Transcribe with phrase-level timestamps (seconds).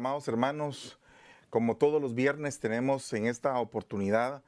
[0.00, 0.98] amados hermanos.
[1.50, 4.42] Como todos los viernes tenemos en esta oportunidad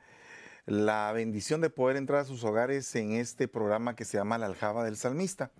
[0.64, 4.46] la bendición de poder entrar a sus hogares en este programa que se llama La
[4.46, 5.50] Aljaba del Salmista.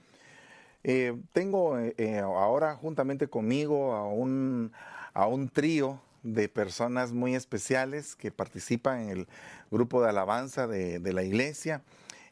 [0.83, 4.73] Eh, tengo eh, eh, ahora juntamente conmigo a un,
[5.13, 9.29] a un trío de personas muy especiales que participan en el
[9.71, 11.83] grupo de alabanza de, de la iglesia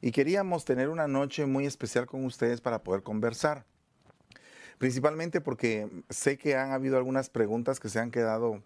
[0.01, 3.67] y queríamos tener una noche muy especial con ustedes para poder conversar
[4.81, 8.63] principalmente porque sé que han habido algunas preguntas que se han quedado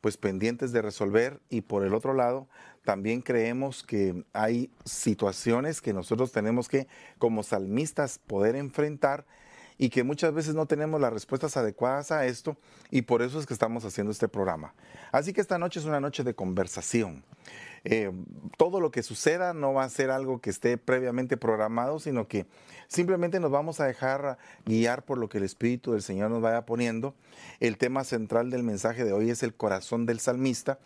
[0.00, 2.48] pues pendientes de resolver y por el otro lado
[2.84, 9.24] también creemos que hay situaciones que nosotros tenemos que como salmistas poder enfrentar
[9.82, 12.56] y que muchas veces no tenemos las respuestas adecuadas a esto
[12.92, 14.74] y por eso es que estamos haciendo este programa.
[15.10, 17.24] Así que esta noche es una noche de conversación.
[17.82, 18.12] Eh,
[18.56, 22.46] todo lo que suceda no va a ser algo que esté previamente programado, sino que
[22.86, 26.64] simplemente nos vamos a dejar guiar por lo que el Espíritu del Señor nos vaya
[26.64, 27.16] poniendo.
[27.58, 30.78] El tema central del mensaje de hoy es el corazón del salmista.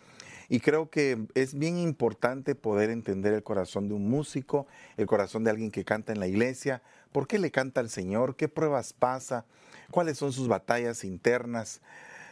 [0.49, 5.43] Y creo que es bien importante poder entender el corazón de un músico, el corazón
[5.43, 6.81] de alguien que canta en la iglesia,
[7.17, 9.43] por qué le canta al Señor, qué pruebas pasa,
[9.89, 11.81] cuáles son sus batallas internas,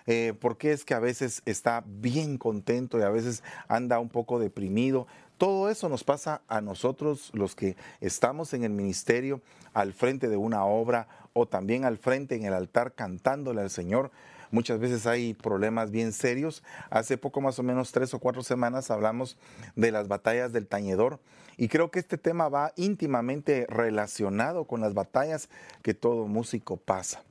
[0.05, 4.09] eh, por qué es que a veces está bien contento y a veces anda un
[4.09, 5.07] poco deprimido.
[5.39, 9.41] Todo eso nos pasa a nosotros los que estamos en el ministerio,
[9.73, 14.11] al frente de una obra o también al frente en el altar cantándole al Señor.
[14.55, 16.63] Muchas veces hay problemas bien serios.
[16.89, 19.37] Hace poco más o menos tres o cuatro semanas hablamos
[19.75, 21.19] de las batallas del tañedor
[21.57, 25.49] y creo que este tema va íntimamente relacionado con las batallas
[25.81, 27.21] que todo músico pasa.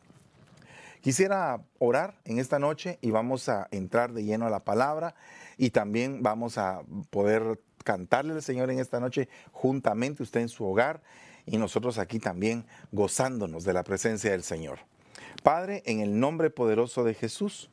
[1.01, 5.15] Quisiera orar en esta noche y vamos a entrar de lleno a la palabra
[5.57, 10.67] y también vamos a poder cantarle al Señor en esta noche juntamente usted en su
[10.67, 11.01] hogar
[11.47, 14.81] y nosotros aquí también gozándonos de la presencia del Señor.
[15.43, 17.71] Padre, en el nombre poderoso de Jesús,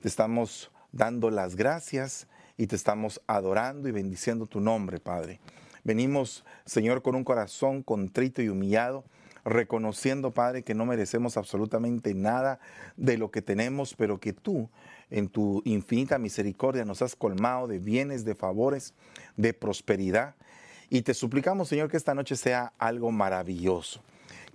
[0.00, 2.26] te estamos dando las gracias
[2.56, 5.40] y te estamos adorando y bendiciendo tu nombre, Padre.
[5.82, 9.04] Venimos, Señor, con un corazón contrito y humillado
[9.44, 12.60] reconociendo, Padre, que no merecemos absolutamente nada
[12.96, 14.70] de lo que tenemos, pero que tú,
[15.10, 18.94] en tu infinita misericordia, nos has colmado de bienes, de favores,
[19.36, 20.34] de prosperidad.
[20.88, 24.00] Y te suplicamos, Señor, que esta noche sea algo maravilloso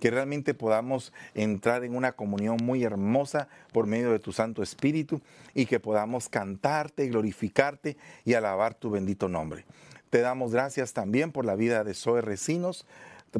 [0.00, 5.20] que realmente podamos entrar en una comunión muy hermosa por medio de tu Santo Espíritu
[5.54, 9.64] y que podamos cantarte, glorificarte y alabar tu bendito nombre.
[10.10, 12.86] Te damos gracias también por la vida de Zoe Recinos,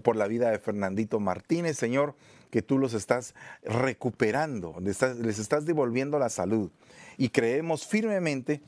[0.03, 2.15] por la vida de Fernandito Martínez, Señor,
[2.51, 3.35] que tú los estás
[3.65, 6.71] recuperando, les estás, devolviendo la salud.
[7.17, 8.61] Y creemos firmemente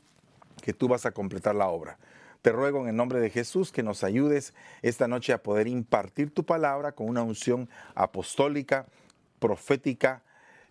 [0.61, 1.97] que tú vas a completar la obra.
[2.43, 6.29] Te ruego en el nombre de Jesús que nos ayudes esta noche a poder impartir
[6.29, 8.85] tu palabra con una unción apostólica,
[9.39, 10.23] profética,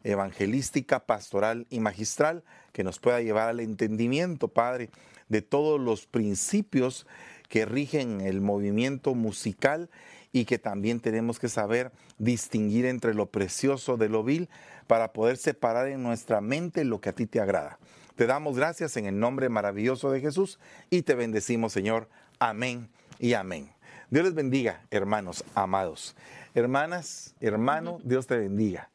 [0.05, 2.44] evangelística, pastoral y magistral
[2.75, 4.91] que nos pueda llevar al entendimiento, Padre,
[5.31, 7.06] de todos los principios
[7.49, 9.88] que rigen el movimiento musical
[10.31, 14.50] y que también tenemos que saber distinguir entre lo precioso de lo vil
[14.87, 17.78] para poder separar en nuestra mente lo que a ti te agrada.
[18.22, 20.60] Te damos gracias en el nombre maravilloso de Jesús
[20.91, 22.09] y te bendecimos, Señor.
[22.38, 22.88] Amén
[23.19, 23.72] y amén.
[24.10, 26.15] Dios les bendiga, hermanos amados.
[26.55, 28.91] Hermanas, hermano, Dios te bendiga.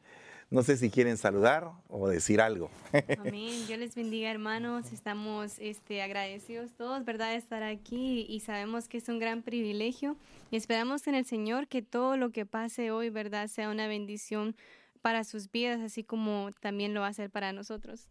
[0.48, 2.70] No sé si quieren saludar o decir algo.
[3.18, 3.66] Amén.
[3.66, 4.94] Dios les bendiga, hermanos.
[4.94, 10.16] Estamos este, agradecidos todos, ¿verdad?, de estar aquí y sabemos que es un gran privilegio.
[10.50, 14.56] Y esperamos en el Señor que todo lo que pase hoy, ¿verdad?, sea una bendición
[15.02, 18.08] para sus vidas, así como también lo va a ser para nosotros.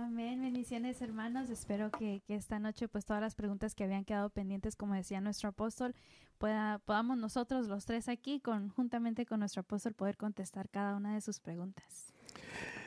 [0.00, 1.50] Amén, bendiciones hermanos.
[1.50, 5.20] Espero que, que, esta noche pues todas las preguntas que habían quedado pendientes, como decía
[5.20, 5.92] nuestro apóstol,
[6.38, 11.20] pueda, podamos nosotros los tres aquí, conjuntamente con nuestro apóstol, poder contestar cada una de
[11.20, 12.12] sus preguntas.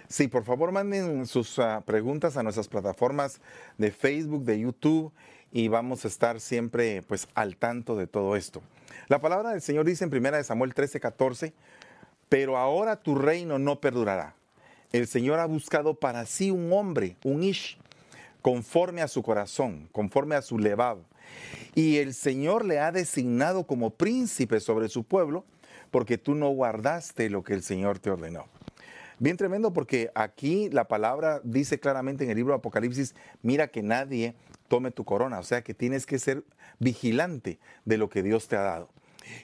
[0.07, 3.41] Sí, por favor manden sus uh, preguntas a nuestras plataformas
[3.78, 5.11] de Facebook, de YouTube
[5.51, 8.61] y vamos a estar siempre pues al tanto de todo esto.
[9.09, 11.53] La palabra del Señor dice en 1 Samuel 13, 14,
[12.29, 14.34] pero ahora tu reino no perdurará
[14.91, 17.78] el Señor ha buscado para sí un hombre, un ish,
[18.41, 21.03] conforme a su corazón, conforme a su levado.
[21.76, 25.46] Y el Señor le ha designado como príncipe sobre su pueblo,
[25.91, 28.46] porque tú no guardaste lo que el Señor te ordenó.
[29.20, 33.84] Bien tremendo porque aquí la palabra dice claramente en el libro de Apocalipsis, mira que
[33.84, 34.34] nadie
[34.67, 36.43] tome tu corona, o sea que tienes que ser
[36.79, 38.90] vigilante de lo que Dios te ha dado.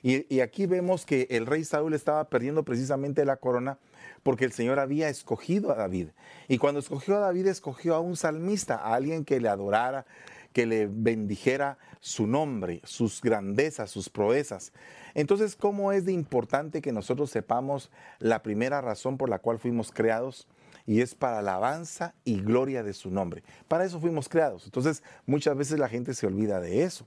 [0.02, 3.78] Y, aquí vemos que el rey Saúl estaba perdiendo precisamente la corona
[4.24, 6.10] porque el Señor había escogido a David.
[6.48, 10.06] Y cuando escogió a David, escogió a un salmista, a alguien que le adorara,
[10.54, 14.74] que le bendijera su nombre, sus grandezas, sus proezas.
[15.14, 19.92] Entonces, ¿cómo es de importante que nosotros sepamos la primera razón por la cual fuimos
[19.92, 20.48] creados?
[20.88, 23.44] y es para alabanza y gloria de su nombre.
[23.68, 24.64] Para eso fuimos creados.
[24.64, 27.06] Entonces, muchas veces la gente se olvida de eso.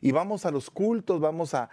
[0.00, 1.68] Y vamos a los cultos, vamos a,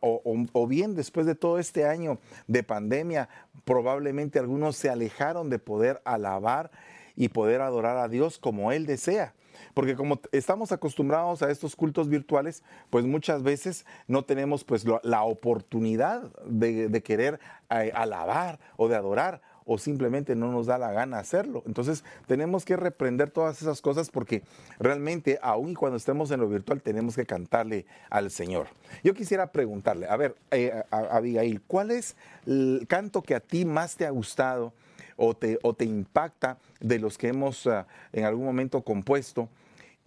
[0.00, 3.28] o, bien después de todo este año de pandemia,
[3.64, 6.70] probablemente algunos se alejaron de poder alabar
[7.16, 9.34] y poder adorar a Dios como Él desea.
[9.74, 15.22] Porque como estamos acostumbrados a estos cultos virtuales, pues muchas veces no tenemos pues la
[15.22, 17.38] oportunidad de, querer
[17.70, 21.62] eh, alabar o de adorar o simplemente no nos da la gana hacerlo.
[21.66, 24.42] Entonces tenemos que reprender todas esas cosas porque
[24.78, 28.68] realmente, aun cuando estemos en lo virtual, tenemos que cantarle al Señor.
[29.04, 32.16] Yo quisiera preguntarle, a ver, eh, Abigail, ¿cuál es
[32.46, 34.72] el canto que a ti más te ha gustado
[35.16, 39.48] o te, impacta de los que hemos ah, en algún momento compuesto?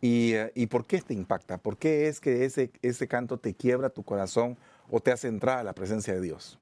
[0.01, 1.57] ¿Y, ah, ¿Y, por qué te impacta?
[1.57, 4.57] ¿Por qué es que ese canto te quiebra tu corazón
[4.89, 6.59] o te hace entrar a la presencia de Dios?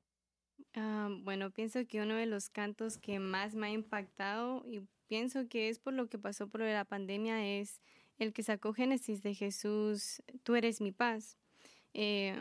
[0.73, 5.47] Ah, bueno, pienso que uno de los cantos que más me ha impactado y pienso
[5.49, 7.81] que es por lo que pasó por la pandemia es
[8.17, 11.37] el que sacó Génesis de Jesús, tú eres mi paz.
[11.93, 12.39] Eh,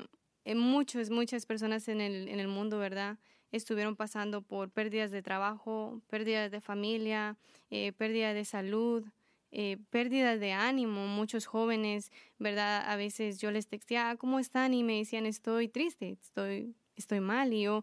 [0.54, 3.18] muchos, muchas personas en el, en el mundo, ¿verdad?
[3.50, 7.36] Estuvieron pasando por pérdidas de trabajo, pérdidas de familia,
[7.70, 9.04] eh, pérdida de salud,
[9.50, 11.08] eh, pérdidas de ánimo.
[11.08, 12.84] Muchos jóvenes, ¿verdad?
[12.88, 14.72] A veces yo les texteaba, ¿cómo están?
[14.74, 17.52] Y me decían, estoy triste, estoy, estoy mal.
[17.52, 17.82] Y yo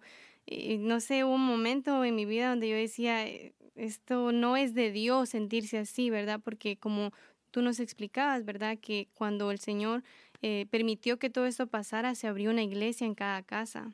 [0.79, 4.73] no sé, hubo un momento en mi vida donde yo decía, eh, esto no es
[4.73, 6.39] de Dios sentirse así, ¿verdad?
[6.44, 7.11] Porque como
[7.51, 8.77] tú nos explicabas, ¿verdad?
[8.79, 10.03] Que cuando el Señor
[10.41, 13.94] eh, permitió que todo esto pasara, se abrió una iglesia en cada casa.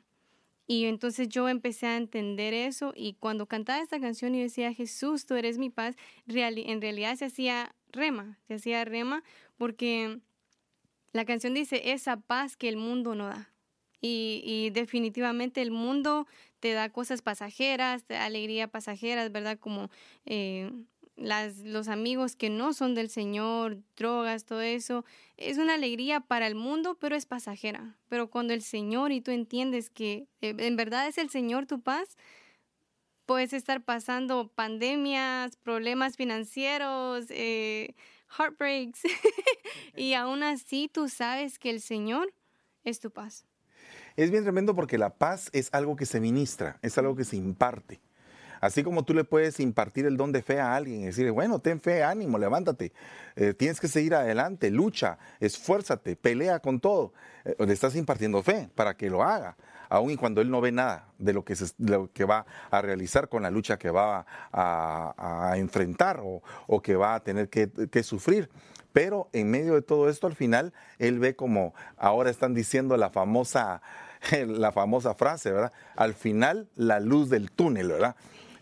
[0.66, 5.26] Y entonces yo empecé a entender eso y cuando cantaba esta canción y decía, Jesús,
[5.26, 5.94] tú eres mi paz,
[6.26, 9.22] en realidad se hacía rema, se hacía rema
[9.58, 10.20] porque
[11.12, 13.53] la canción dice, esa paz que el mundo no da.
[14.06, 16.26] Y, definitivamente el mundo
[16.60, 19.58] te da cosas pasajeras, alegría pasajeras, ¿verdad?
[19.58, 19.88] Como
[20.26, 20.70] eh,
[21.16, 25.06] las, los amigos que no son del Señor, drogas, todo eso.
[25.38, 27.96] Es una alegría para el mundo, pero es pasajera.
[28.08, 31.80] Pero cuando el Señor y tú entiendes que eh, en verdad es el Señor tu
[31.80, 32.18] paz,
[33.24, 37.94] puedes estar pasando pandemias, problemas financieros, eh,
[38.36, 39.00] heartbreaks,
[39.96, 42.34] y aún así tú sabes que el Señor
[42.84, 43.46] es tu paz.
[44.16, 47.36] Es bien tremendo porque la paz es algo que se ministra, es algo que se
[47.36, 48.00] imparte.
[48.60, 51.58] Así como tú le puedes impartir el don de fe a alguien y decirle, bueno,
[51.58, 52.92] ten fe, ánimo, levántate,
[53.36, 57.12] eh, tienes que seguir adelante, lucha, esfuérzate, pelea con todo.
[57.44, 59.56] Eh, le estás impartiendo fe para que lo haga,
[59.96, 63.50] aun y cuando él no ve nada de lo que, va a realizar con la
[63.50, 68.50] lucha que va a, enfrentar o, que va a tener que, que sufrir.
[68.92, 73.10] Pero en medio de todo esto, al final, él ve como ahora están diciendo la
[73.10, 73.82] famosa
[74.46, 75.72] la famosa frase, ¿verdad?
[75.96, 78.16] Al final, la luz del túnel, ¿verdad?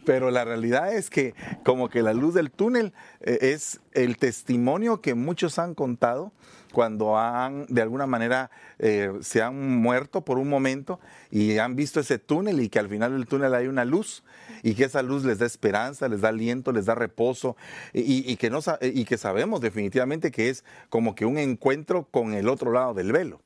[0.04, 1.34] Pero la realidad es que
[1.64, 6.32] como que la luz del túnel eh, es el testimonio que muchos han contado
[6.72, 10.98] cuando han, de alguna manera, eh, se han muerto por un momento
[11.30, 14.24] y han visto ese túnel y que al final del túnel hay una luz
[14.62, 17.56] y que esa luz les da esperanza, les da aliento, les da reposo
[17.92, 22.48] y, que, no, y que sabemos definitivamente que es como que un encuentro con el
[22.48, 23.42] otro lado del velo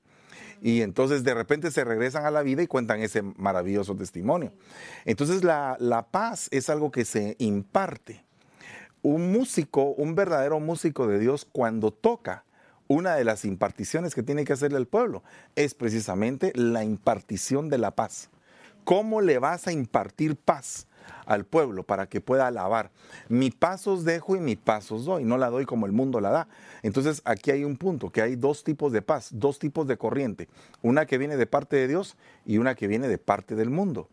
[0.63, 4.53] y entonces de repente se regresan a la vida y cuentan ese maravilloso testimonio.
[5.05, 8.25] Entonces la, paz es algo que se imparte.
[9.03, 12.45] Un músico, un verdadero músico de Dios, cuando toca,
[12.89, 15.25] una de las imparticiones que tiene que hacerle al pueblo
[15.57, 18.31] es precisamente la impartición de la paz.
[18.85, 20.87] ¿Cómo le vas a impartir paz?
[21.25, 22.91] Al pueblo para que pueda alabar.
[23.29, 26.49] Mi pasos dejo y mi pasos doy, no la doy como el mundo la da.
[26.83, 30.49] Entonces aquí hay un punto, que hay dos tipos de paz, dos tipos de corriente,
[30.83, 34.09] una que viene de parte de Dios y una que viene de parte del mundo.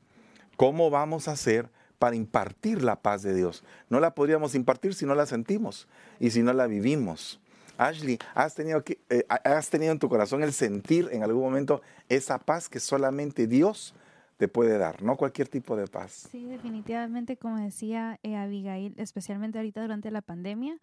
[0.58, 1.70] ¿Cómo vamos a hacer
[2.00, 3.64] para impartir la paz de Dios?
[3.90, 5.88] No la podríamos impartir si no la sentimos
[6.20, 7.40] y si no la vivimos.
[7.78, 11.82] Ashley, ¿has tenido, que, eh, ¿has tenido en tu corazón el sentir en algún momento
[12.10, 13.96] esa paz que solamente Dios
[14.38, 16.28] te puede dar, no cualquier tipo de paz.
[16.32, 20.80] Sí, definitivamente, como decía eh, Abigail, especialmente ahorita durante la pandemia,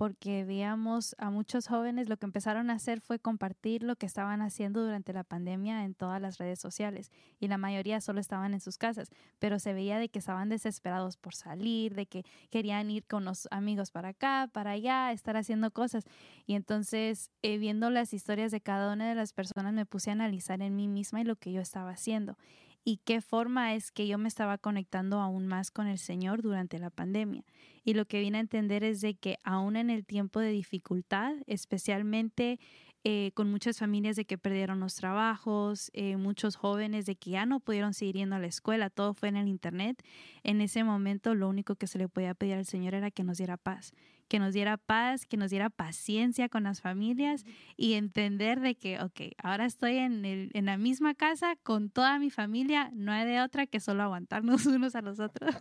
[0.00, 4.40] porque veíamos a muchos jóvenes lo que empezaron a hacer fue compartir lo que estaban
[4.40, 8.60] haciendo durante la pandemia en todas las redes sociales y la mayoría solo estaban en
[8.60, 13.04] sus casas, pero se veía de que estaban desesperados por salir, de que querían ir
[13.04, 16.04] con los amigos para acá, para allá, estar haciendo cosas.
[16.46, 20.14] Y entonces eh, viendo las historias de cada una de las personas me puse a
[20.14, 22.38] analizar en mí misma y lo que yo estaba haciendo
[22.84, 26.78] y qué forma es que yo me estaba conectando aún más con el Señor durante
[26.78, 27.44] la pandemia.
[27.84, 31.34] Y lo que vine a entender es de que aún en el tiempo de dificultad,
[31.46, 32.58] especialmente
[33.02, 37.46] eh, con muchas familias de que perdieron los trabajos, eh, muchos jóvenes de que ya
[37.46, 40.02] no pudieron seguir yendo a la escuela, todo fue en el Internet.
[40.42, 43.38] En ese momento lo único que se le podía pedir al Señor era que nos
[43.38, 43.94] diera paz,
[44.30, 47.44] que nos diera paz, que nos diera paciencia con las familias
[47.76, 52.20] y entender de que, ok, ahora estoy en, el, en la misma casa con toda
[52.20, 55.56] mi familia, no hay de otra que solo aguantarnos unos a los otros.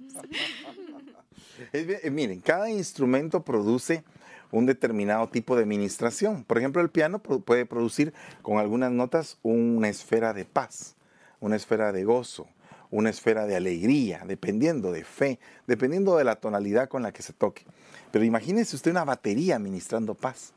[1.73, 4.03] Eh, miren, cada instrumento produce
[4.51, 6.43] un determinado tipo de administración.
[6.43, 10.95] Por ejemplo, el piano puede producir con algunas notas una esfera de paz,
[11.39, 12.47] una esfera de gozo,
[12.91, 17.33] una esfera de alegría, dependiendo de fe, dependiendo de la tonalidad con la que se
[17.33, 17.65] toque.
[18.12, 20.54] Pero imagínese usted una batería administrando paz.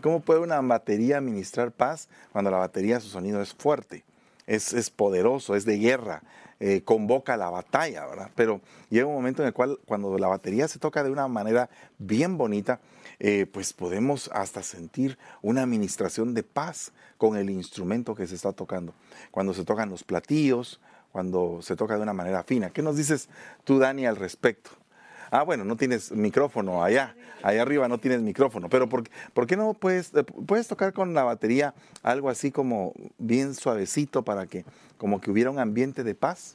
[0.00, 4.04] ¿Cómo puede una batería administrar paz cuando la batería su sonido es fuerte,
[4.46, 6.22] es, poderoso, es de guerra,
[6.60, 8.30] eh, convoca la batalla, ¿verdad?
[8.34, 11.70] Pero llega un momento en el cual cuando la batería se toca de una manera
[11.98, 12.80] bien bonita,
[13.18, 18.52] eh, pues podemos hasta sentir una administración de paz con el instrumento que se está
[18.52, 18.92] tocando.
[19.30, 20.80] Cuando se tocan los platillos,
[21.12, 22.70] cuando se toca de una manera fina.
[22.70, 23.28] ¿Qué nos dices
[23.62, 24.70] tú, Dani, al respecto?
[25.36, 29.56] Ah, bueno, no tienes micrófono allá, allá arriba no tienes micrófono, pero ¿por, ¿por qué
[29.56, 31.74] no puedes, eh, puedes tocar con la batería
[32.04, 34.64] algo así como bien suavecito para que
[34.96, 36.54] como que hubiera un ambiente de paz?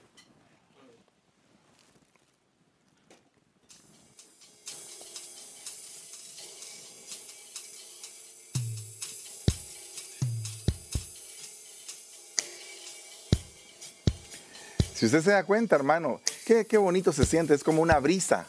[14.94, 18.48] Si usted se da cuenta, hermano, qué, qué bonito se siente, es como una brisa,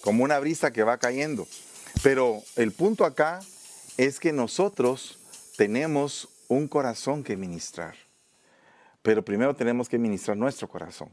[0.00, 1.46] como una brisa que va cayendo.
[2.02, 3.40] Pero el punto acá
[3.96, 5.18] es que nosotros
[5.56, 7.94] tenemos un corazón que ministrar.
[9.02, 11.08] Pero primero tenemos que ministrar nuestro corazón.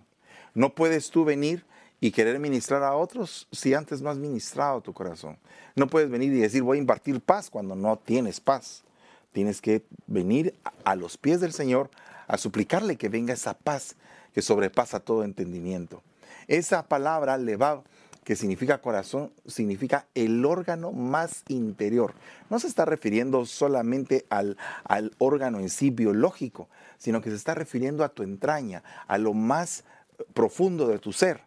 [0.54, 1.66] No puedes tú venir
[2.00, 5.38] y querer ministrar a otros si antes no has ministrado tu corazón.
[5.76, 8.84] No puedes venir y decir voy a impartir paz cuando no tienes paz.
[9.32, 11.90] Tienes que venir a los pies del Señor
[12.28, 13.96] a suplicarle que venga esa paz
[14.34, 16.02] que sobrepasa todo entendimiento.
[16.48, 17.84] Esa palabra levav,
[18.28, 22.14] que significa corazón, significa el órgano más interior.
[22.50, 26.68] No se está refiriendo solamente al, al órgano en sí biológico,
[26.98, 29.86] sino que se está refiriendo a tu entraña, a lo más
[30.34, 31.40] profundo de tu ser.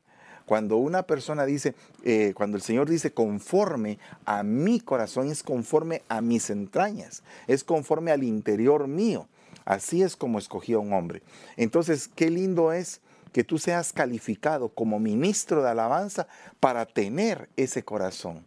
[0.46, 6.00] Cuando una persona dice, eh, cuando el Señor dice conforme a mi corazón, es conforme
[6.08, 9.28] a mis entrañas, es conforme al interior mío.
[9.66, 11.20] Así es como escogí a un hombre.
[11.58, 16.26] Entonces, qué lindo es que tú seas calificado como ministro de alabanza
[16.58, 18.44] para tener ese corazón.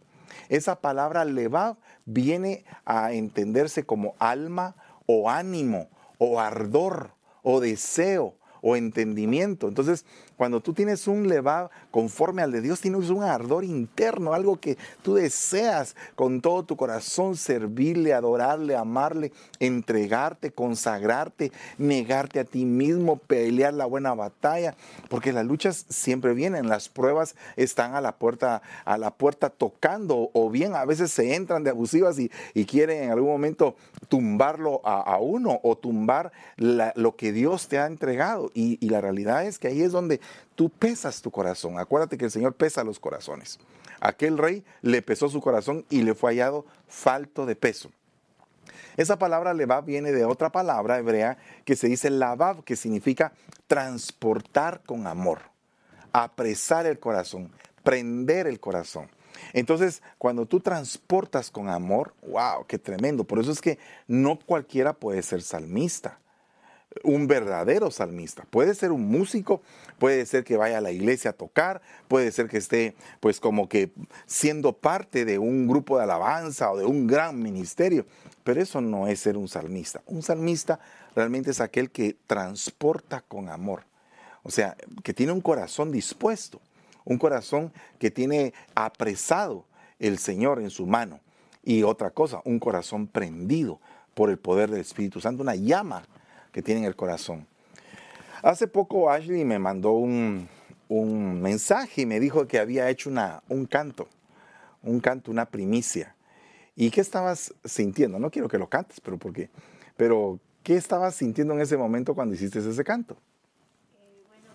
[0.48, 4.76] Esa palabra levav viene a entenderse como alma
[5.06, 5.88] o ánimo
[6.18, 7.12] o ardor
[7.42, 9.68] o deseo o entendimiento.
[9.68, 14.58] Entonces, cuando tú tienes un levav conforme al de Dios, tienes un ardor interno, algo
[14.58, 22.64] que tú deseas con todo tu corazón servirle, adorarle, amarle, entregarte, consagrarte, negarte a ti
[22.64, 24.74] mismo, pelear la buena batalla,
[25.08, 30.30] porque las luchas siempre vienen, las pruebas están a la puerta, a la puerta tocando,
[30.32, 32.30] o bien a veces se entran de abusivas y,
[32.64, 33.76] quieren en algún momento
[34.08, 38.50] tumbarlo a, uno o tumbar lo que Dios te ha entregado.
[38.54, 40.18] Y, y la realidad es que ahí es donde
[40.54, 41.78] tú pesas tu corazón.
[41.78, 43.58] Acuérdate que el Señor pesa los corazones.
[44.00, 47.90] Aquel rey le pesó su corazón y le fue hallado falto de peso.
[48.96, 53.32] Esa palabra levab viene de otra palabra hebrea que se dice lavab, que significa
[53.66, 55.40] transportar con amor,
[56.12, 57.50] apresar el corazón,
[57.82, 59.10] prender el corazón.
[59.52, 63.24] Entonces, cuando tú transportas con amor, wow, qué tremendo.
[63.24, 66.18] Por eso es que no cualquiera puede ser salmista
[67.02, 68.44] un verdadero salmista.
[68.50, 69.62] Puede ser un músico,
[69.98, 73.68] puede ser que vaya a la iglesia a tocar, puede ser que esté pues como
[73.68, 73.90] que
[74.26, 78.06] siendo parte de un grupo de alabanza o de un gran ministerio,
[78.44, 80.02] pero eso no es ser un salmista.
[80.06, 80.78] Un salmista
[81.14, 83.84] realmente es aquel que transporta con amor,
[84.42, 86.60] o sea, que tiene un corazón dispuesto,
[87.04, 89.64] un corazón que tiene apresado
[89.98, 91.20] el Señor en su mano.
[91.62, 93.80] Y otra cosa, un corazón prendido
[94.14, 96.04] por el poder del Espíritu Santo, una llama
[96.54, 97.48] que tienen el corazón.
[98.40, 100.48] Hace poco Ashley me mandó un,
[101.42, 104.08] mensaje y me dijo que había hecho una, un canto,
[104.80, 106.14] un canto, una primicia.
[106.76, 108.20] ¿Y qué estabas sintiendo?
[108.20, 109.50] No quiero que lo cantes, pero ¿por qué?
[109.96, 113.16] Pero, ¿qué estabas sintiendo en ese momento cuando hiciste ese canto?
[113.98, 114.50] Eh, bueno,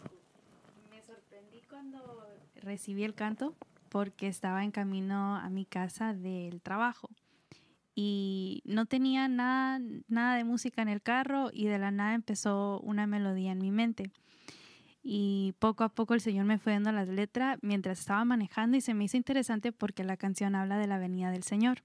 [0.90, 2.26] me sorprendí cuando
[2.62, 3.54] recibí el canto
[3.90, 7.10] porque estaba en camino a mi casa del trabajo
[8.02, 12.80] y no tenía nada, nada de música en el carro y de la nada empezó
[12.80, 14.10] una melodía en mi mente.
[15.04, 18.82] y poco a poco el Señor me fue dando las letras mientras estaba manejando y
[18.82, 21.84] se me hizo interesante porque la canción habla de la venida del Señor.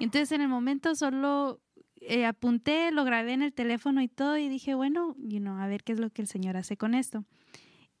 [0.00, 1.60] Entonces en el momento solo
[2.00, 5.68] eh, apunté, lo grabé en el teléfono y todo y dije, bueno, you know, a
[5.68, 7.24] ver qué es lo que el Señor hace con esto.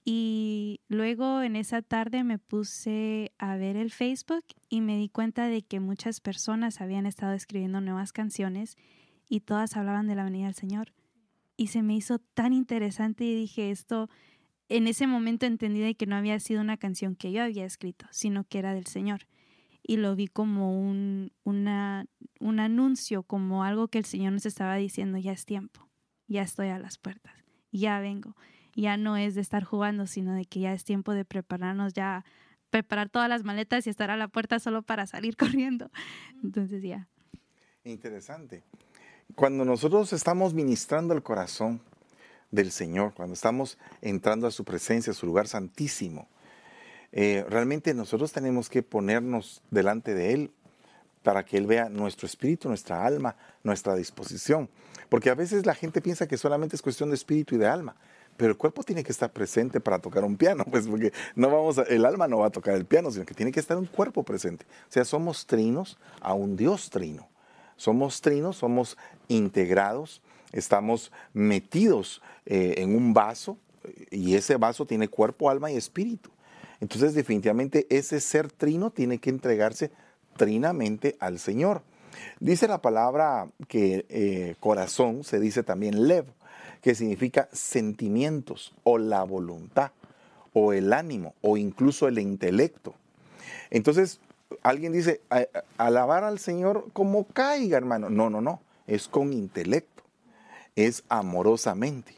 [0.04, 5.46] Y luego en esa tarde me puse a ver el Facebook y me di cuenta
[5.46, 8.76] de que muchas personas habían estado escribiendo nuevas canciones
[9.28, 10.94] y todas hablaban de la venida del Señor.
[11.56, 14.08] Y se me hizo tan interesante y dije esto,
[14.70, 18.44] en ese momento entendí que no había sido una canción que yo había escrito, sino
[18.44, 19.26] que era del Señor.
[19.82, 22.06] Y lo vi como un, una,
[22.38, 25.88] un anuncio, como algo que el Señor nos estaba diciendo, ya es tiempo,
[26.26, 27.34] ya estoy a las puertas,
[27.70, 28.34] ya vengo
[28.74, 32.24] ya no es de estar jugando, sino de que ya es tiempo de prepararnos ya,
[32.70, 35.90] preparar todas las maletas y estar a la puerta solo para salir corriendo.
[36.42, 37.08] Entonces ya.
[37.84, 38.62] Interesante.
[39.34, 41.80] Cuando nosotros estamos ministrando el corazón
[42.50, 46.28] del Señor, cuando estamos entrando a su presencia, a su lugar santísimo,
[47.12, 50.52] eh, realmente nosotros tenemos que ponernos delante de Él
[51.22, 54.68] para que Él vea nuestro espíritu, nuestra alma, nuestra disposición.
[55.08, 57.96] Porque a veces la gente piensa que solamente es cuestión de espíritu y de alma,
[58.40, 61.76] pero el cuerpo tiene que estar presente para tocar un piano, pues porque no vamos
[61.90, 64.22] el alma no va a tocar el piano, sino que tiene que estar un cuerpo
[64.22, 64.64] presente.
[64.88, 67.28] O sea, somos trinos a un Dios trino.
[67.76, 68.96] Somos trinos, somos
[69.28, 73.58] integrados, estamos metidos eh, en un vaso
[74.10, 76.30] y ese vaso tiene cuerpo, alma y espíritu.
[76.80, 79.90] Entonces, definitivamente ese ser trino tiene que entregarse
[80.38, 81.82] trinamente al Señor.
[82.38, 86.24] Dice la palabra que eh, corazón, se dice también lev
[86.82, 89.92] que significa sentimientos o la voluntad
[90.52, 92.94] o el ánimo o incluso el intelecto.
[93.70, 94.20] Entonces,
[94.62, 95.20] alguien dice,
[95.76, 98.10] alabar al Señor como caiga, hermano.
[98.10, 100.02] No, no, no, es con intelecto,
[100.76, 102.14] es amorosamente,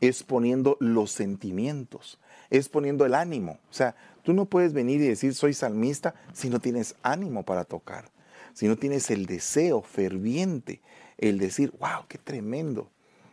[0.00, 2.18] es poniendo los sentimientos,
[2.50, 3.58] es poniendo el ánimo.
[3.70, 7.64] O sea, tú no puedes venir y decir soy salmista si no tienes ánimo para
[7.64, 8.10] tocar,
[8.52, 10.80] si no tienes el deseo ferviente,
[11.18, 12.88] el decir, wow, qué tremendo,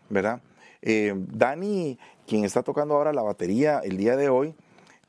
[0.09, 0.41] ¿verdad?
[0.81, 4.55] Eh, Dani, quien está tocando ahora la batería el día de hoy,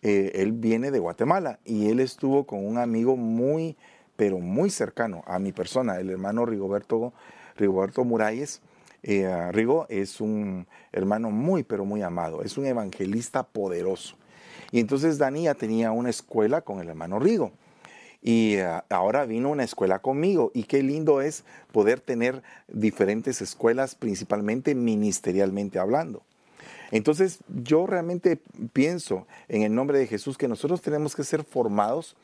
[0.02, 3.76] eh, él viene de Guatemala y él estuvo con un amigo muy,
[4.16, 7.12] pero muy cercano a mi persona, el hermano Rigoberto,
[7.56, 8.62] Rigoberto Muralles.
[9.02, 14.16] Eh, Rigo es un hermano muy, pero muy amado, es un evangelista poderoso.
[14.72, 17.52] Y entonces Dani ya tenía una escuela con el hermano Rigo
[18.22, 23.94] y ah, ahora vino una escuela conmigo y qué lindo es poder tener diferentes escuelas,
[23.94, 26.22] principalmente ministerialmente hablando.
[26.90, 28.38] Entonces yo realmente
[28.72, 32.16] pienso en el nombre de Jesús que nosotros tenemos que ser formados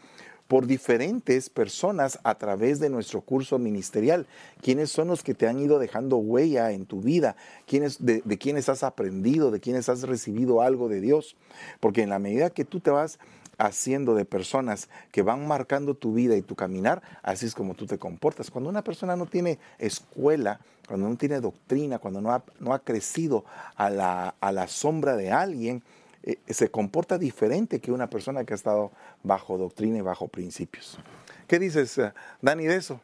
[0.48, 4.26] por diferentes personas a través de nuestro curso ministerial.
[4.60, 7.36] ¿Quiénes son los que te han ido dejando huella en tu vida?
[7.66, 9.50] ¿Quiénes, de, de quiénes has aprendido?
[9.50, 11.36] ¿De quiénes has recibido algo de Dios?
[11.80, 13.18] Porque en la medida que tú te vas
[13.58, 17.86] haciendo de personas que van marcando tu vida y tu caminar, así es como tú
[17.86, 18.50] te comportas.
[18.50, 22.80] Cuando una persona no tiene escuela, cuando no tiene doctrina, cuando no ha, no ha
[22.80, 25.82] crecido a la, a la, sombra de alguien,
[26.22, 28.92] eh, se comporta diferente que una persona que ha estado
[29.22, 30.98] bajo doctrina y bajo principios.
[31.46, 33.00] ¿Qué dices, eh, Dani, de eso?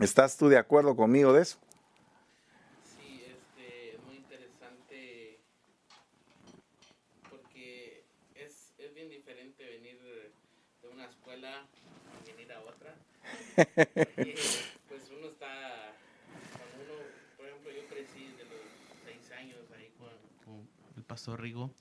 [0.00, 1.58] ¿Estás tú de acuerdo conmigo de eso?
[14.88, 15.96] pues uno está,
[16.56, 16.94] cuando uno,
[17.36, 18.62] por ejemplo, yo crecí de los
[19.04, 21.72] seis años ahí con, el pastor Rigo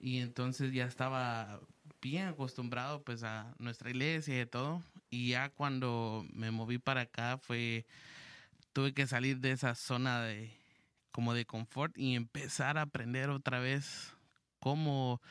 [0.00, 1.60] y entonces ya estaba
[2.02, 7.38] bien acostumbrado pues a nuestra iglesia y todo y ya cuando me moví para acá
[7.38, 7.86] fue
[8.74, 10.52] tuve que salir de esa zona de
[11.10, 14.12] como de confort y empezar a aprender otra vez
[14.58, 15.22] cómo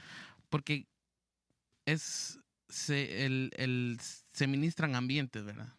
[0.49, 0.87] porque
[1.85, 2.40] es
[2.71, 3.97] se, el, el,
[4.31, 5.73] se ministran ambientes, ¿verdad?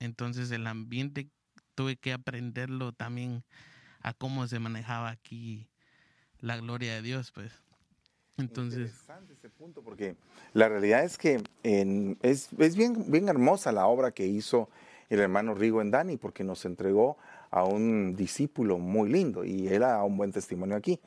[0.00, 1.28] Entonces el ambiente
[1.74, 3.44] tuve que aprenderlo también
[4.00, 5.68] a cómo se manejaba aquí
[6.40, 7.52] la gloria de Dios, pues.
[8.36, 8.90] Entonces.
[8.90, 10.16] Interesante ese punto, porque
[10.52, 14.68] la realidad es que es, es, bien, bien hermosa la obra que hizo
[15.08, 17.16] el hermano Rigo en Dani, porque nos entregó
[17.50, 20.98] a un discípulo muy lindo y él ha un buen testimonio aquí.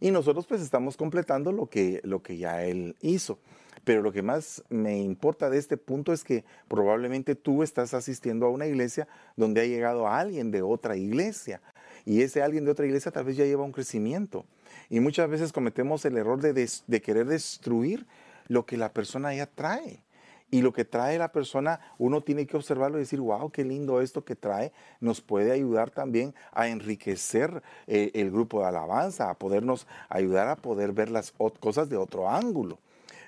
[0.00, 3.38] Y nosotros pues estamos completando lo que, lo que ya él hizo.
[3.84, 8.46] Pero lo que más me importa de este punto es que probablemente tú estás asistiendo
[8.46, 11.60] a una iglesia donde ha llegado alguien de otra iglesia.
[12.06, 14.46] Y ese alguien de otra iglesia tal vez ya lleva un crecimiento.
[14.88, 18.06] Y muchas veces cometemos el error de, querer destruir
[18.48, 20.02] lo que la persona ya trae.
[20.50, 24.00] Y lo que trae la persona, uno tiene que observarlo y decir, wow, qué lindo
[24.00, 24.72] esto que trae.
[25.00, 30.56] Nos puede ayudar también a enriquecer eh, el grupo de alabanza, a podernos ayudar a
[30.56, 32.78] poder ver las cosas de otro ángulo.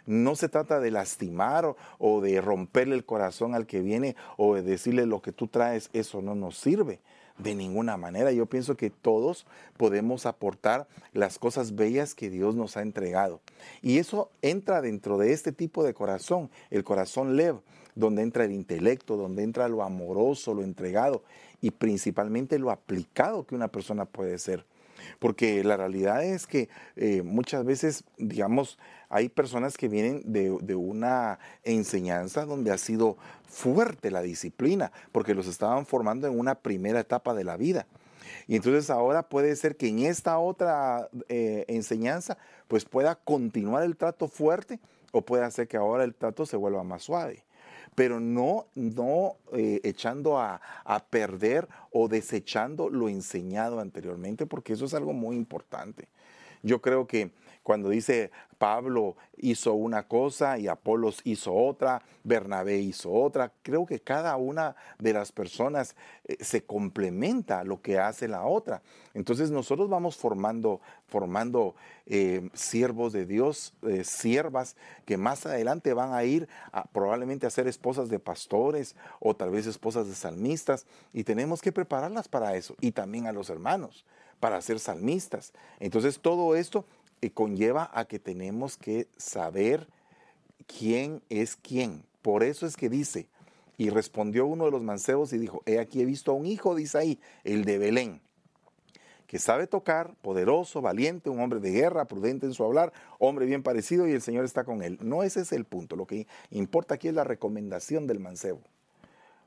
[0.07, 4.63] No se trata de lastimar o, de romperle el corazón al que viene o de
[4.63, 7.01] decirle lo que tú traes, eso no nos sirve
[7.39, 8.33] de ninguna manera.
[8.33, 13.41] Yo pienso que todos podemos aportar las cosas bellas que Dios nos ha entregado.
[13.83, 17.57] Y eso entra dentro de este tipo de corazón, el corazón lev,
[17.95, 21.23] donde entra el intelecto, donde entra lo amoroso, lo entregado
[21.61, 24.65] y principalmente lo aplicado que una persona puede ser.
[25.19, 31.39] Porque la realidad es que eh, muchas veces, digamos, hay personas que vienen de, una
[31.63, 37.35] enseñanza donde ha sido fuerte la disciplina, porque los estaban formando en una primera etapa
[37.35, 37.87] de la vida.
[38.49, 42.39] Y entonces ahora puede ser que en esta otra eh, enseñanza,
[42.69, 44.81] pues pueda continuar el trato fuerte
[45.13, 47.47] o puede ser que ahora el trato se vuelva más suave
[47.97, 54.85] pero no, no eh, echando a, a, perder o desechando lo enseñado anteriormente, porque eso
[54.85, 56.07] es algo muy importante.
[56.63, 57.33] Yo creo que
[57.67, 63.51] cuando dice Pablo hizo una cosa y Apolos hizo otra, Bernabé hizo otra.
[63.63, 68.83] Creo que cada una de las personas eh, se complementa lo que hace la otra.
[69.15, 71.75] Entonces nosotros vamos formando, formando
[72.07, 76.49] eh, siervos de Dios, eh, siervas que más adelante van a ir
[76.93, 81.73] probablemente a ser esposas de pastores o tal vez esposas de salmistas y tenemos que
[81.73, 84.05] prepararlas para eso y también a los hermanos
[84.41, 85.53] para ser salmistas.
[85.81, 86.85] Entonces todo esto
[87.35, 89.89] conlleva a que tenemos que saber
[90.67, 92.05] quién es quién.
[92.23, 93.29] Por eso es que dice,
[93.79, 96.75] y respondió uno de los mancebos y dijo, he aquí he visto a un hijo
[96.75, 98.21] de Isaí, el de Belén,
[99.27, 103.63] que sabe tocar, poderoso, valiente, un hombre de guerra, prudente en su hablar, hombre bien
[103.63, 104.99] parecido y el Señor está con él.
[105.03, 108.61] No ese es el punto, lo que importa aquí es la recomendación del mancebo.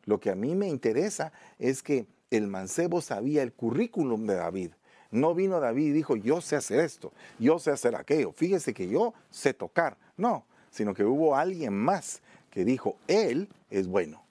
[0.06, 4.72] Lo que a mí me interesa es que el mancebo sabía el currículum de David,
[5.12, 8.88] no vino David y dijo, yo sé hacer esto, yo sé hacer aquello, fíjese que
[8.88, 9.98] yo sé tocar.
[10.18, 14.24] No, sino que hubo alguien más que dijo, él es bueno.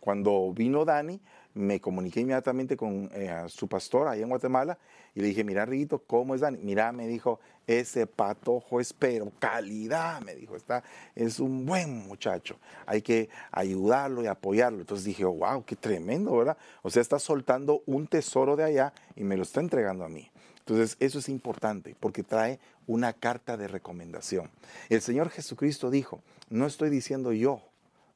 [0.00, 1.20] Cuando vino Dani,
[1.58, 4.78] me comuniqué inmediatamente con eh, su pastor allá en Guatemala
[5.14, 6.58] y le dije, mira, Rito, ¿cómo es Dani?
[6.62, 10.84] Mira, me dijo, ese patojo espero, calidad, me dijo, está,
[11.16, 14.78] es un buen muchacho, hay que ayudarlo y apoyarlo.
[14.78, 16.56] Entonces dije, wow, qué tremendo, ¿verdad?
[16.82, 20.30] O sea, está soltando un tesoro de allá y me lo está entregando a mí.
[20.60, 24.50] Entonces, eso es importante porque trae una carta de recomendación.
[24.90, 27.62] El Señor Jesucristo dijo, no estoy diciendo yo,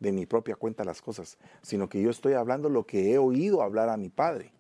[0.03, 3.63] de mi propia cuenta las cosas, sino que yo estoy hablando lo que he oído
[3.63, 4.53] hablar a mi Padre.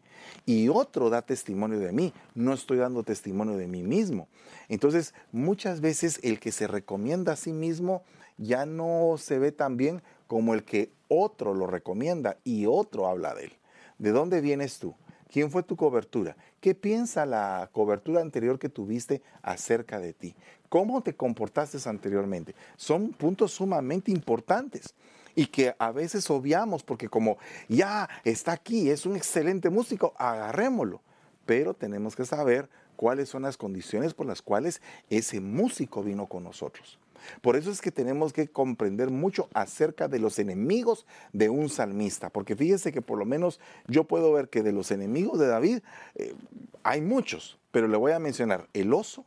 [0.46, 4.28] Y otro da testimonio de mí, no estoy dando testimonio de mí mismo.
[4.68, 8.04] Entonces, muchas veces el que se recomienda a sí mismo
[8.38, 13.34] ya no se ve tan bien como el que otro lo recomienda y otro habla
[13.34, 13.52] de él.
[13.98, 14.94] ¿De dónde vienes tú?
[15.30, 16.36] ¿Quién fue tu cobertura?
[16.60, 20.36] ¿Qué piensa la cobertura anterior que tuviste acerca de ti?
[20.68, 22.54] ¿Cómo te comportaste anteriormente?
[22.76, 24.94] Son puntos sumamente importantes
[25.34, 31.00] y que a veces obviamos porque como ya está aquí, es un excelente músico, agarrémoslo.
[31.46, 36.44] Pero tenemos que saber cuáles son las condiciones por las cuales ese músico vino con
[36.44, 36.98] nosotros.
[37.40, 42.30] Por eso es que tenemos que comprender mucho acerca de los enemigos de un salmista,
[42.30, 45.80] porque fíjese que por lo menos yo puedo ver que de los enemigos de David
[46.16, 46.34] eh,
[46.82, 49.24] hay muchos, pero le voy a mencionar el oso,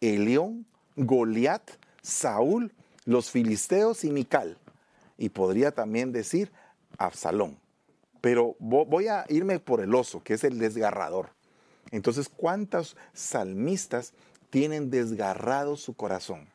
[0.00, 0.64] el león,
[0.96, 1.70] Goliat,
[2.02, 2.72] Saúl,
[3.04, 4.56] los filisteos y Mical
[5.18, 6.52] y podría también decir
[6.98, 7.58] Absalón.
[8.20, 11.30] Pero voy a irme por el oso, que es el desgarrador.
[11.90, 14.14] Entonces, ¿cuántos salmistas
[14.48, 16.48] tienen desgarrado su corazón?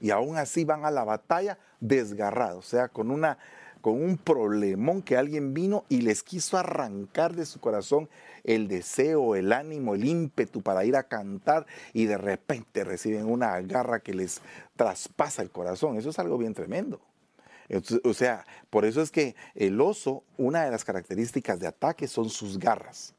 [0.00, 3.38] Y aún así van a la batalla desgarrados, o sea, con, una,
[3.80, 8.08] con un problemón que alguien vino y les quiso arrancar de su corazón
[8.44, 13.60] el deseo, el ánimo, el ímpetu para ir a cantar y de repente reciben una
[13.62, 14.40] garra que les
[14.76, 15.96] traspasa el corazón.
[15.96, 17.00] Eso es algo bien tremendo
[18.04, 22.28] o sea, por eso es que el oso, una de las características de ataque son
[22.30, 23.14] sus garras.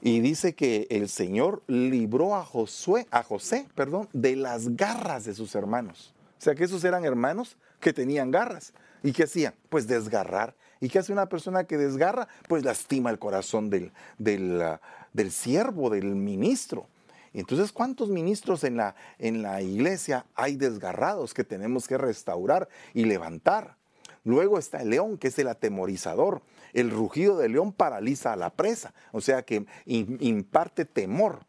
[0.00, 5.34] Y dice que el Señor libró a Josué, a José, perdón, de las garras de
[5.34, 6.12] sus hermanos.
[6.38, 8.72] O sea que esos eran hermanos que tenían garras.
[9.04, 9.54] ¿Y qué hacían?
[9.68, 10.56] Pues desgarrar.
[10.80, 12.26] ¿Y qué hace una persona que desgarra?
[12.48, 14.80] Pues lastima el corazón del, del, ah,
[15.12, 16.88] del siervo, del ministro.
[17.34, 23.04] Entonces, ¿cuántos ministros en la, en la iglesia hay desgarrados que tenemos que restaurar y
[23.04, 23.76] levantar?
[24.24, 26.42] Luego está el león, que es el atemorizador.
[26.72, 31.46] El rugido del león paraliza a la presa, o sea que imparte temor.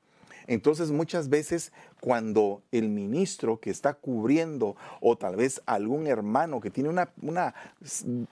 [0.48, 6.70] Entonces muchas veces cuando el ministro que está cubriendo o tal vez algún hermano que
[6.70, 7.54] tiene una,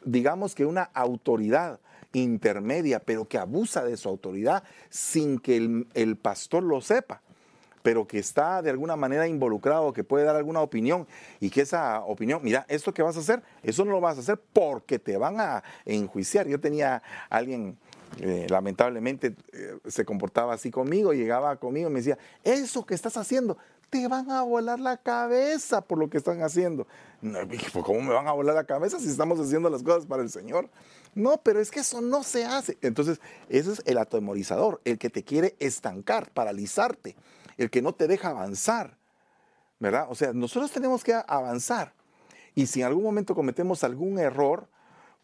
[0.03, 1.79] digamos que una autoridad
[2.11, 7.21] intermedia, pero que abusa de su autoridad sin que el pastor lo sepa
[7.83, 11.07] pero que está de alguna manera involucrado, que puede dar alguna opinión
[11.39, 14.21] y que esa opinión, mira, esto que vas a hacer, eso no lo vas a
[14.21, 16.47] hacer porque te van a enjuiciar.
[16.47, 17.77] Yo tenía alguien,
[18.19, 23.17] eh, lamentablemente, eh, se comportaba así conmigo, llegaba conmigo y me decía, eso que estás
[23.17, 23.57] haciendo,
[23.89, 26.87] te van a volar la cabeza por lo que están haciendo.
[27.21, 30.29] Pues, ¿Cómo me van a volar la cabeza si estamos haciendo las cosas para el
[30.29, 30.69] Señor?
[31.13, 32.77] No, pero es que eso no se hace.
[32.81, 37.17] Entonces, ese es el atemorizador, el que te quiere estancar, paralizarte
[37.57, 38.97] el que no te deja avanzar,
[39.79, 40.07] ¿verdad?
[40.09, 41.93] O sea, nosotros tenemos que avanzar.
[42.53, 44.67] Y si en algún momento cometemos algún error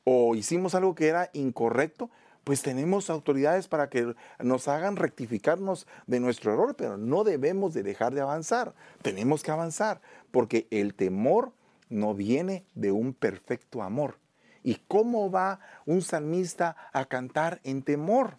[0.03, 2.09] o hicimos algo que era incorrecto,
[2.43, 7.83] pues tenemos autoridades para que nos hagan rectificarnos de nuestro error, pero no debemos de
[7.83, 8.73] dejar de avanzar.
[9.01, 9.99] Tenemos que avanzar,
[10.31, 11.51] porque el temor
[11.89, 14.17] no viene de un perfecto amor.
[14.63, 18.37] ¿Y cómo va un salmista a cantar en temor?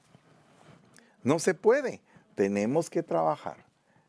[1.22, 2.00] No se puede.
[2.34, 3.67] Tenemos que trabajar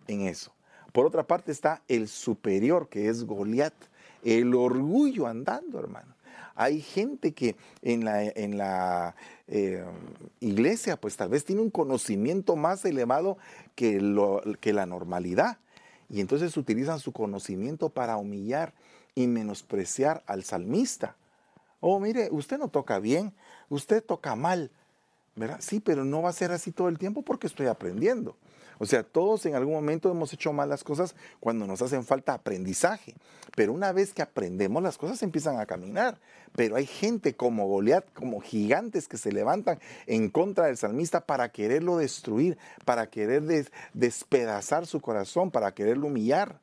[0.10, 0.52] en eso.
[0.92, 3.74] Por otra parte está el superior, que es Goliat,
[4.24, 6.16] el orgullo andando, hermano.
[6.56, 9.16] Hay gente que en la, en la
[9.48, 9.86] eh,
[10.42, 13.38] iglesia, pues tal vez tiene un conocimiento más elevado
[13.76, 15.58] que, lo, que la normalidad.
[16.10, 18.74] Y entonces utilizan su conocimiento para humillar
[19.16, 21.16] y menospreciar al salmista.
[21.80, 23.32] Oh, mire, usted no toca bien,
[23.70, 24.72] usted toca mal.
[25.36, 25.60] ¿verdad?
[25.62, 28.36] Sí, pero no va a ser así todo el tiempo porque estoy aprendiendo.
[28.80, 33.14] O sea, todos en algún momento hemos hecho malas cosas cuando nos hacen falta aprendizaje.
[33.56, 36.18] Pero una vez que aprendemos, las cosas empiezan a caminar.
[36.56, 41.50] Pero hay gente como Goliat, como gigantes que se levantan en contra del salmista para
[41.50, 43.44] quererlo destruir, para querer
[43.94, 46.60] despedazar su corazón, para quererlo humillar.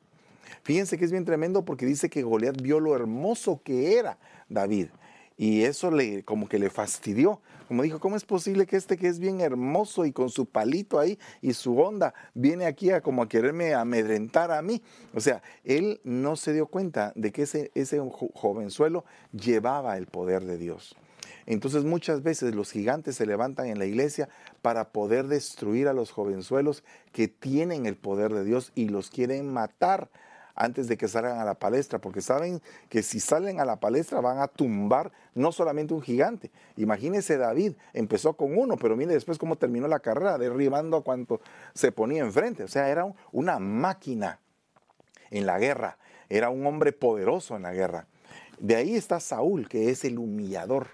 [0.63, 4.17] Fíjense que es bien tremendo porque dice que Goliat vio lo hermoso que era
[4.49, 4.87] David.
[5.37, 7.39] Y eso le, como que le fastidió.
[7.67, 10.99] Como dijo, ¿cómo es posible que este que es bien hermoso y con su palito
[10.99, 14.81] ahí y su onda viene aquí a como a quererme amedrentar a mí?
[15.13, 17.99] O sea, él no se dio cuenta de que ese, ese
[18.33, 20.95] jovenzuelo llevaba el poder de Dios.
[21.45, 24.27] Entonces muchas veces los gigantes se levantan en la iglesia
[24.61, 29.51] para poder destruir a los jovenzuelos que tienen el poder de Dios y los quieren
[29.51, 30.09] matar
[30.57, 34.19] antes de que salgan a la palestra, porque saben que si salen a la palestra
[34.21, 36.51] van a tumbar no solamente un gigante.
[36.75, 41.39] Imagínese David, empezó con uno, pero mire después cómo terminó la carrera, derribando a cuanto
[41.73, 42.63] se ponía enfrente.
[42.63, 44.39] O sea, era una máquina
[45.29, 48.07] en la guerra, era un hombre poderoso en la guerra.
[48.57, 50.87] De ahí está Saúl, que es el humillador.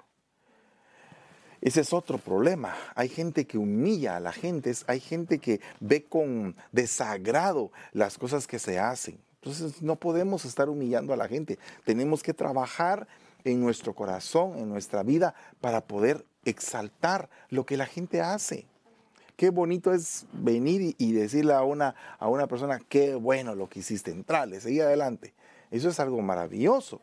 [1.62, 2.76] Ese es otro problema.
[2.96, 8.46] Hay gente que humilla a la gente, hay gente que ve con desagrado las cosas
[8.46, 9.18] que se hacen.
[9.44, 11.60] Entonces no podemos estar humillando a la gente.
[11.84, 13.08] Tenemos que trabajar
[13.44, 18.66] en nuestro corazón, en nuestra vida, para poder exaltar lo que la gente hace.
[19.36, 23.80] Qué bonito es venir y decirle a una, a una persona, qué bueno lo que
[23.80, 25.34] hiciste, entrale, seguí adelante.
[25.72, 27.02] Eso es algo maravilloso.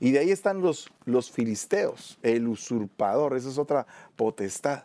[0.00, 3.86] Y de ahí están los, los filisteos, el usurpador, esa es otra
[4.16, 4.84] potestad,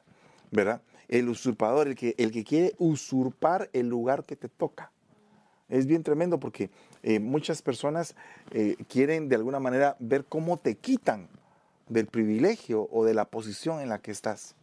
[0.51, 0.81] ¿verdad?
[1.07, 4.91] El usurpador, el que, el que quiere usurpar el lugar que te toca.
[5.71, 6.69] Es bien tremendo porque
[7.01, 8.15] eh, muchas personas
[8.51, 11.29] eh, quieren de alguna manera ver cómo te quitan
[11.87, 14.55] del privilegio o de la posición en la que estás.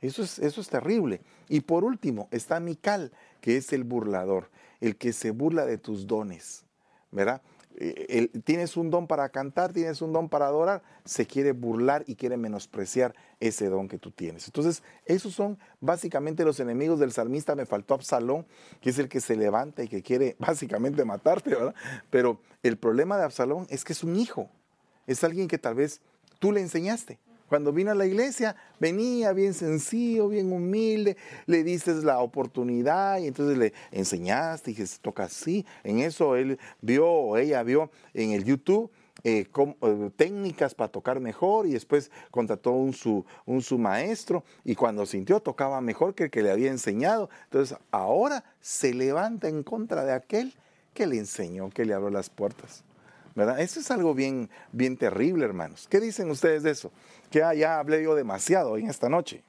[0.00, 1.20] Eso es, eso es terrible.
[1.48, 4.48] Y por último está Mical, que es el burlador,
[4.80, 6.64] el que se burla de tus dones,
[7.10, 7.42] ¿verdad?
[7.76, 12.14] Eh, tienes un don para cantar, tienes un don para adorar, se quiere burlar y
[12.14, 14.46] quiere menospreciar ese don que tú tienes.
[14.46, 17.54] Entonces, esos son básicamente los enemigos del salmista.
[17.54, 18.46] Me faltó Absalón,
[18.80, 21.74] que es el que se levanta y que quiere básicamente matarte, ¿verdad?
[22.10, 24.48] Pero el problema de Absalón es que es un hijo,
[25.06, 26.00] es alguien que tal vez
[26.38, 27.18] tú le enseñaste.
[27.48, 33.26] Cuando vino a la iglesia, venía bien sencillo, bien humilde, le dices la oportunidad y
[33.26, 35.66] entonces le enseñaste y se toca así.
[35.82, 38.90] En eso él vio o ella vio en el YouTube
[39.26, 44.74] eh, eh, técnicas para tocar mejor y después contrató un su, un su maestro y
[44.74, 47.30] cuando sintió tocaba mejor que el que le había enseñado.
[47.44, 50.54] Entonces ahora se levanta en contra de aquel
[50.92, 52.84] que le enseñó, que le abrió las puertas.
[53.34, 53.60] ¿Verdad?
[53.60, 55.86] Eso es algo bien, bien terrible, hermanos.
[55.88, 56.92] ¿Qué dicen ustedes de eso?
[57.30, 59.42] Que ya hablé yo demasiado en esta noche.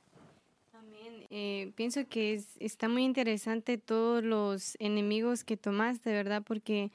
[0.74, 1.26] Amén.
[1.30, 6.44] Eh, pienso que es, está muy interesante todos los enemigos que tomaste, ¿verdad?
[6.46, 6.92] Porque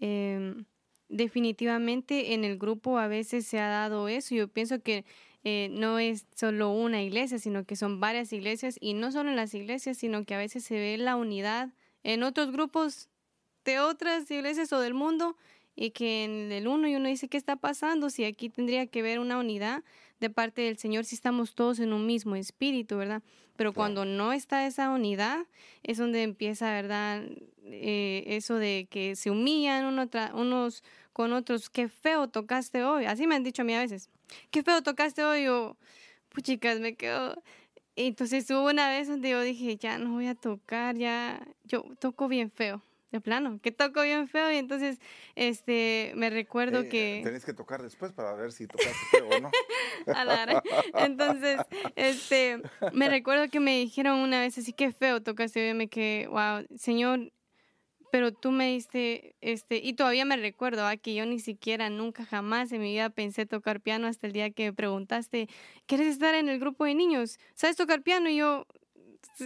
[0.00, 0.64] em,
[1.08, 4.34] definitivamente en el grupo a veces se ha dado eso.
[4.34, 5.04] Yo pienso que
[5.44, 9.36] eh, no es solo una iglesia, sino que son varias iglesias y no solo en
[9.36, 11.70] las iglesias, sino que a veces se ve la unidad
[12.04, 13.08] en otros grupos
[13.64, 15.36] de otras iglesias o del mundo
[15.74, 18.10] y que en el uno y uno dice, ¿qué está pasando?
[18.10, 19.82] Si aquí tendría que haber una unidad
[20.20, 23.22] de parte del Señor, si estamos todos en un mismo espíritu, ¿verdad?
[23.56, 25.46] Pero cuando no está esa unidad,
[25.82, 27.22] es donde empieza, ¿verdad?
[27.64, 29.84] Eh, eso de que se humillan
[30.34, 30.82] unos
[31.12, 33.04] con otros, qué feo tocaste hoy.
[33.04, 34.10] Así me han dicho a mí a veces,
[34.50, 35.76] qué feo tocaste hoy o,
[36.28, 37.42] pues chicas, me quedo...
[37.94, 42.26] Entonces hubo una vez donde yo dije, ya no voy a tocar, ya, yo toco
[42.26, 42.82] bien feo
[43.12, 44.98] de plano, que toco bien feo y entonces
[45.36, 49.40] este me recuerdo eh, que tenés que tocar después para ver si tocaste feo o
[49.40, 49.50] no.
[50.94, 51.60] entonces,
[51.94, 52.60] este
[52.92, 56.66] me recuerdo que me dijeron una vez así que feo tocaste y me que wow,
[56.76, 57.32] señor,
[58.10, 60.96] pero tú me diste este y todavía me recuerdo ¿ah?
[60.96, 64.50] que yo ni siquiera nunca jamás en mi vida pensé tocar piano hasta el día
[64.50, 65.48] que me preguntaste,
[65.86, 67.38] ¿quieres estar en el grupo de niños?
[67.54, 68.30] ¿Sabes tocar piano?
[68.30, 68.66] Y yo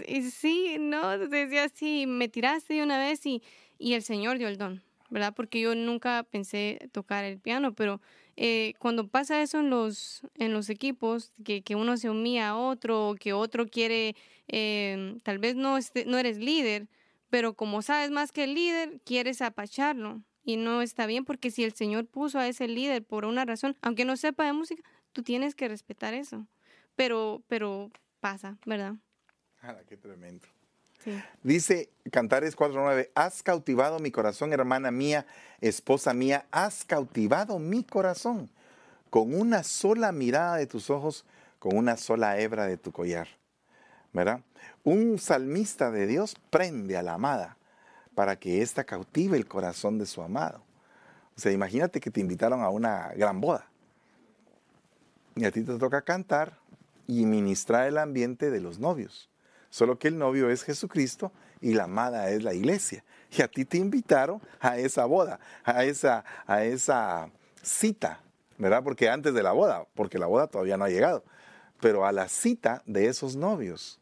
[0.07, 3.43] y sí, no, decía así, me tiraste una vez y,
[3.79, 5.35] y el Señor dio el don, ¿verdad?
[5.35, 8.01] Porque yo nunca pensé tocar el piano, pero
[8.37, 12.57] eh, cuando pasa eso en los, en los equipos, que, que uno se humilla a
[12.57, 14.15] otro, que otro quiere,
[14.49, 16.89] eh, tal vez no, no eres líder,
[17.31, 20.23] pero como sabes más que el líder, quieres apacharlo.
[20.45, 23.77] Y no está bien porque si el Señor puso a ese líder por una razón,
[23.83, 26.47] aunque no sepa de música, tú tienes que respetar eso.
[26.95, 28.95] Pero, pero pasa, ¿verdad?
[29.89, 30.47] Qué tremendo.
[31.43, 35.27] Dice Cantares 4.9, has cautivado mi corazón, hermana mía,
[35.61, 38.51] esposa mía, has cautivado mi corazón
[39.11, 41.25] con una sola mirada de tus ojos,
[41.59, 43.29] con una sola hebra de tu collar.
[44.13, 44.41] ¿Verdad?
[44.83, 47.57] Un salmista de Dios prende a la amada
[48.15, 50.63] para que ésta cautive el corazón de su amado.
[51.37, 53.69] O sea, imagínate que te invitaron a una gran boda
[55.37, 56.59] y a ti te toca cantar
[57.07, 59.29] y ministrar el ambiente de los novios.
[59.77, 63.05] Solo que el novio es Jesucristo y la amada es la iglesia.
[63.31, 67.29] Y a ti te invitaron a esa boda, a esa, a esa
[67.63, 68.23] cita,
[68.57, 68.83] ¿verdad?
[68.83, 71.25] Porque antes de la boda, porque la boda todavía no ha llegado,
[71.79, 74.01] pero a la cita de esos novios,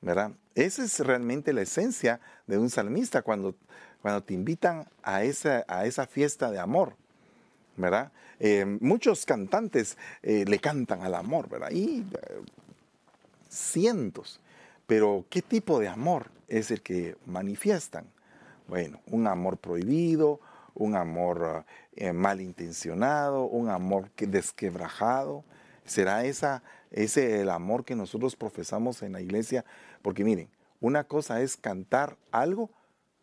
[0.00, 0.30] ¿verdad?
[0.54, 3.54] Esa es realmente la esencia de un salmista cuando,
[4.00, 6.96] cuando te invitan a esa, a esa fiesta de amor,
[7.76, 8.10] ¿verdad?
[8.40, 11.72] Eh, muchos cantantes eh, le cantan al amor, ¿verdad?
[11.72, 12.42] Y eh,
[13.50, 14.40] cientos.
[14.86, 18.06] Pero ¿qué tipo de amor es el que manifiestan?
[18.68, 20.40] Bueno, un amor prohibido,
[20.74, 21.64] un amor
[21.96, 25.44] eh, malintencionado, un amor desquebrajado.
[25.84, 29.64] ¿Será esa, ese el amor que nosotros profesamos en la iglesia?
[30.02, 30.48] Porque miren,
[30.80, 32.70] una cosa es cantar algo,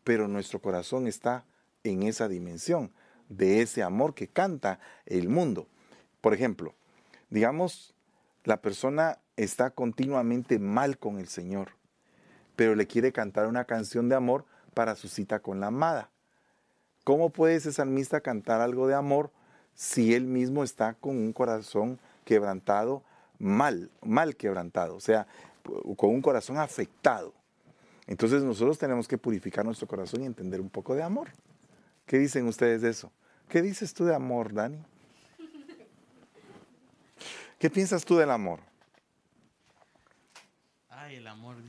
[0.04, 1.46] pero nuestro corazón está
[1.84, 2.92] en esa dimensión
[3.30, 5.68] de ese amor que canta el mundo.
[6.22, 6.76] Por ejemplo,
[7.30, 7.96] digamos,
[8.44, 11.70] la persona está continuamente mal con el Señor,
[12.56, 16.10] pero le quiere cantar una canción de amor para su cita con la amada.
[17.04, 19.32] ¿Cómo puede ese salmista cantar algo de amor
[19.74, 23.04] si él mismo está con un corazón quebrantado,
[23.40, 25.26] mal, mal quebrantado, o sea,
[25.98, 27.34] con un corazón afectado?
[28.06, 31.30] Entonces nosotros tenemos que purificar nuestro corazón y entender un poco de amor.
[32.06, 33.12] ¿Qué dicen ustedes de eso?
[33.50, 34.78] ¿Qué dices tú de amor, Dani?
[37.58, 38.71] ¿Qué piensas tú del amor?
[41.16, 41.58] El amor.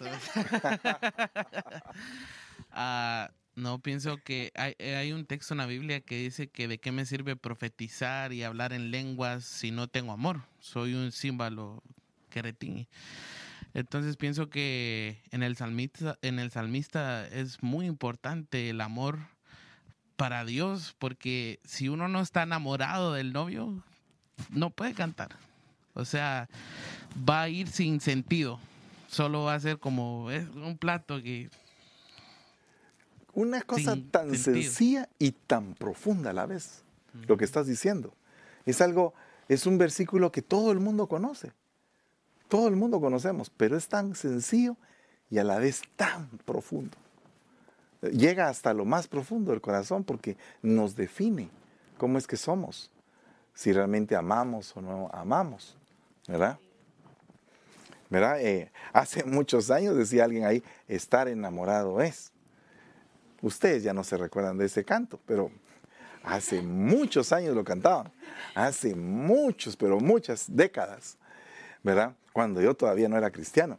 [2.70, 6.78] Ah, no, pienso que hay, hay, un texto en la Biblia que dice que de
[6.78, 10.42] qué me sirve profetizar y hablar en lenguas si no tengo amor.
[10.60, 11.82] Soy un símbolo
[12.30, 12.86] que.
[13.74, 19.18] Entonces pienso que en el salmista, en el salmista es muy importante el amor
[20.16, 23.84] para Dios, porque si uno no está enamorado del novio,
[24.50, 25.36] no puede cantar.
[25.98, 26.48] O sea,
[27.28, 28.60] va a ir sin sentido.
[29.08, 31.50] Solo va a ser como es un plato que...
[33.34, 36.82] Una cosa tan sencilla y tan profunda a la vez,
[37.26, 38.14] lo que estás diciendo.
[38.64, 39.14] Es algo,
[39.48, 41.52] es un versículo que todo el mundo conoce.
[42.48, 44.76] Todo el mundo conocemos, pero es tan sencillo
[45.30, 46.96] y a la vez tan profundo.
[48.02, 51.50] Llega hasta lo más profundo del corazón porque nos define
[51.96, 52.90] cómo es que somos,
[53.54, 55.76] si realmente amamos o no amamos.
[56.28, 56.58] ¿Verdad?
[58.10, 58.40] ¿Verdad?
[58.40, 62.30] Eh, hace muchos años decía alguien ahí, estar enamorado es.
[63.42, 65.50] Ustedes ya no se recuerdan de ese canto, pero
[66.22, 68.12] hace muchos años lo cantaban.
[68.54, 71.16] Hace muchos, pero muchas décadas,
[71.82, 72.14] ¿verdad?
[72.32, 73.78] Cuando yo todavía no era cristiano.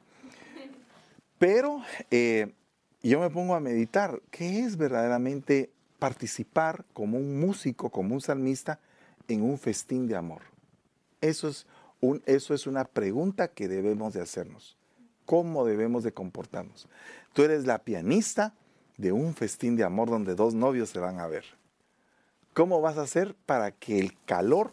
[1.38, 2.53] Pero eh,
[3.01, 8.80] yo me pongo a meditar, ¿qué es verdaderamente participar como un músico, como un salmista
[9.28, 10.41] en un festín de amor?
[11.21, 11.65] Eso es
[12.26, 14.78] eso es una pregunta que debemos de hacernos.
[15.26, 16.88] cómo debemos de comportarnos.
[17.34, 18.56] Tú eres la pianista
[18.97, 21.45] de un festín de amor donde dos novios se van a ver.
[22.56, 24.72] ¿Cómo vas a hacer para que el calor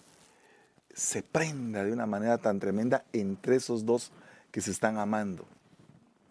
[0.94, 4.12] se prenda de una manera tan tremenda entre esos dos
[4.50, 5.44] que se están amando?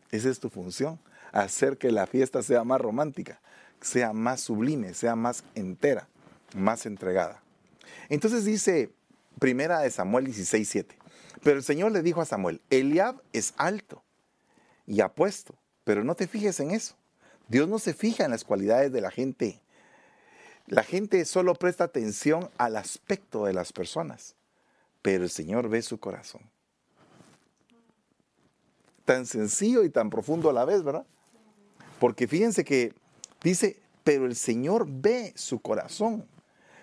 [0.09, 0.97] Esa es tu función,
[1.31, 3.39] hacer que la fiesta sea más romántica,
[3.79, 6.07] sea más sublime, sea más entera,
[6.55, 7.43] más entregada.
[8.09, 8.91] Entonces dice
[9.39, 10.97] Primera de Samuel 16, 7.
[11.43, 14.03] Pero el Señor le dijo a Samuel, Eliab es alto
[14.87, 16.95] y apuesto, pero no te fijes en eso.
[17.47, 19.61] Dios no se fija en las cualidades de la gente.
[20.67, 24.35] La gente solo presta atención al aspecto de las personas,
[25.01, 26.41] pero el Señor ve su corazón.
[29.03, 31.05] Tan sencillo y tan profundo a la vez, ¿verdad?
[31.99, 32.93] Porque fíjense que
[33.43, 36.25] dice, pero el Señor ve su corazón.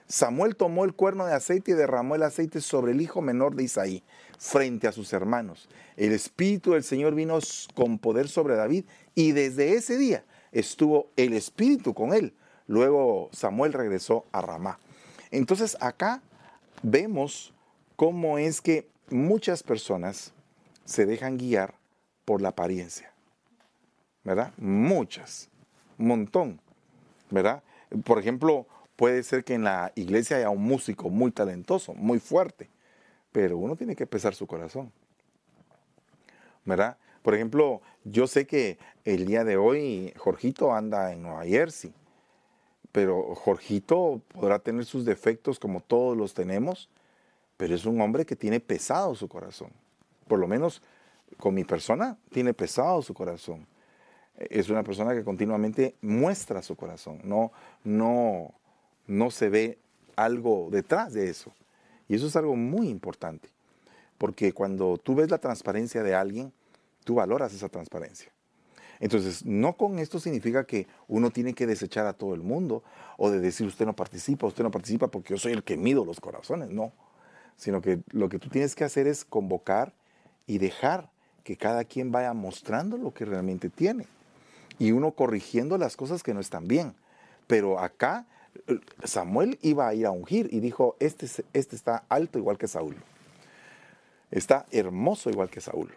[0.06, 3.64] Samuel tomó el cuerno de aceite y derramó el aceite sobre el hijo menor de
[3.64, 4.02] Isaí,
[4.38, 5.68] frente a sus hermanos.
[5.96, 7.38] El Espíritu del Señor vino
[7.74, 8.84] con poder sobre David
[9.14, 12.34] y desde ese día estuvo el Espíritu con él.
[12.66, 14.78] Luego Samuel regresó a Ramá.
[15.30, 16.22] Entonces acá
[16.82, 17.54] vemos
[17.96, 20.32] cómo es que muchas personas
[20.84, 21.74] se dejan guiar
[22.24, 23.12] por la apariencia.
[24.24, 24.52] ¿Verdad?
[24.58, 25.48] Muchas.
[25.98, 26.60] Un montón.
[27.30, 27.62] ¿Verdad?
[28.04, 28.66] Por ejemplo,
[28.96, 32.68] Puede ser que en la iglesia haya un músico muy talentoso, muy fuerte,
[33.32, 34.92] pero uno tiene que pesar su corazón.
[36.64, 36.96] ¿Verdad?
[37.22, 41.92] Por ejemplo, yo sé que el día de hoy Jorgito anda en Nueva Jersey,
[42.90, 46.88] pero Jorgito podrá tener sus defectos como todos los tenemos,
[47.56, 49.70] pero es un hombre que tiene pesado su corazón.
[50.28, 50.82] Por lo menos
[51.38, 53.66] con mi persona tiene pesado su corazón.
[54.36, 57.52] Es una persona que continuamente muestra su corazón, no,
[57.84, 58.54] no,
[59.12, 59.78] no se ve
[60.16, 61.52] algo detrás de eso.
[62.08, 63.48] Y eso es algo muy importante,
[64.18, 66.52] porque cuando tú ves la transparencia de alguien,
[67.04, 68.32] tú valoras esa transparencia.
[69.00, 72.82] Entonces, no con esto significa que uno tiene que desechar a todo el mundo
[73.18, 76.04] o de decir usted no participa, usted no participa porque yo soy el que mido
[76.04, 76.92] los corazones, no.
[77.56, 79.92] Sino que lo que tú tienes que hacer es convocar
[80.46, 81.10] y dejar
[81.42, 84.06] que cada quien vaya mostrando lo que realmente tiene
[84.78, 86.94] y uno corrigiendo las cosas que no están bien.
[87.46, 88.26] Pero acá
[89.04, 92.96] Samuel iba a ir a ungir y dijo, este, este está alto igual que Saúl.
[94.30, 95.92] Está hermoso igual que Saúl.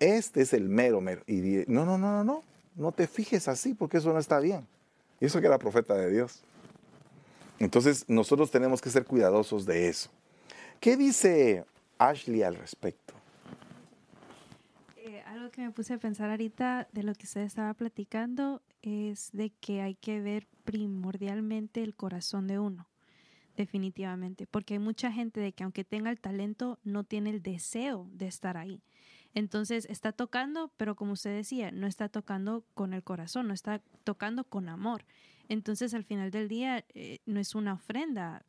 [0.00, 1.22] Este es el mero, mero.
[1.26, 2.42] Y no, no, no, no, no,
[2.74, 4.66] no te fijes así porque eso no está bien.
[5.20, 6.42] Y eso que era profeta de Dios.
[7.58, 10.10] Entonces nosotros tenemos que ser cuidadosos de eso.
[10.80, 11.64] ¿Qué dice
[11.98, 13.14] Ashley al respecto?
[14.96, 19.30] Eh, algo que me puse a pensar ahorita de lo que usted estaba platicando es
[19.32, 22.88] de que hay que ver primordialmente el corazón de uno,
[23.56, 28.08] definitivamente, porque hay mucha gente de que aunque tenga el talento, no tiene el deseo
[28.12, 28.82] de estar ahí.
[29.34, 33.82] Entonces está tocando, pero como usted decía, no está tocando con el corazón, no está
[34.02, 35.04] tocando con amor.
[35.48, 38.44] Entonces al final del día eh, no es una ofrenda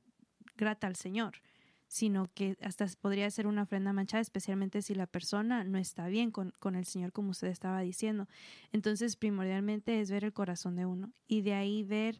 [0.55, 1.41] grata al Señor
[1.87, 6.31] sino que hasta podría ser una ofrenda manchada, especialmente si la persona no está bien
[6.31, 8.27] con, con, el Señor, como usted estaba diciendo.
[8.71, 12.19] Entonces, primordialmente es ver el corazón de uno y de ahí ver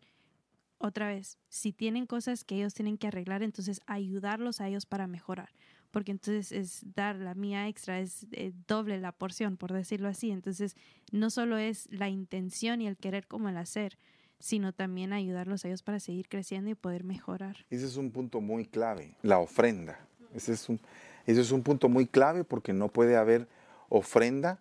[0.80, 5.07] otra vez, si tienen cosas que ellos tienen que arreglar, entonces ayudarlos a ellos para
[5.07, 5.49] mejorar,
[5.89, 10.30] porque entonces es dar la mía extra, es eh, doble la porción, por decirlo así.
[10.30, 10.76] Entonces,
[11.11, 13.97] no solo es la intención y el querer como el hacer,
[14.39, 17.65] sino también ayudarlos a ellos para seguir creciendo y poder mejorar.
[17.69, 19.99] Ese es un punto muy clave, la ofrenda.
[20.33, 20.79] Ese es un,
[21.25, 23.47] ese es un punto muy clave porque no puede haber
[23.89, 24.59] ofrenda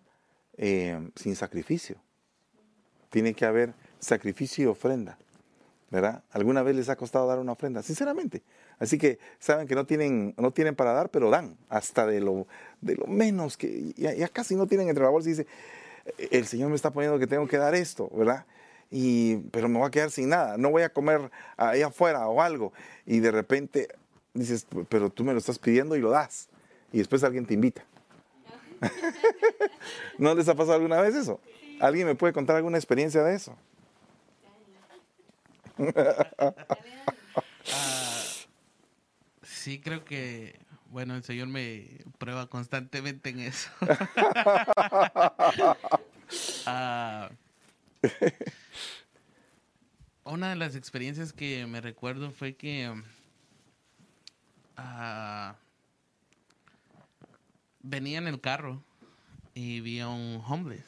[0.57, 1.97] eh, sin sacrificio.
[3.09, 5.17] Tiene que haber sacrificio y ofrenda.
[5.89, 6.21] ¿Verdad?
[6.31, 7.81] ¿Alguna vez les ha costado dar una ofrenda?
[7.81, 8.43] Sinceramente.
[8.77, 12.45] Así que saben que no tienen, no tienen para dar, pero dan hasta de lo,
[12.81, 15.47] de lo menos que ya, casi no tienen entre la bolsa y dice,
[16.29, 18.45] el Señor me está poniendo que tengo que dar esto, ¿verdad?
[18.89, 22.41] Y, pero me voy a quedar sin nada, no voy a comer ahí afuera o
[22.41, 22.73] algo.
[23.05, 23.89] Y de repente
[24.33, 26.49] dices, pero tú me lo estás pidiendo y lo das.
[26.91, 27.83] Y después alguien te invita.
[30.17, 31.39] ¿No les ha pasado alguna vez eso?
[31.79, 33.55] ¿Alguien me puede contar alguna experiencia de eso?
[37.69, 38.13] Ah,
[39.43, 40.57] sí, creo que,
[40.89, 41.85] bueno, el Señor me
[42.17, 43.69] prueba constantemente en eso.
[46.65, 47.27] uh,
[50.23, 52.89] una de las experiencias que me recuerdo fue que
[54.77, 55.53] uh,
[57.81, 58.83] venía en el carro
[59.53, 60.85] y vi a un homeless.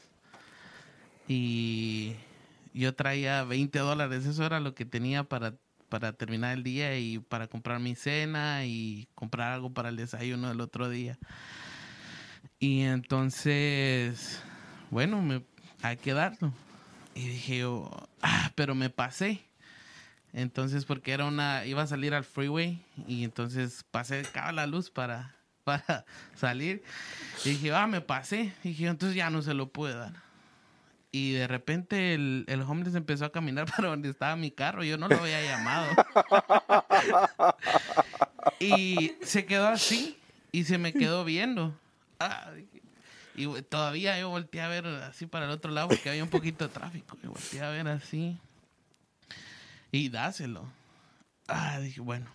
[1.27, 2.15] Y
[2.73, 5.55] yo traía 20 dólares, eso era lo que tenía para,
[5.89, 10.49] para terminar el día y para comprar mi cena y comprar algo para el desayuno
[10.49, 11.17] del otro día.
[12.59, 14.43] Y entonces
[14.91, 15.43] bueno, me,
[15.83, 16.51] hay que darlo.
[17.15, 17.89] Y dije yo,
[18.21, 19.41] ah, pero me pasé.
[20.33, 24.89] Entonces, porque era una, iba a salir al freeway y entonces pasé, acaba la luz
[24.89, 26.05] para, para
[26.35, 26.83] salir.
[27.45, 28.53] Y dije, ah, me pasé.
[28.63, 30.13] Y dije, entonces ya no se lo pude dar.
[31.11, 34.83] Y de repente el, el homeless empezó a caminar para donde estaba mi carro.
[34.83, 35.87] Yo no lo había llamado.
[38.59, 40.17] y se quedó así
[40.51, 41.75] y se me quedó viendo.
[42.19, 42.51] Ah,
[43.39, 46.67] y todavía yo volteé a ver así para el otro lado porque había un poquito
[46.67, 47.17] de tráfico.
[47.23, 48.37] Y volteé a ver así.
[49.93, 50.69] Y dáselo.
[51.47, 52.27] Ah, dije, bueno,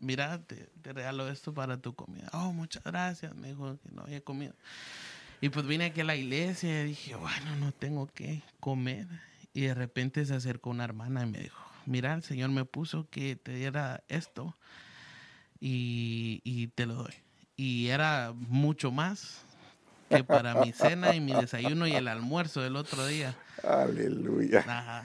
[0.00, 2.28] mira, te, regalo esto para tu comida.
[2.32, 3.36] Oh, muchas gracias.
[3.36, 4.52] Me dijo que no había comido.
[5.40, 9.06] Y pues vine aquí a la iglesia y dije, bueno, no tengo que comer.
[9.54, 13.08] Y de repente se acercó una hermana y me dijo, mira, el Señor me puso
[13.10, 14.58] que te diera esto
[15.60, 17.14] y, y te lo doy.
[17.54, 19.44] Y era mucho más
[20.10, 23.34] que para mi cena y mi desayuno y el almuerzo del otro día.
[23.62, 24.64] Aleluya.
[24.66, 25.04] Ajá.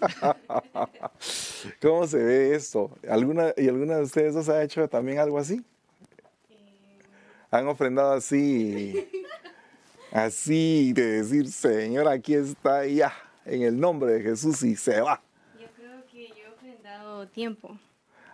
[1.80, 2.90] ¿Cómo se ve esto?
[3.08, 5.64] ¿Alguna, ¿Y alguna de ustedes os ha hecho también algo así?
[7.50, 9.08] Han ofrendado así,
[10.12, 13.14] así de decir, Señor, aquí está ya,
[13.46, 15.22] en el nombre de Jesús y se va.
[15.58, 17.78] Yo creo que yo he ofrendado tiempo.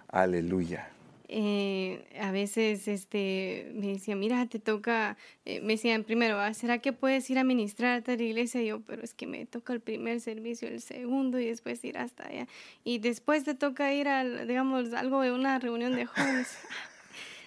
[0.08, 0.88] Aleluya.
[1.32, 6.78] Eh, a veces este, me decían, mira, te toca, eh, me decían primero, ah, ¿será
[6.78, 8.60] que puedes ir a ministrar a la iglesia?
[8.60, 11.98] Y yo, pero es que me toca el primer servicio, el segundo y después ir
[11.98, 12.48] hasta allá.
[12.82, 16.58] Y después te toca ir a, digamos, algo de una reunión de jóvenes.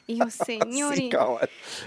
[0.05, 0.95] Y yo, señor.
[0.97, 1.09] Sí,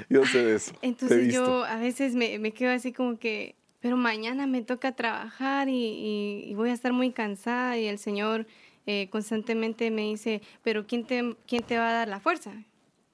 [0.08, 0.72] yo sé de eso.
[0.80, 5.68] Entonces yo a veces me, me, quedo así como que, pero mañana me toca trabajar
[5.68, 8.46] y, y voy a estar muy cansada y el Señor
[8.86, 12.52] eh, constantemente me dice, pero ¿quién te, ¿quién te va a dar la fuerza?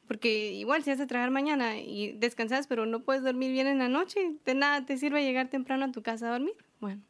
[0.07, 3.79] Porque igual si vas a trabajar mañana y descansas, pero no puedes dormir bien en
[3.79, 6.55] la noche, de nada te sirve llegar temprano a tu casa a dormir.
[6.81, 7.01] Bueno,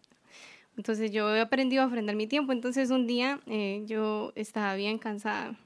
[0.77, 2.53] entonces yo he aprendido a ofrendar mi tiempo.
[2.53, 5.57] Entonces un día eh, yo estaba bien cansada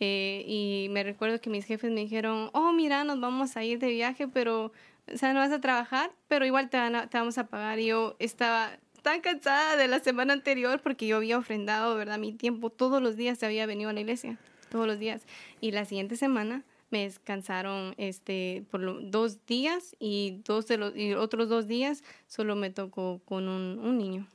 [0.00, 3.78] eh, y me recuerdo que mis jefes me dijeron, oh, mira, nos vamos a ir
[3.78, 4.72] de viaje, pero,
[5.12, 6.78] o sea, no vas a trabajar, pero igual te,
[7.10, 7.78] te vamos a pagar.
[7.78, 8.70] Y yo estaba
[9.02, 12.18] tan cansada de la semana anterior porque yo había ofrendado, ¿verdad?
[12.18, 14.38] Mi tiempo todos los días se había venido a la iglesia,
[14.70, 15.22] todos los días.
[15.60, 21.14] Y la siguiente semana me descansaron este, por dos días y, dos de los, y
[21.14, 24.26] otros dos días solo me tocó con un, un niño.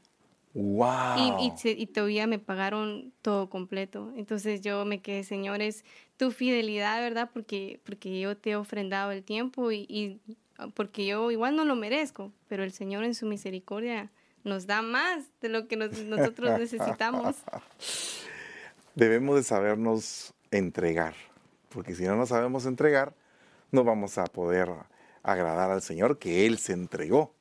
[0.53, 1.37] Wow.
[1.39, 4.11] Y, y, todavía me pagaron todo completo.
[4.17, 5.85] Entonces yo me quedé, señores,
[6.17, 7.29] tu fidelidad, ¿verdad?
[7.31, 10.19] Porque, porque yo te he ofrendado el tiempo y, y
[10.73, 14.09] porque yo igual no lo merezco, pero el Señor en su misericordia
[14.47, 17.35] nos da más de lo que nosotros necesitamos.
[18.95, 21.13] Debemos de sabernos entregar,
[21.69, 23.13] porque si no nos sabemos entregar,
[23.71, 24.69] no vamos a poder
[25.21, 27.35] agradar al Señor que Él se entregó.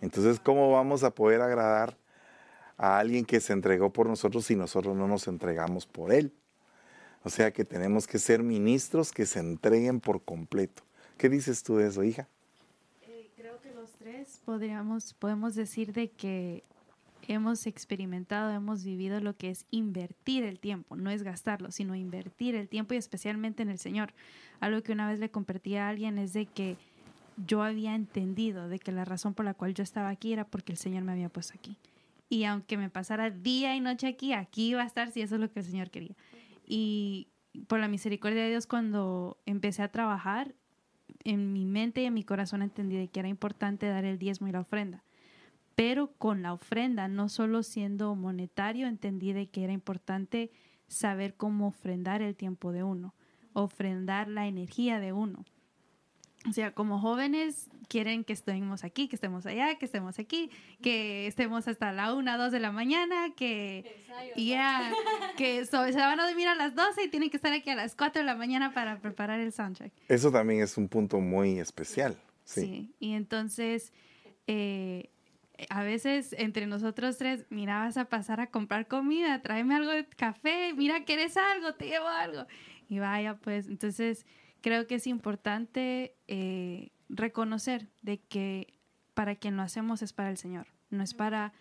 [0.00, 1.98] Entonces, ¿cómo vamos a poder agradar
[2.76, 6.32] a alguien que se entregó por nosotros si nosotros no nos entregamos por Él?
[7.22, 10.82] O sea que tenemos que ser ministros que se entreguen por completo.
[11.16, 12.28] ¿Qué dices tú de eso, hija?
[14.44, 16.64] Podríamos, podemos decir de que
[17.28, 22.54] hemos experimentado, hemos vivido lo que es invertir el tiempo, no es gastarlo, sino invertir
[22.54, 24.12] el tiempo y especialmente en el Señor.
[24.60, 26.76] Algo que una vez le compartí a alguien es de que
[27.46, 30.72] yo había entendido de que la razón por la cual yo estaba aquí era porque
[30.72, 31.78] el Señor me había puesto aquí.
[32.28, 35.40] Y aunque me pasara día y noche aquí, aquí iba a estar si eso es
[35.40, 36.16] lo que el Señor quería.
[36.66, 37.28] Y
[37.66, 40.54] por la misericordia de Dios, cuando empecé a trabajar,
[41.24, 44.48] en mi mente y en mi corazón entendí de que era importante dar el diezmo
[44.48, 45.02] y la ofrenda.
[45.74, 50.50] Pero con la ofrenda, no solo siendo monetario, entendí de que era importante
[50.86, 53.14] saber cómo ofrendar el tiempo de uno,
[53.52, 55.44] ofrendar la energía de uno.
[56.48, 60.50] O sea, como jóvenes quieren que estemos aquí, que estemos allá, que estemos aquí,
[60.82, 64.02] que estemos hasta la una, dos de la mañana, que
[64.36, 64.92] ya
[65.36, 67.94] que se van a dormir a las 12 y tienen que estar aquí a las
[67.94, 69.92] 4 de la mañana para preparar el soundtrack.
[70.08, 72.16] Eso también es un punto muy especial.
[72.44, 72.94] Sí, sí.
[73.00, 73.94] y entonces
[74.46, 75.08] eh,
[75.70, 80.04] a veces entre nosotros tres, mira, vas a pasar a comprar comida, tráeme algo de
[80.06, 81.74] café, mira, ¿quieres algo?
[81.74, 82.46] Te llevo algo.
[82.88, 84.26] Y vaya, pues, entonces
[84.64, 88.72] creo que es importante eh, reconocer de que
[89.12, 91.52] para quien lo hacemos es para el Señor, no es para,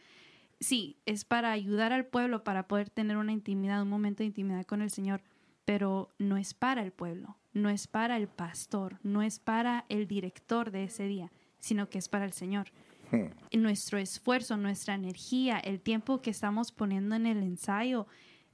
[0.62, 4.64] sí, es para ayudar al pueblo para poder tener una intimidad, un momento de intimidad
[4.64, 5.22] con el Señor,
[5.66, 10.08] pero no es para el pueblo, no es para el pastor, no es para el
[10.08, 11.30] director de ese día,
[11.60, 12.72] sino que es para el Señor.
[13.12, 13.62] Hmm.
[13.62, 18.08] Nuestro esfuerzo, nuestra energía, el tiempo que estamos poniendo en el ensayo,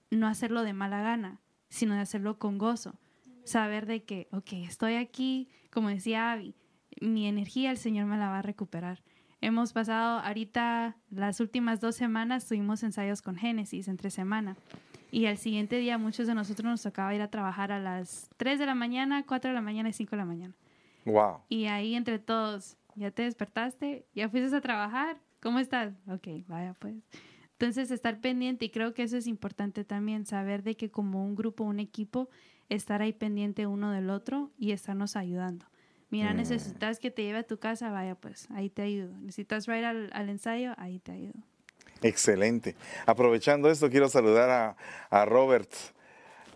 [0.10, 1.39] no hacerlo de mala gana,
[1.70, 2.97] sino de hacerlo con gozo
[3.50, 6.56] saber de que, ok, estoy aquí, como decía Abby,
[7.02, 9.02] mi energía el Señor me la va a recuperar.
[9.41, 14.58] Hemos pasado ahorita las últimas dos semanas, tuvimos ensayos con Génesis entre semana.
[15.12, 18.60] Y al siguiente día muchos de nosotros nos tocaba ir a trabajar a las 3
[18.60, 20.54] de la mañana, 4 de la mañana y 5 de la mañana.
[21.06, 21.39] Wow.
[21.47, 24.06] Y ahí entre todos, ¿ya te despertaste?
[24.14, 25.18] ¿Ya fuiste a trabajar?
[25.41, 25.93] ¿Cómo estás?
[26.08, 26.95] Ok, vaya pues.
[27.54, 31.36] Entonces, estar pendiente y creo que eso es importante también, saber de que como un
[31.36, 32.30] grupo, un equipo,
[32.70, 35.65] estar ahí pendiente uno del otro y estarnos ayudando.
[36.11, 36.38] Mira, Mm.
[36.38, 39.15] necesitas que te lleve a tu casa, vaya pues, ahí te ayudo.
[39.20, 41.39] Necesitas ir al, al ensayo, ahí te ayudo.
[42.01, 42.76] Excelente.
[43.05, 44.76] Aprovechando esto, quiero saludar a,
[45.09, 45.70] a Robert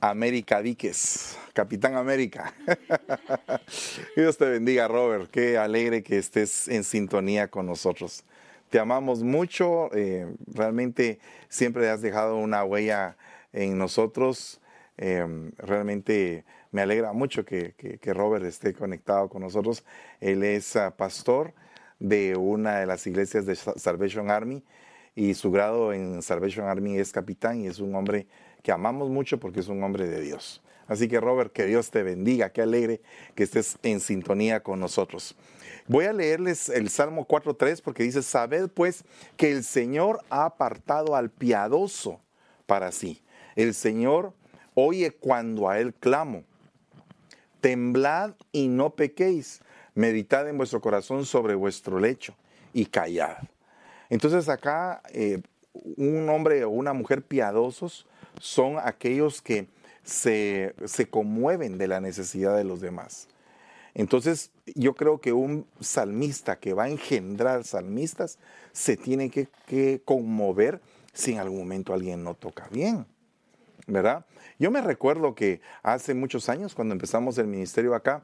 [0.01, 2.53] América Víquez, Capitán América.
[4.15, 5.29] Dios te bendiga, Robert.
[5.29, 8.23] Qué alegre que estés en sintonía con nosotros.
[8.69, 9.93] Te amamos mucho.
[9.95, 13.17] eh, realmente siempre has dejado una huella
[13.51, 14.59] en nosotros.
[14.97, 19.83] Eh, realmente me alegra mucho que, que- Robert esté conectado con nosotros.
[20.19, 21.53] Él es ah, pastor
[21.99, 24.63] de una de las iglesias de Sa- Salvation Army
[25.15, 28.27] y su grado en Salvation Army es capitán y es un hombre
[28.61, 30.61] que amamos mucho porque es un hombre de Dios.
[30.87, 33.01] Así que Robert, que Dios te bendiga, qué alegre
[33.35, 35.35] que estés en sintonía con nosotros.
[35.87, 39.03] Voy a leerles el Salmo 4.3 porque dice, sabed pues
[39.37, 42.21] que el Señor ha apartado al piadoso
[42.65, 43.21] para sí.
[43.55, 44.33] El Señor
[44.75, 46.43] oye cuando a Él clamo.
[47.61, 49.61] Temblad y no pequéis.
[49.95, 52.35] Meditad en vuestro corazón sobre vuestro lecho
[52.73, 53.37] y callad.
[54.09, 55.41] Entonces acá eh,
[55.73, 58.05] un hombre o una mujer piadosos
[58.39, 59.67] son aquellos que
[60.03, 63.27] se, se conmueven de la necesidad de los demás.
[63.93, 68.39] Entonces yo creo que un salmista que va a engendrar salmistas
[68.71, 70.81] se tiene que, que conmover
[71.13, 73.05] si en algún momento alguien no toca bien.
[73.87, 74.25] ¿Verdad?
[74.59, 78.23] Yo me recuerdo que hace muchos años, cuando empezamos el ministerio acá,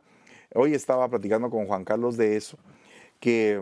[0.54, 2.58] hoy estaba platicando con Juan Carlos de eso,
[3.20, 3.62] que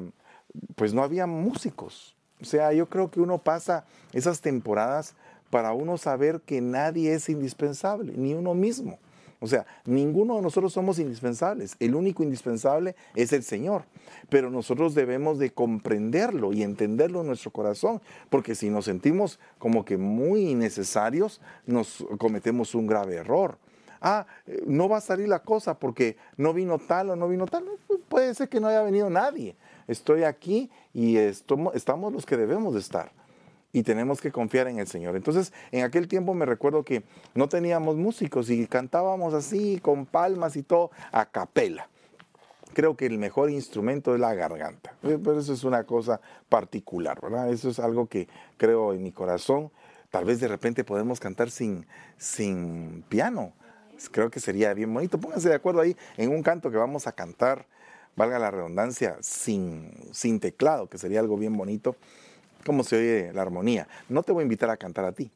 [0.75, 2.15] pues no había músicos.
[2.41, 5.15] O sea, yo creo que uno pasa esas temporadas
[5.49, 8.99] para uno saber que nadie es indispensable, ni uno mismo.
[9.39, 11.75] O sea, ninguno de nosotros somos indispensables.
[11.79, 13.83] El único indispensable es el Señor.
[14.29, 19.85] Pero nosotros debemos de comprenderlo y entenderlo en nuestro corazón, porque si nos sentimos como
[19.85, 23.57] que muy innecesarios, nos cometemos un grave error.
[24.01, 24.27] Ah,
[24.65, 27.65] no va a salir la cosa porque no vino tal o no vino tal.
[27.87, 29.55] Pues puede ser que no haya venido nadie.
[29.87, 33.11] Estoy aquí y estamos los que debemos de estar
[33.77, 35.15] y tenemos que confiar en el Señor.
[35.15, 37.03] Entonces, en aquel tiempo me recuerdo que
[37.35, 41.87] no teníamos músicos y cantábamos así, con palmas y todo, a capela.
[42.73, 46.19] Creo que el mejor instrumento es la garganta, Eh, pero eso es una cosa
[46.49, 47.49] particular, ¿verdad?
[47.49, 49.69] Eso es algo que creo en mi corazón.
[50.09, 51.85] Tal vez de repente podemos cantar sin,
[52.17, 53.53] sin piano.
[54.11, 55.19] Creo que sería bien bonito.
[55.19, 57.67] Pónganse de acuerdo ahí en un canto que vamos a cantar,
[58.15, 61.95] valga la redundancia, sin, sin teclado, que sería algo bien bonito
[62.67, 63.87] cómo se oye la armonía.
[64.09, 65.31] No te voy a invitar a cantar a ti,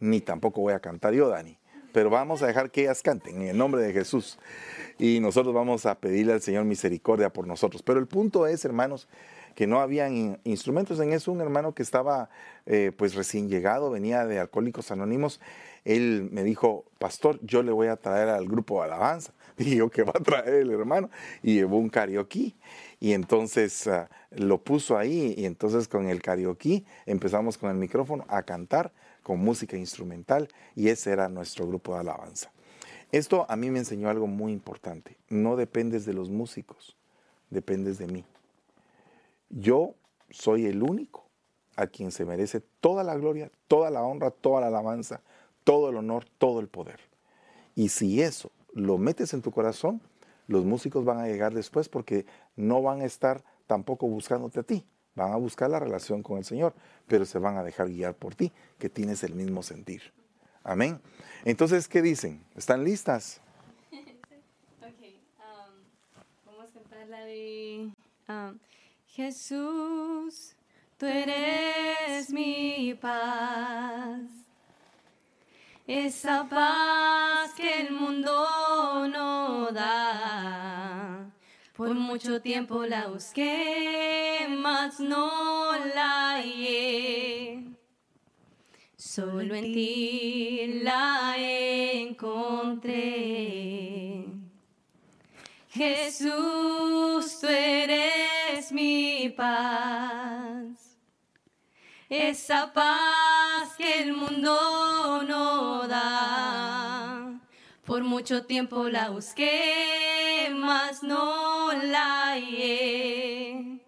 [0.00, 1.58] ni tampoco voy a cantar yo, Dani,
[1.92, 4.38] pero vamos a dejar que ellas canten en el nombre de Jesús.
[4.98, 7.82] Y nosotros vamos a pedirle al Señor misericordia por nosotros.
[7.82, 9.08] Pero el punto es, hermanos,
[9.54, 11.32] que no habían in- instrumentos en eso.
[11.32, 12.28] Un hermano que estaba
[12.66, 15.40] eh, pues recién llegado, venía de Alcohólicos Anónimos,
[15.84, 19.32] él me dijo, pastor, yo le voy a traer al grupo de alabanza.
[19.58, 21.10] Yo, ¿qué va a traer el hermano?
[21.42, 22.54] Y llevó un karaoke.
[23.00, 28.24] Y entonces ah, lo puso ahí y entonces con el karaoke empezamos con el micrófono
[28.28, 28.92] a cantar
[29.22, 32.52] con música instrumental y ese era nuestro grupo de alabanza.
[33.12, 35.16] Esto a mí me enseñó algo muy importante.
[35.28, 36.96] No dependes de los músicos,
[37.50, 38.24] dependes de mí.
[39.48, 39.94] Yo
[40.30, 41.24] soy el único
[41.76, 45.22] a quien se merece toda la gloria, toda la honra, toda la alabanza,
[45.64, 47.00] todo el honor, todo el poder.
[47.74, 50.02] Y si eso lo metes en tu corazón,
[50.48, 54.84] los músicos van a llegar después porque no van a estar tampoco buscándote a ti,
[55.14, 56.74] van a buscar la relación con el Señor,
[57.08, 60.12] pero se van a dejar guiar por ti, que tienes el mismo sentir.
[60.62, 61.00] Amén.
[61.44, 62.44] Entonces, ¿qué dicen?
[62.54, 63.40] ¿Están listas?
[64.82, 65.02] Ok,
[65.38, 67.90] um, vamos a cantar la de
[68.28, 68.58] um,
[69.06, 70.54] Jesús,
[70.98, 74.45] tú eres mi paz.
[75.86, 81.30] Esa paz que el mundo no da.
[81.76, 87.62] Por mucho tiempo la busqué, mas no la hallé.
[88.96, 91.36] Solo en ti la
[92.02, 92.96] encontré.
[95.68, 100.98] Jesús, tú eres mi paz.
[102.08, 103.45] Esa paz
[103.76, 107.40] que el mundo no da.
[107.84, 113.80] Por mucho tiempo la busqué, mas no la hallé,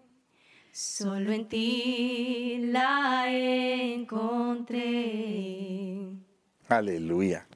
[0.71, 3.25] solo en ti la
[3.93, 4.79] encontré.
[6.69, 7.47] Aleluya.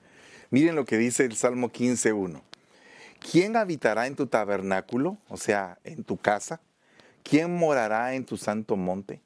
[0.50, 2.42] Miren lo que dice el Salmo 15.1.
[3.20, 6.60] ¿Quién habitará en tu tabernáculo, o sea, en tu casa?
[7.24, 9.22] ¿Quién morará en tu santo monte?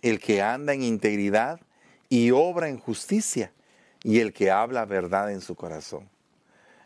[0.00, 1.60] El que anda en integridad
[2.08, 3.52] y obra en justicia,
[4.02, 6.08] y el que habla verdad en su corazón.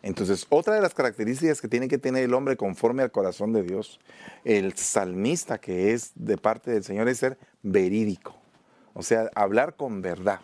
[0.01, 3.63] Entonces, otra de las características que tiene que tener el hombre conforme al corazón de
[3.63, 3.99] Dios,
[4.45, 8.35] el salmista que es de parte del Señor, es ser verídico.
[8.93, 10.39] O sea, hablar con verdad.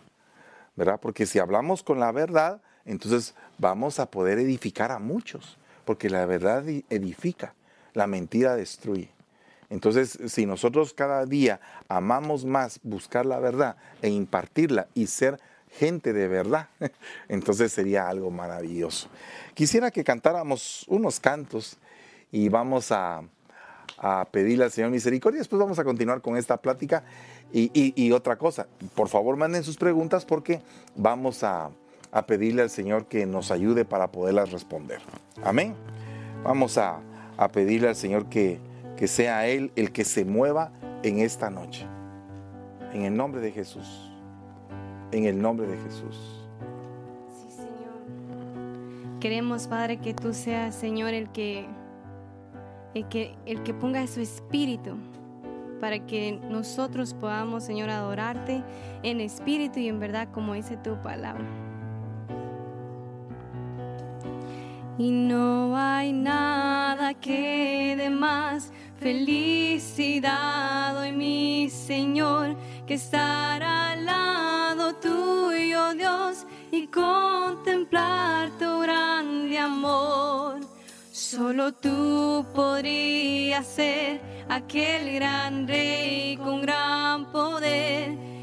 [0.76, 1.00] ¿Verdad?
[1.02, 5.58] Porque si hablamos con la verdad, entonces vamos a poder edificar a muchos.
[5.86, 7.54] Porque la verdad edifica,
[7.94, 9.15] la mentira destruye.
[9.70, 15.40] Entonces, si nosotros cada día amamos más buscar la verdad e impartirla y ser
[15.78, 16.70] gente de verdad,
[17.28, 19.10] entonces sería algo maravilloso.
[19.54, 21.78] Quisiera que cantáramos unos cantos
[22.32, 23.24] y vamos a,
[24.32, 25.40] pedirle al Señor misericordia.
[25.40, 27.04] Después vamos a continuar con esta plática.
[27.54, 30.62] Y, otra cosa, por favor manden sus preguntas porque
[30.96, 31.70] vamos a,
[32.28, 35.00] pedirle al Señor que nos ayude para poderlas responder.
[35.44, 35.76] Amén.
[36.44, 37.00] Vamos a,
[37.54, 38.60] pedirle al Señor que,
[38.96, 40.72] que sea Él el que se mueva
[41.04, 41.86] en esta noche.
[42.94, 44.12] En el nombre de Jesús.
[45.12, 46.42] En el nombre de Jesús.
[49.20, 51.66] Queremos, Padre, que tú seas, Señor, el que,
[52.94, 54.98] el que, el que ponga su espíritu
[55.82, 58.64] para que nosotros podamos, Señor, adorarte
[59.04, 61.46] en espíritu y en verdad, como dice tu palabra.
[64.98, 72.56] Y no hay nada que de más felicidad hoy, mi Señor,
[72.88, 80.60] que estar al lado tuyo, Dios y contemplar tu grande amor.
[81.12, 88.35] Solo tú podrías ser aquel gran rey con gran poder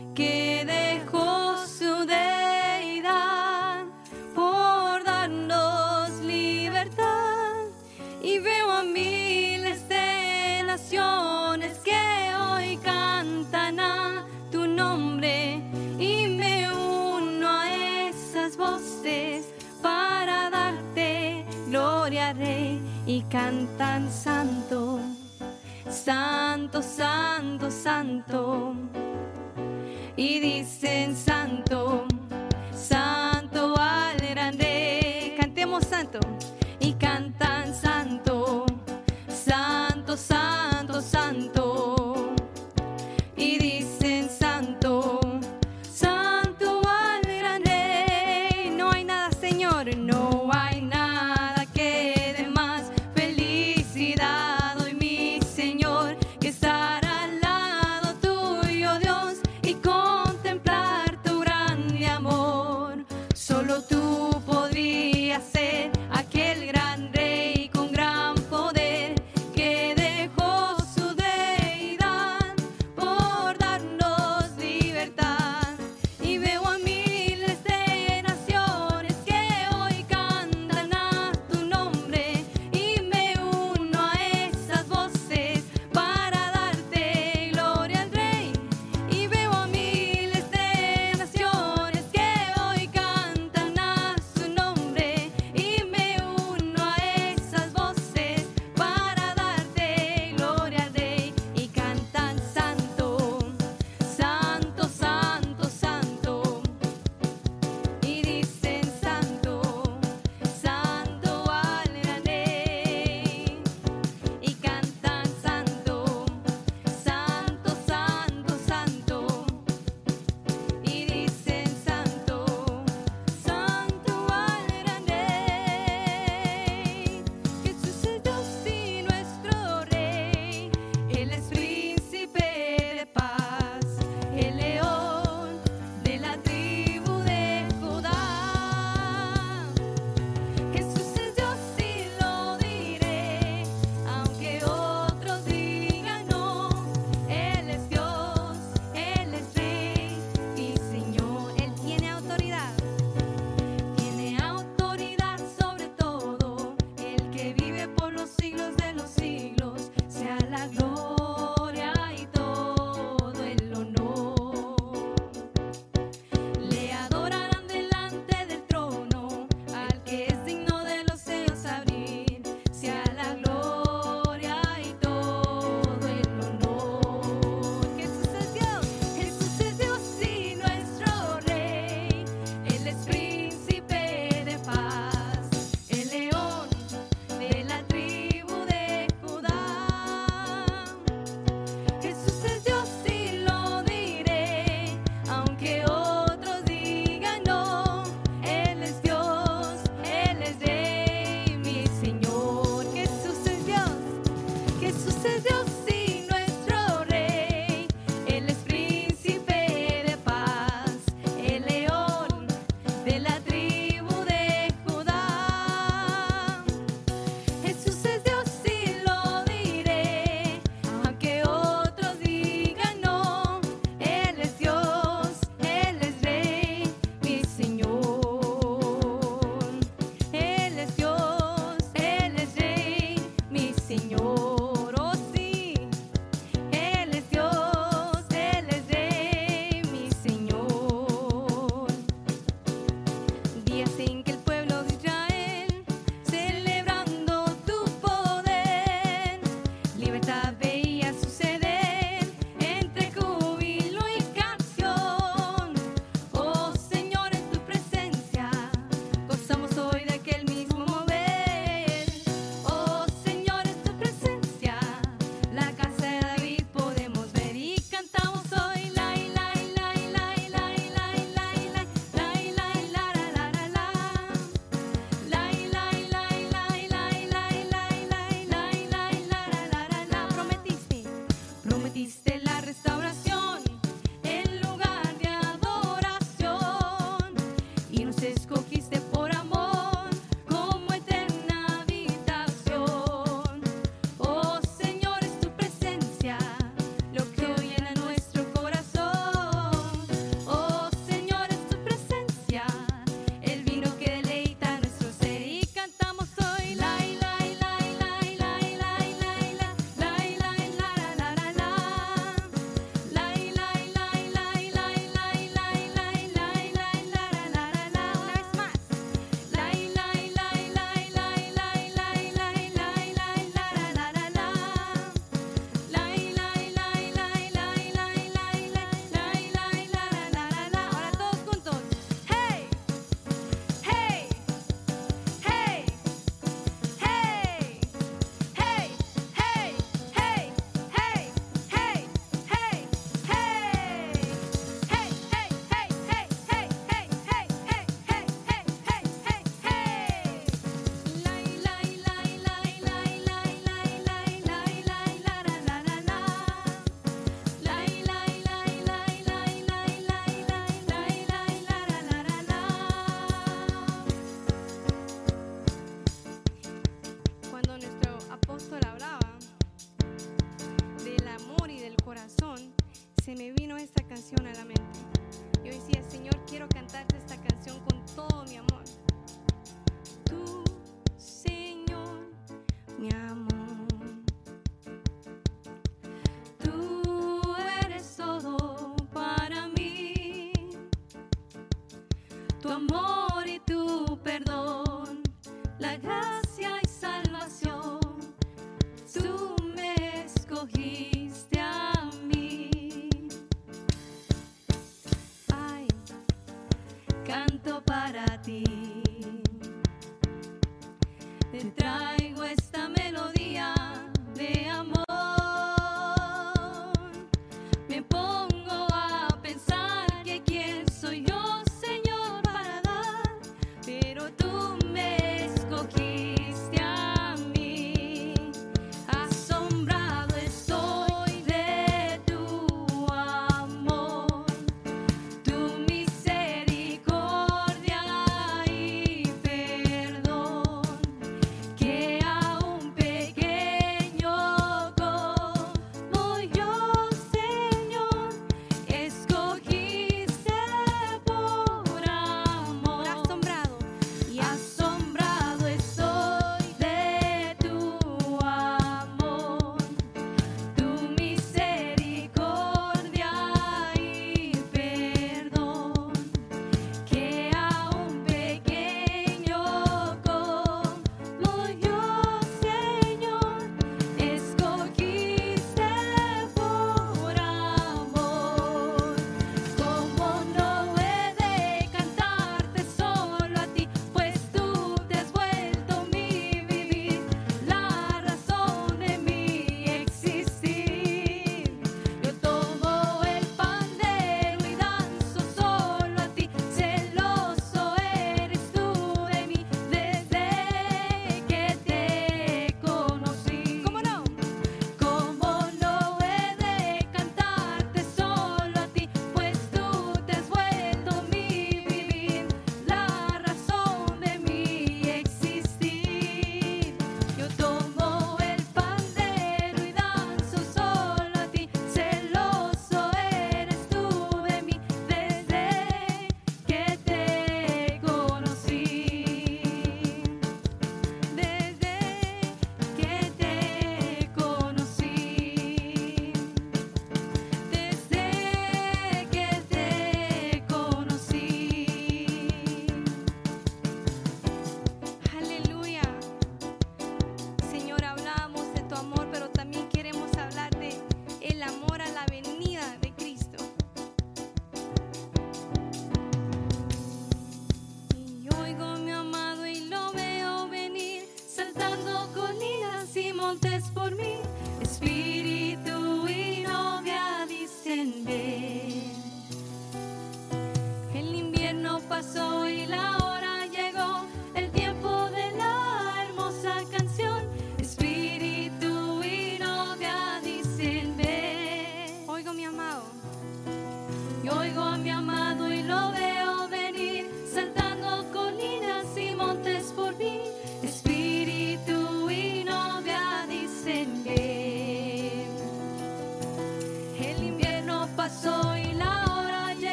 [23.16, 24.98] y cantan santo,
[25.90, 28.74] santo, santo, santo.
[30.16, 32.06] Y dicen santo,
[32.74, 33.31] santo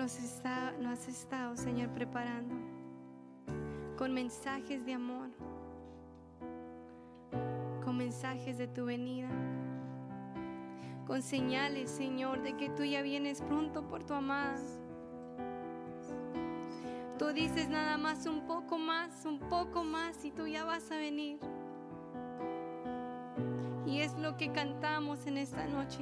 [0.00, 2.54] nos, está, nos has estado, Señor, preparando
[3.98, 5.28] con mensajes de amor,
[7.84, 9.28] con mensajes de tu venida,
[11.06, 14.56] con señales, Señor, de que tú ya vienes pronto por tu amada.
[17.18, 20.96] Tú dices nada más un poco más, un poco más y tú ya vas a
[20.96, 21.38] venir.
[23.84, 26.00] Y es lo que cantamos en esta noche.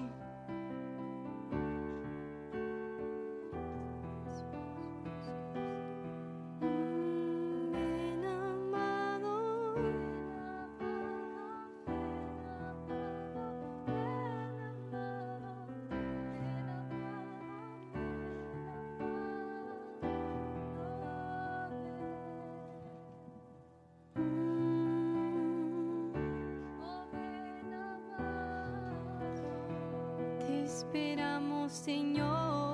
[30.89, 32.68] esperamos, Señor.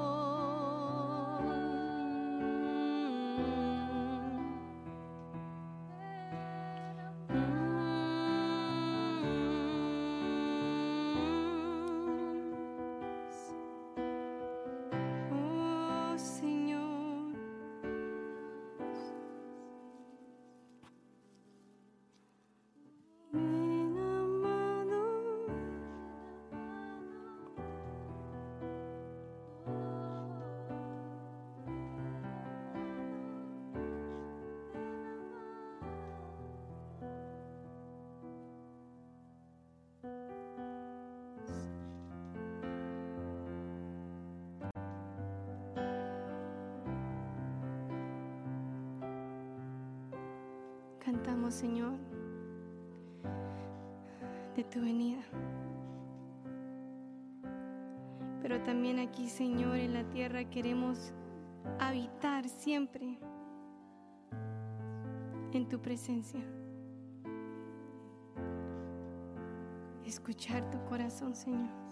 [51.05, 51.93] cantamos, Señor,
[54.57, 55.23] de tu venida.
[58.41, 61.13] Pero también aquí, Señor, en la tierra queremos
[61.79, 63.19] habitar siempre
[65.53, 66.41] en tu presencia.
[70.05, 71.84] Escuchar tu corazón, Señor.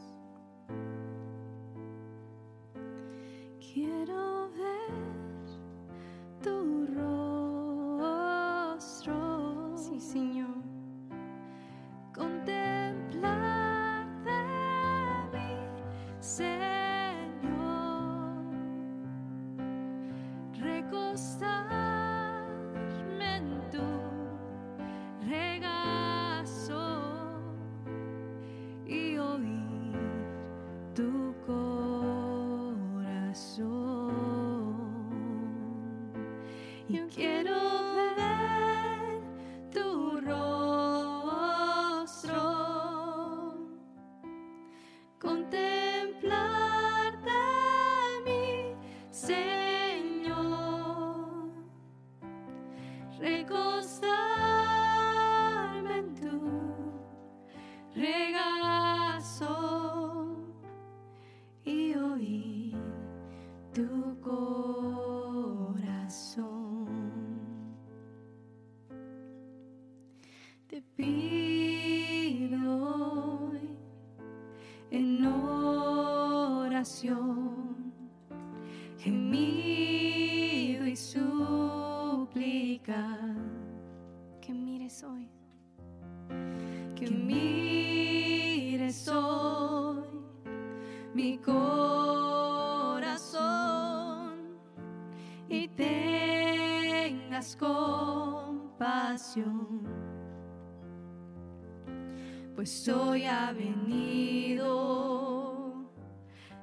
[102.63, 104.63] Pues hoy ha venido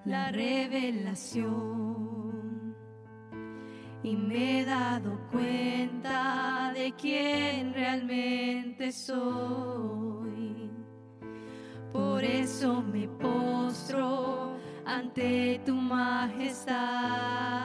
[0.05, 1.43] la revelación
[4.01, 10.71] y me he dado cuenta de quién realmente soy.
[11.91, 14.53] Por eso me postro
[14.85, 17.58] ante tu majestad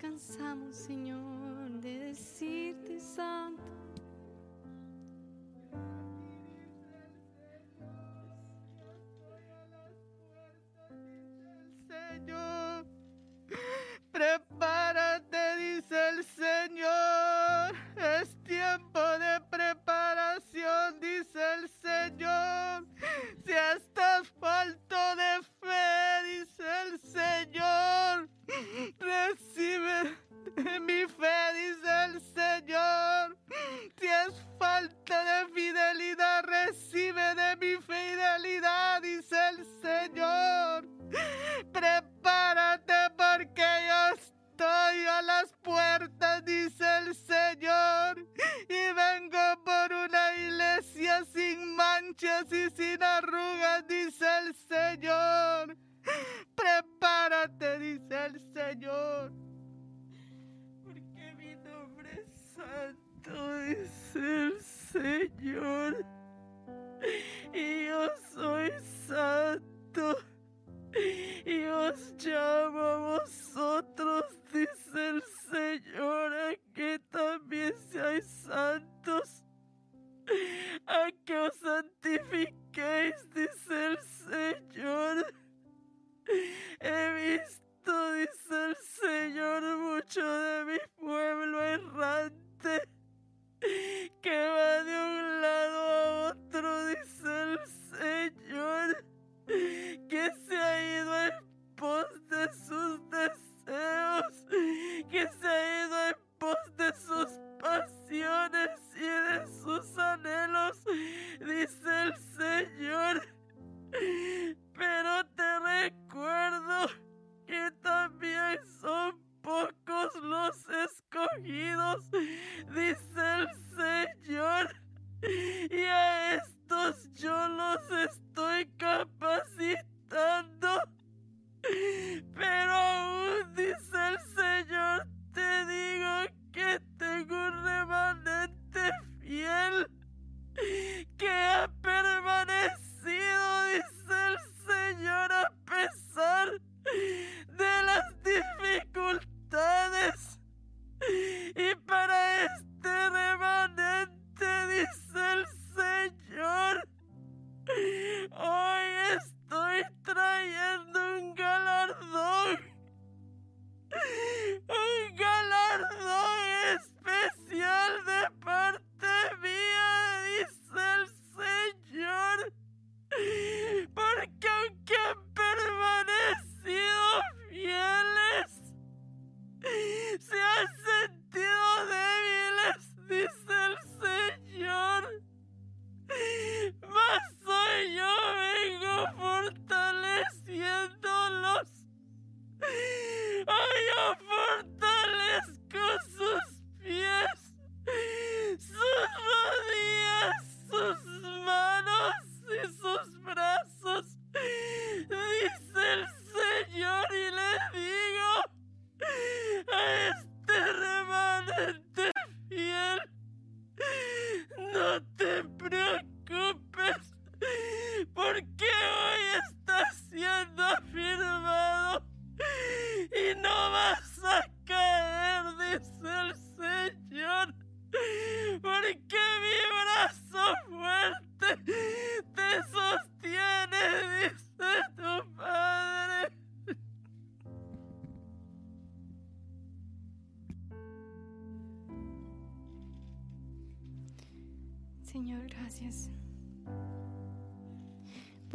[0.00, 1.09] Cansamos, Señor.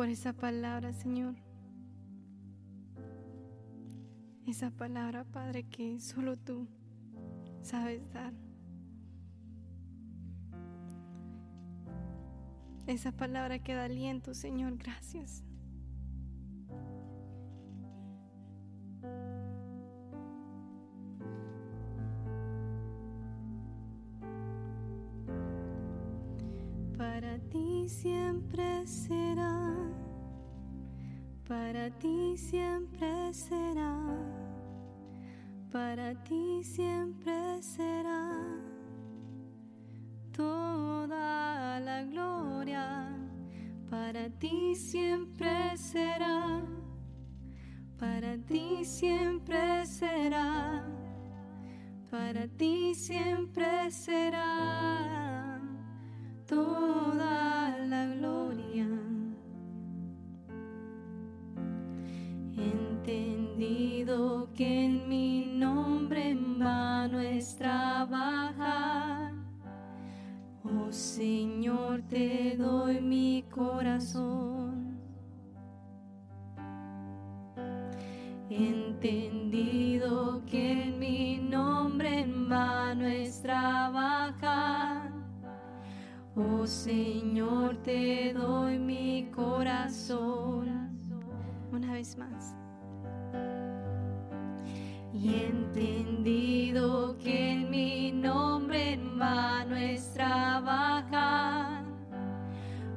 [0.06, 1.34] por esa palabra, Señor.
[4.46, 6.68] Esa palabra, Padre, que solo tú
[7.64, 8.32] sabes dar.
[12.86, 14.78] Esa palabra que da aliento, Señor.
[14.78, 15.44] Gracias.
[31.66, 33.98] Para ti siempre será,
[35.72, 38.30] para ti siempre será
[40.32, 43.10] toda la gloria.
[43.90, 46.62] Para ti siempre será,
[47.98, 50.86] para ti siempre será,
[52.12, 55.60] para ti siempre será
[56.46, 57.55] toda
[70.88, 75.00] Oh Señor, te doy mi corazón.
[78.52, 85.12] Entendido que en mi nombre en vano es trabajar.
[86.36, 91.00] Oh Señor, te doy mi corazón.
[91.72, 92.56] Una vez más
[95.18, 101.84] y entendido que en mi nombre en vano es trabajar.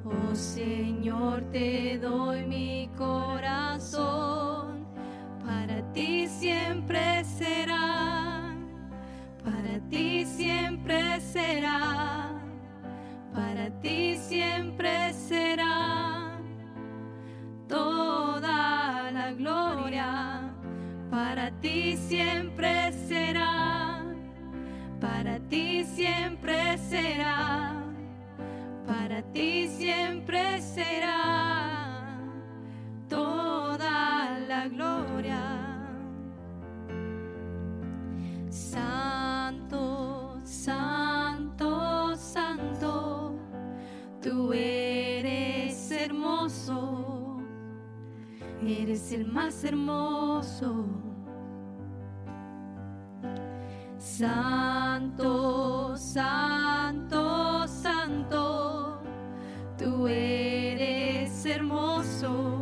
[0.05, 4.87] Oh Señor, te doy mi corazón,
[5.45, 8.57] para ti siempre será,
[9.45, 12.31] para ti siempre será,
[13.33, 16.41] para ti siempre será.
[17.69, 20.38] Toda la gloria
[21.19, 24.05] para ti siempre será,
[25.01, 27.75] para ti siempre será
[28.87, 32.21] para ti siempre será
[33.09, 35.43] toda la gloria.
[38.49, 43.35] Santo, santo, santo,
[44.23, 47.41] tú eres hermoso,
[48.63, 51.08] eres el más hermoso.
[54.01, 59.01] Santo, santo, santo,
[59.77, 62.61] tú eres hermoso,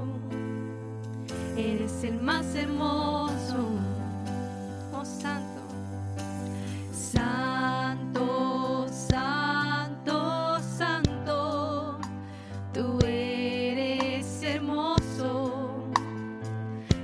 [1.55, 3.69] eres el más hermoso,
[4.95, 5.61] oh santo.
[6.91, 11.99] Santo, santo, santo,
[12.73, 15.85] tú eres hermoso,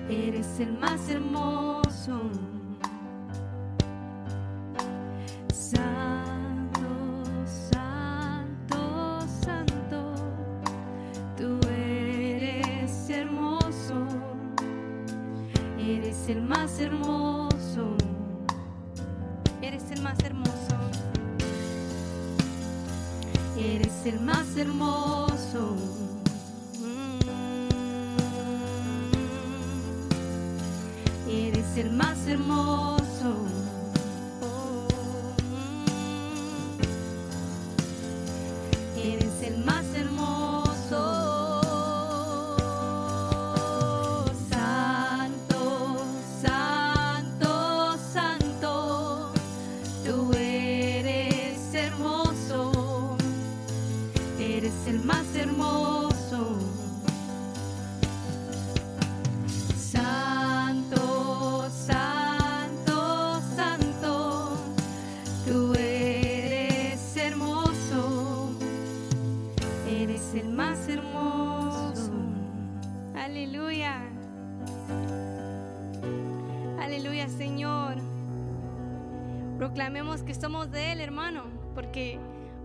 [0.09, 1.72] eres el más hermoso.
[16.23, 17.97] Eres el más hermoso,
[19.61, 20.77] eres el más hermoso,
[23.59, 25.77] eres el más hermoso.
[26.79, 27.19] Mm.
[31.29, 33.02] Eres el más hermoso.
[80.35, 81.45] Somos de Él, hermano,
[81.75, 82.19] porque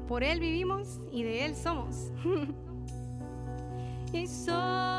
[0.08, 2.12] por Él vivimos y de Él somos.
[4.14, 4.97] y soy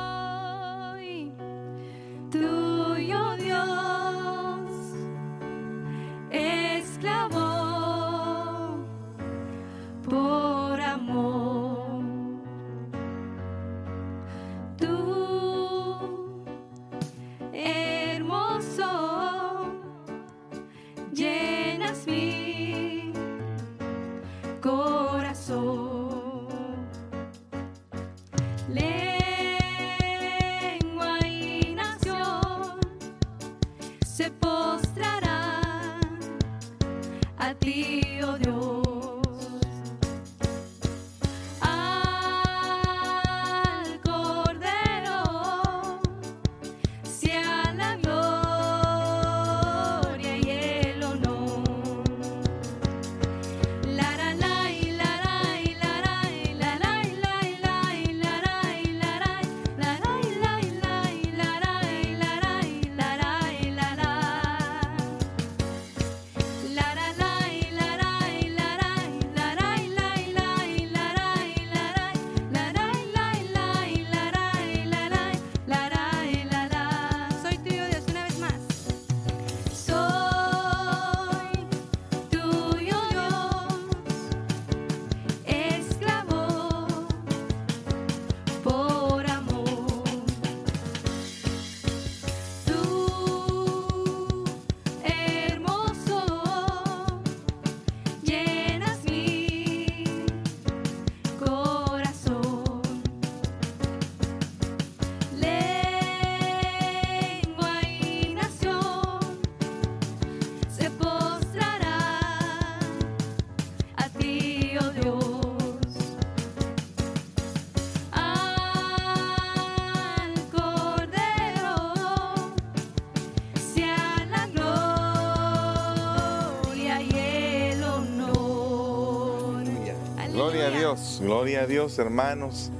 [131.20, 132.70] Gloria a Dios, hermanos.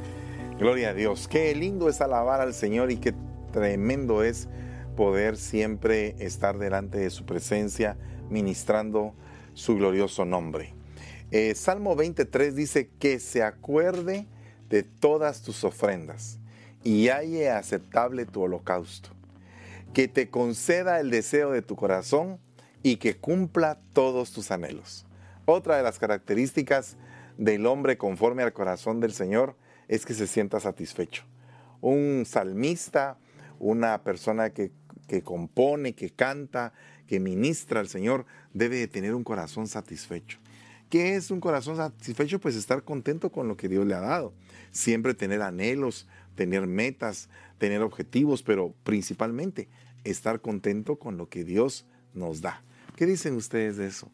[0.59, 1.29] Gloria a Dios.
[1.29, 3.13] Qué lindo es alabar al Señor y qué
[3.53, 4.49] tremendo es
[4.97, 7.99] poder siempre estar delante de su presencia
[8.31, 9.13] ministrando
[9.53, 10.73] su glorioso nombre.
[11.33, 14.27] Eh, Salmo 23 dice que se acuerde
[14.71, 16.39] de todas tus ofrendas
[16.83, 19.11] y halle aceptable tu holocausto.
[19.93, 22.39] Que te conceda el deseo de tu corazón
[22.83, 25.05] y que cumpla todos tus anhelos.
[25.45, 26.97] Otra de las características
[27.39, 29.57] del hombre conforme al corazón del Señor
[29.87, 31.25] es que se sienta satisfecho.
[31.81, 33.17] Un salmista,
[33.59, 34.73] una persona que,
[35.07, 36.75] que compone, que canta,
[37.07, 40.39] que ministra al Señor, debe de tener un corazón satisfecho.
[40.91, 42.41] ¿Qué es un corazón satisfecho?
[42.41, 44.33] Pues estar contento con lo que Dios le ha dado.
[44.73, 47.29] Siempre tener anhelos, tener metas,
[47.59, 49.69] tener objetivos, pero principalmente
[50.05, 52.63] estar contento con lo que Dios nos da.
[52.97, 54.11] ¿Qué dicen ustedes de eso?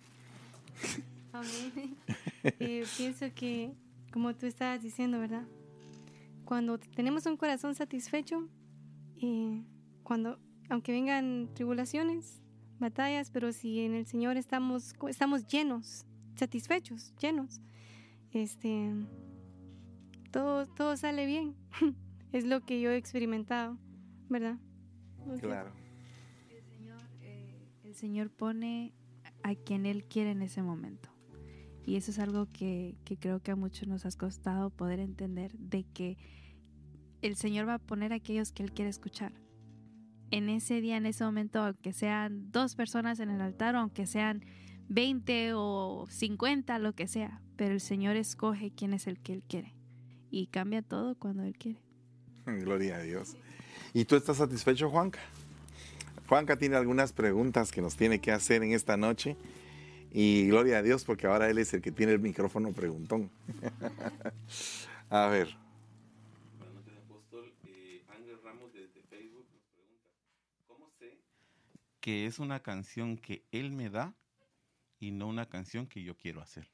[1.73, 1.97] Amén.
[2.43, 3.73] Eh, pienso que,
[4.13, 5.47] como tú estabas diciendo, ¿verdad?
[6.45, 8.49] Cuando tenemos un corazón satisfecho,
[9.21, 9.63] eh,
[10.03, 10.39] cuando,
[10.69, 12.43] aunque vengan tribulaciones,
[12.79, 16.05] batallas, pero si en el Señor estamos, estamos llenos,
[16.35, 17.61] satisfechos, llenos,
[18.33, 18.91] este,
[20.31, 21.55] todo, todo sale bien.
[22.33, 23.79] es lo que yo he experimentado,
[24.29, 24.59] ¿verdad?
[25.25, 25.39] No.
[25.39, 25.73] Claro.
[26.51, 28.93] El Señor, eh, el Señor pone
[29.43, 31.14] a quien Él quiere en ese momento.
[31.87, 35.85] Y eso es algo que, creo que a muchos nos ha costado poder entender, de
[35.85, 36.17] que
[37.21, 39.33] el Señor va a poner a aquellos que Él quiere escuchar.
[40.31, 44.07] En ese día, en ese momento, aunque sean dos personas en el altar, o aunque
[44.07, 44.45] sean
[44.89, 49.43] 20 o 50, lo que sea, pero el Señor escoge quién es el que Él
[49.47, 49.75] quiere.
[50.31, 51.81] Y cambia todo cuando Él quiere.
[52.47, 53.37] Gloria a Dios.
[53.93, 55.21] ¿Y tú estás satisfecho, Juanca?
[56.29, 59.37] Juanca tiene algunas preguntas que nos tiene que hacer en esta noche.
[60.17, 63.33] Y gloria a Dios porque ahora él es el que tiene el micrófono preguntón.
[65.11, 65.49] a ver.
[66.57, 67.53] Buenas noches, apóstol.
[68.17, 70.09] Ángel Ramos desde Facebook nos pregunta,
[70.69, 71.19] ¿cómo sé
[72.01, 74.15] que es una canción que él me da
[75.01, 76.69] y no una canción que yo quiero hacer?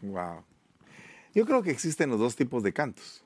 [0.00, 0.44] Wow.
[1.34, 3.24] Yo creo que existen los dos tipos de cantos.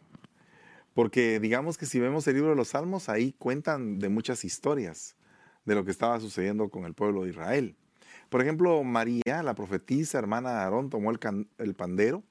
[0.94, 5.16] Porque digamos que si vemos el libro de los Salmos, ahí cuentan de muchas historias
[5.66, 7.77] de lo que estaba sucediendo con el pueblo de Israel.
[8.28, 12.22] Por ejemplo, María, la profetisa, hermana de Aarón, tomó el, pandero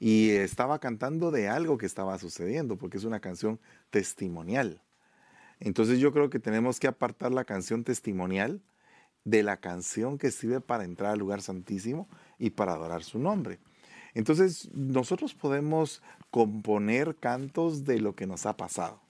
[0.00, 3.60] y estaba cantando de algo que estaba sucediendo, porque es una canción
[3.90, 4.82] testimonial.
[5.60, 8.62] Entonces yo creo que tenemos que apartar la canción testimonial
[9.24, 13.58] de la canción que sirve para entrar al lugar santísimo y para adorar su nombre.
[14.14, 19.00] Entonces nosotros podemos componer cantos de lo que nos ha pasado,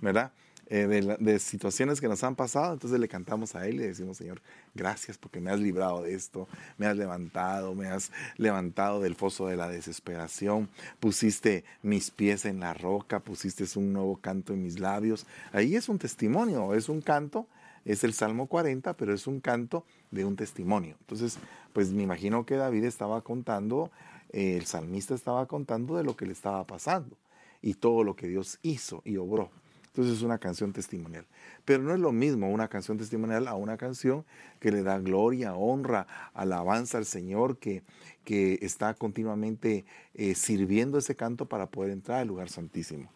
[0.00, 0.32] ¿verdad?
[0.68, 4.16] Eh, de, situaciones que nos han pasado, entonces le cantamos a Él y le decimos,
[4.16, 4.40] Señor,
[4.74, 9.46] gracias porque me has librado de esto, me has levantado, me has levantado del foso
[9.46, 10.70] de la desesperación,
[11.00, 15.26] pusiste mis pies en la roca, pusiste un nuevo canto en mis labios.
[15.52, 17.46] Ahí es un testimonio, es un canto,
[17.84, 20.96] es el Salmo 40, pero es un canto de un testimonio.
[21.00, 21.38] Entonces,
[21.74, 23.90] pues me imagino que David estaba contando,
[24.30, 27.16] el salmista estaba contando de lo que le estaba pasando
[27.60, 29.50] y todo lo que Dios hizo y obró.
[29.94, 31.24] Entonces es una canción testimonial.
[31.64, 34.24] Pero no es lo mismo una canción testimonial a una canción
[34.58, 37.84] que le da gloria, honra, alabanza al Señor, que,
[38.24, 39.84] que está continuamente
[40.14, 43.08] eh, sirviendo ese canto para poder entrar al lugar santísimo.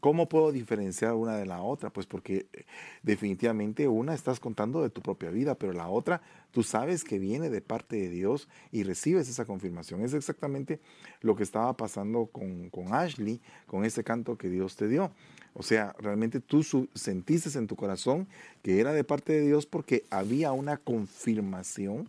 [0.00, 1.90] ¿Cómo puedo diferenciar una de la otra?
[1.90, 2.64] Pues porque eh,
[3.02, 7.50] definitivamente una estás contando de tu propia vida, pero la otra tú sabes que viene
[7.50, 10.02] de parte de Dios y recibes esa confirmación.
[10.02, 10.80] Es exactamente
[11.20, 15.12] lo que estaba pasando con, con Ashley, con ese canto que Dios te dio.
[15.52, 16.62] O sea, realmente tú
[16.94, 18.26] sentiste en tu corazón
[18.62, 22.08] que era de parte de Dios porque había una confirmación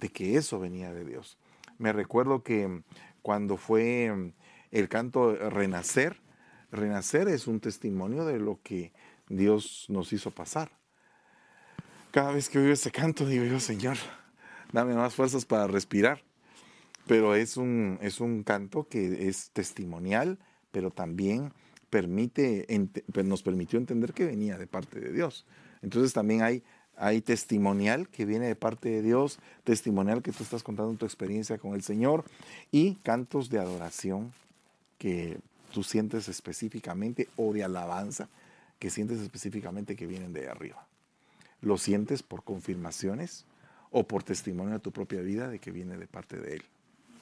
[0.00, 1.36] de que eso venía de Dios.
[1.78, 2.82] Me recuerdo que
[3.22, 4.32] cuando fue
[4.70, 6.16] el canto Renacer,
[6.70, 8.92] Renacer es un testimonio de lo que
[9.28, 10.70] Dios nos hizo pasar.
[12.10, 13.96] Cada vez que oigo ese canto digo yo, Señor,
[14.72, 16.22] dame más fuerzas para respirar.
[17.06, 20.38] Pero es un, es un canto que es testimonial,
[20.72, 21.52] pero también
[21.88, 22.66] permite,
[23.12, 25.46] pues, nos permitió entender que venía de parte de Dios.
[25.82, 26.64] Entonces también hay,
[26.96, 31.58] hay testimonial que viene de parte de Dios, testimonial que tú estás contando tu experiencia
[31.58, 32.24] con el Señor
[32.72, 34.32] y cantos de adoración
[34.98, 35.38] que
[35.76, 38.30] tú sientes específicamente o de alabanza
[38.78, 40.86] que sientes específicamente que vienen de arriba.
[41.60, 43.44] Lo sientes por confirmaciones
[43.90, 46.62] o por testimonio de tu propia vida de que viene de parte de Él.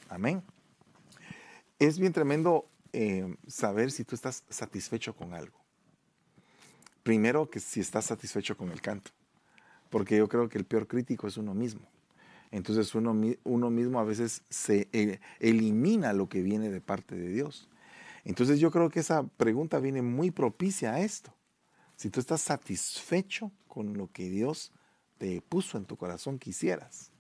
[0.09, 0.40] Amén.
[1.81, 5.59] Es bien tremendo eh, saber si tú estás satisfecho con algo.
[7.02, 9.10] Primero que si estás satisfecho con el canto,
[9.90, 11.89] porque yo creo que el peor crítico es uno mismo.
[12.52, 17.16] Entonces uno, mi- uno mismo a veces se eh, elimina lo que viene de parte
[17.16, 17.68] de Dios.
[18.25, 21.33] Entonces yo creo que esa pregunta viene muy propicia a esto.
[21.97, 24.73] Si tú estás satisfecho con lo que Dios
[25.19, 27.11] te puso en tu corazón, quisieras,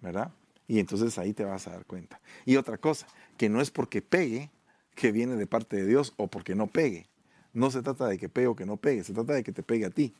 [0.00, 0.32] ¿verdad?
[0.66, 2.20] Y entonces ahí te vas a dar cuenta.
[2.44, 3.06] Y otra cosa,
[3.36, 4.50] que no es porque pegue
[4.94, 7.06] que viene de parte de Dios o porque no pegue.
[7.52, 9.62] No se trata de que pegue o que no pegue, se trata de que te
[9.62, 10.14] pegue a ti.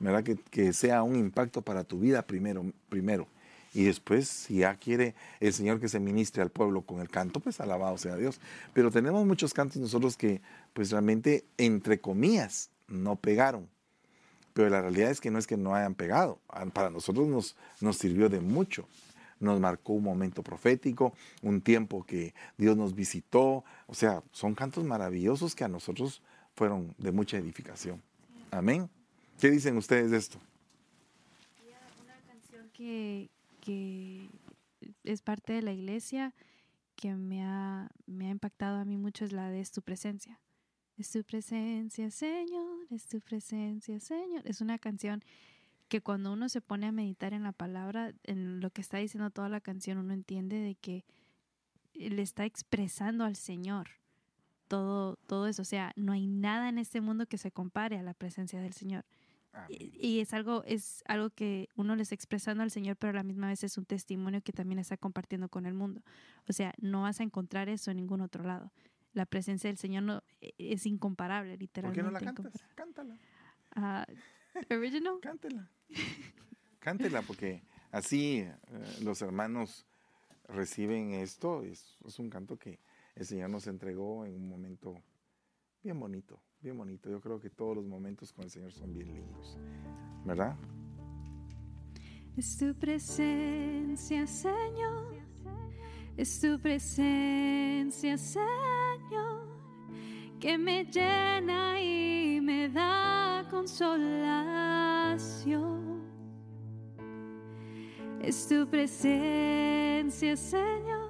[0.00, 0.22] ¿Verdad?
[0.22, 3.26] Que, que sea un impacto para tu vida primero, primero.
[3.74, 7.40] Y después, si ya quiere el Señor que se ministre al pueblo con el canto,
[7.40, 8.40] pues alabado sea Dios.
[8.72, 10.40] Pero tenemos muchos cantos nosotros que,
[10.72, 13.68] pues realmente, entre comillas, no pegaron.
[14.54, 16.40] Pero la realidad es que no es que no hayan pegado.
[16.72, 18.88] Para nosotros nos, nos sirvió de mucho.
[19.38, 21.12] Nos marcó un momento profético,
[21.42, 23.64] un tiempo que Dios nos visitó.
[23.86, 26.22] O sea, son cantos maravillosos que a nosotros
[26.56, 28.02] fueron de mucha edificación.
[28.50, 28.90] Amén.
[29.40, 30.38] ¿Qué dicen ustedes de esto?
[32.02, 33.30] Una canción que,
[33.68, 34.30] que
[35.04, 36.34] es parte de la iglesia
[36.96, 40.40] que me ha, me ha impactado a mí mucho es la de Es tu presencia.
[40.96, 44.40] Es tu presencia, Señor, es tu presencia, Señor.
[44.46, 45.22] Es una canción
[45.88, 49.28] que cuando uno se pone a meditar en la palabra, en lo que está diciendo
[49.28, 51.04] toda la canción, uno entiende de que
[51.92, 53.90] le está expresando al Señor
[54.66, 55.60] todo, todo eso.
[55.60, 58.72] O sea, no hay nada en este mundo que se compare a la presencia del
[58.72, 59.04] Señor.
[59.68, 63.14] Y, y es algo, es algo que uno le está expresando al Señor, pero a
[63.14, 66.02] la misma vez es un testimonio que también está compartiendo con el mundo.
[66.48, 68.70] O sea, no vas a encontrar eso en ningún otro lado.
[69.14, 72.00] La presencia del Señor no, e- es incomparable, ¿Por literalmente.
[72.00, 72.64] qué no la cantas?
[72.74, 73.18] Cántala.
[73.74, 74.06] Ah,
[74.70, 75.18] original.
[75.22, 75.68] Cántela.
[76.78, 78.54] Cántela, porque así eh,
[79.02, 79.86] los hermanos
[80.46, 81.62] reciben esto.
[81.64, 82.78] Es, es un canto que
[83.14, 85.02] el Señor nos entregó en un momento
[85.82, 87.10] bien bonito, bien bonito.
[87.10, 89.58] Yo creo que todos los momentos con el Señor son bien lindos,
[90.24, 90.56] ¿verdad?
[92.36, 95.16] Es tu presencia, Señor.
[96.16, 99.46] Es tu presencia, Señor,
[100.40, 104.18] que me llena y me da consolación.
[108.20, 111.08] Es tu presencia, Señor.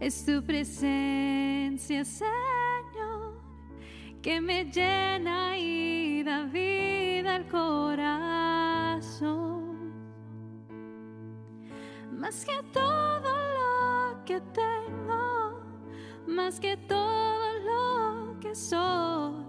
[0.00, 2.53] Es tu presencia, Señor,
[4.24, 7.92] que me llena y da vida al corazón.
[12.10, 13.20] Más que todo
[13.58, 15.60] lo que tengo,
[16.26, 19.44] más que todo lo que soy,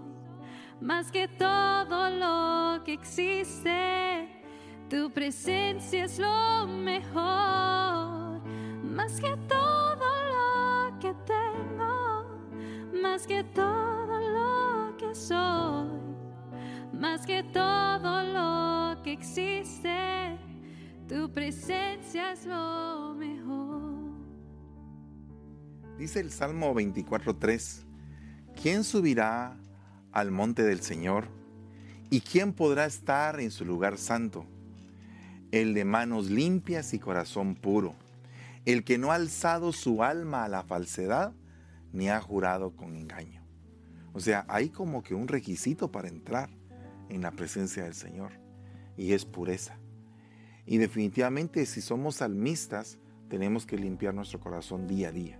[0.82, 4.28] más que todo lo que existe,
[4.90, 8.42] tu presencia es lo mejor.
[8.82, 12.26] Más que todo lo que tengo,
[12.92, 13.95] más que todo
[15.16, 15.88] soy,
[16.92, 20.38] más que todo lo que existe,
[21.08, 23.96] tu presencia es lo mejor.
[25.98, 27.84] Dice el Salmo 24.3,
[28.60, 29.56] ¿quién subirá
[30.12, 31.28] al monte del Señor?
[32.10, 34.44] ¿Y quién podrá estar en su lugar santo?
[35.52, 37.94] El de manos limpias y corazón puro,
[38.66, 41.32] el que no ha alzado su alma a la falsedad,
[41.92, 43.45] ni ha jurado con engaño.
[44.16, 46.48] O sea, hay como que un requisito para entrar
[47.10, 48.32] en la presencia del Señor,
[48.96, 49.78] y es pureza.
[50.64, 52.98] Y definitivamente si somos salmistas,
[53.28, 55.38] tenemos que limpiar nuestro corazón día a día.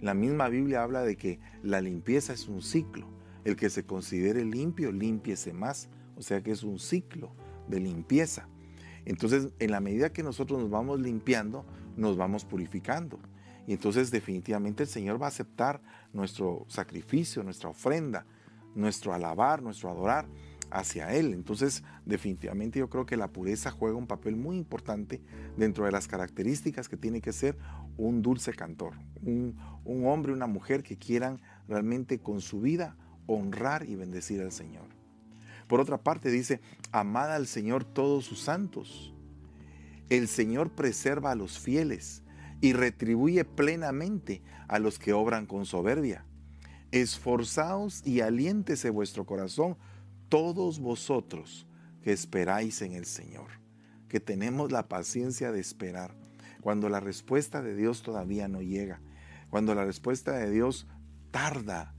[0.00, 3.10] La misma Biblia habla de que la limpieza es un ciclo.
[3.44, 5.90] El que se considere limpio, límpiese más.
[6.16, 7.30] O sea que es un ciclo
[7.68, 8.48] de limpieza.
[9.04, 11.66] Entonces, en la medida que nosotros nos vamos limpiando,
[11.98, 13.20] nos vamos purificando.
[13.66, 15.80] Y entonces definitivamente el Señor va a aceptar
[16.12, 18.26] nuestro sacrificio, nuestra ofrenda,
[18.74, 20.26] nuestro alabar, nuestro adorar
[20.70, 21.32] hacia Él.
[21.32, 25.22] Entonces, definitivamente yo creo que la pureza juega un papel muy importante
[25.56, 27.56] dentro de las características que tiene que ser
[27.96, 32.96] un dulce cantor, un, un hombre, una mujer que quieran realmente con su vida
[33.26, 34.86] honrar y bendecir al Señor.
[35.68, 36.60] Por otra parte dice,
[36.92, 39.14] amad al Señor todos sus santos.
[40.10, 42.23] El Señor preserva a los fieles
[42.64, 46.24] y retribuye plenamente a los que obran con soberbia.
[46.92, 49.76] Esforzaos y aliéntese vuestro corazón,
[50.30, 51.66] todos vosotros
[52.00, 53.48] que esperáis en el Señor,
[54.08, 56.16] que tenemos la paciencia de esperar,
[56.62, 59.02] cuando la respuesta de Dios todavía no llega,
[59.50, 60.86] cuando la respuesta de Dios
[61.32, 61.94] tarda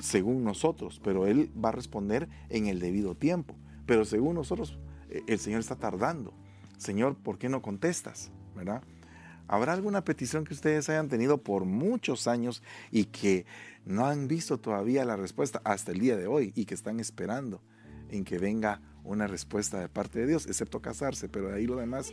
[0.00, 3.54] según nosotros, pero Él va a responder en el debido tiempo.
[3.86, 4.80] Pero según nosotros,
[5.10, 6.34] eh, el Señor está tardando.
[6.76, 8.32] Señor, ¿por qué no contestas?
[8.56, 8.82] ¿Verdad?
[9.48, 13.46] ¿Habrá alguna petición que ustedes hayan tenido por muchos años y que
[13.86, 17.62] no han visto todavía la respuesta hasta el día de hoy y que están esperando
[18.10, 21.76] en que venga una respuesta de parte de Dios, excepto casarse, pero de ahí lo
[21.76, 22.12] demás,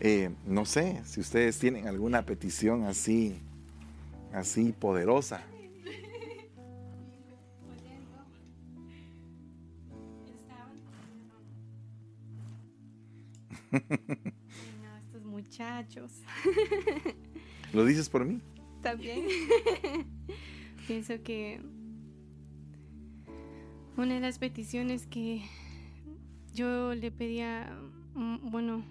[0.00, 3.38] eh, no sé si ustedes tienen alguna petición así,
[4.32, 5.42] así poderosa.
[15.58, 16.12] Muchachos.
[17.72, 18.42] ¿Lo dices por mí?
[18.82, 19.24] También.
[20.86, 21.62] Pienso que
[23.96, 25.40] una de las peticiones que
[26.52, 27.74] yo le pedía,
[28.14, 28.84] mm, bueno,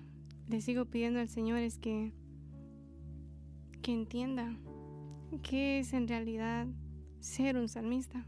[0.48, 2.12] le sigo pidiendo al Señor es que,
[3.84, 4.58] que entienda
[5.44, 6.66] qué es en realidad
[7.20, 8.26] ser un salmista.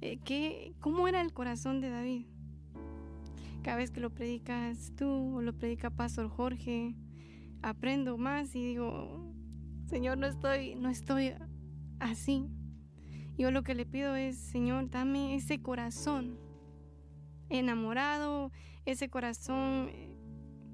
[0.00, 2.26] Eh, ¿qué- ¿Cómo era el corazón de David?
[3.64, 6.94] Cada vez que lo predicas tú o lo predica Pastor Jorge,
[7.68, 9.34] aprendo más y digo,
[9.86, 11.34] Señor, no estoy, no estoy
[11.98, 12.46] así.
[13.36, 16.38] Yo lo que le pido es, Señor, dame ese corazón
[17.48, 18.52] enamorado,
[18.84, 20.16] ese corazón eh,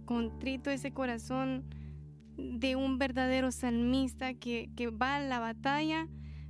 [0.04, 1.64] contrito, ese corazón
[2.36, 6.08] de un verdadero salmista que, que va a la batalla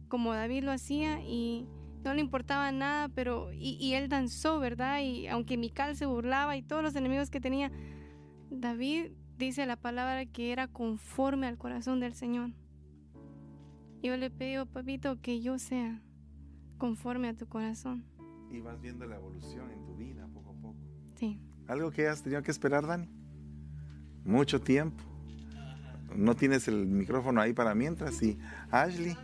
[0.09, 1.67] como David lo hacía y
[2.03, 5.01] no le importaba nada, pero y, él danzó, ¿verdad?
[5.01, 7.71] Y aunque Mical se burlaba y todos los enemigos que tenía,
[8.51, 12.51] David dice la palabra que era conforme al corazón del Señor.
[14.03, 16.01] Yo le pido, papito, que yo sea
[16.79, 18.05] conforme a tu corazón.
[18.51, 20.79] Y vas viendo la evolución en tu vida poco a poco.
[21.15, 21.41] Sí.
[21.67, 23.09] ¿Algo que has tenido que esperar, Dani?
[24.25, 25.03] Mucho tiempo.
[26.15, 28.23] No tienes el micrófono ahí para mientras.
[28.23, 28.39] Y
[28.71, 29.17] Ashley.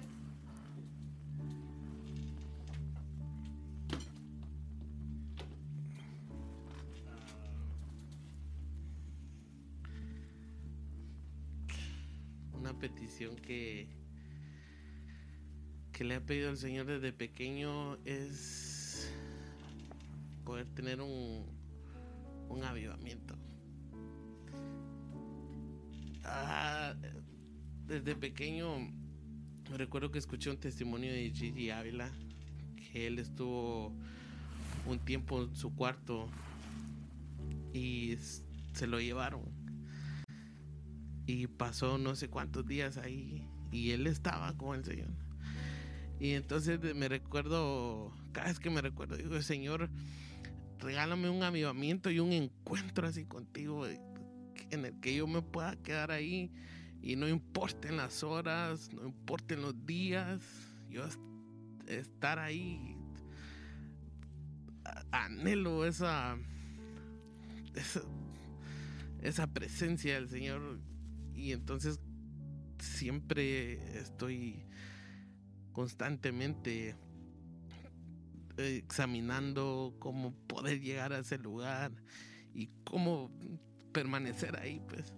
[15.96, 19.10] Que le ha pedido al Señor desde pequeño es
[20.44, 21.46] poder tener un,
[22.50, 23.34] un avivamiento.
[26.22, 26.94] Ah,
[27.86, 28.76] desde pequeño
[29.70, 32.10] me recuerdo que escuché un testimonio de Gigi Ávila,
[32.76, 33.90] que él estuvo
[34.84, 36.28] un tiempo en su cuarto
[37.72, 38.18] y
[38.74, 39.44] se lo llevaron.
[41.24, 45.25] Y pasó no sé cuántos días ahí y él estaba con el Señor.
[46.18, 49.90] Y entonces me recuerdo, cada vez que me recuerdo, digo, Señor,
[50.78, 54.00] regálame un avivamiento y un encuentro así contigo, eh,
[54.70, 56.50] en el que yo me pueda quedar ahí
[57.02, 60.40] y no importen las horas, no importen los días,
[60.88, 61.20] yo est-
[61.86, 62.96] estar ahí.
[65.10, 66.36] Anhelo esa,
[67.74, 68.02] esa,
[69.22, 70.80] esa presencia del Señor
[71.34, 72.00] y entonces
[72.78, 74.62] siempre estoy
[75.76, 76.96] constantemente
[78.56, 81.92] eh, examinando cómo poder llegar a ese lugar
[82.54, 83.30] y cómo
[83.92, 85.12] permanecer ahí, pues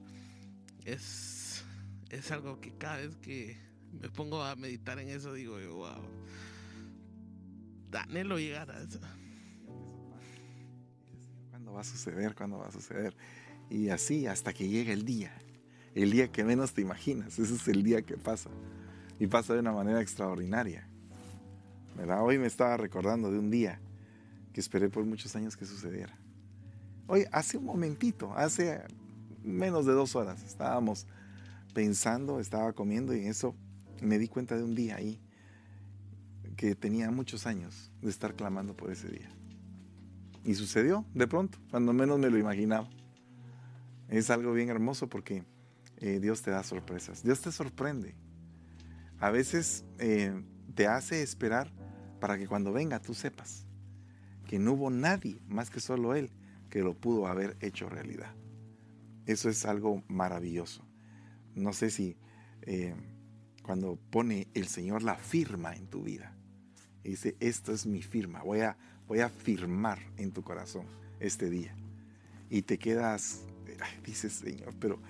[0.84, 1.64] es,
[2.10, 3.56] es algo que cada vez que
[3.92, 6.02] me pongo a meditar en eso digo, wow,
[7.92, 8.98] anhelo llegar a eso.
[11.50, 12.34] ¿Cuándo va a suceder?
[12.34, 13.16] ¿Cuándo va a suceder?
[13.70, 15.32] Y así hasta que llegue el día.
[15.94, 17.38] El día que menos te imaginas.
[17.38, 18.50] Ese es el día que pasa.
[19.18, 20.88] Y pasa de una manera extraordinaria.
[21.96, 22.22] ¿Verdad?
[22.22, 23.80] Hoy me estaba recordando de un día
[24.52, 26.16] que esperé por muchos años que sucediera.
[27.06, 28.82] Hoy, hace un momentito, hace
[29.42, 31.06] menos de dos horas, estábamos
[31.74, 33.54] pensando, estaba comiendo y en eso
[34.00, 35.20] me di cuenta de un día ahí
[36.56, 39.30] que tenía muchos años de estar clamando por ese día.
[40.44, 42.88] Y sucedió de pronto, cuando menos me lo imaginaba.
[44.08, 45.44] Es algo bien hermoso porque
[45.98, 47.22] eh, Dios te da sorpresas.
[47.22, 48.14] Dios te sorprende.
[49.20, 50.32] A veces eh,
[50.74, 51.72] te hace esperar
[52.20, 53.66] para que cuando venga tú sepas
[54.46, 56.30] que no hubo nadie más que solo Él
[56.70, 58.34] que lo pudo haber hecho realidad.
[59.26, 60.84] Eso es algo maravilloso.
[61.54, 62.16] No sé si
[62.62, 62.94] eh,
[63.62, 66.34] cuando pone el Señor la firma en tu vida,
[67.04, 68.76] y dice, esta es mi firma, voy a,
[69.06, 70.86] voy a firmar en tu corazón
[71.20, 71.74] este día.
[72.50, 73.42] Y te quedas,
[74.04, 75.00] dices, Señor, pero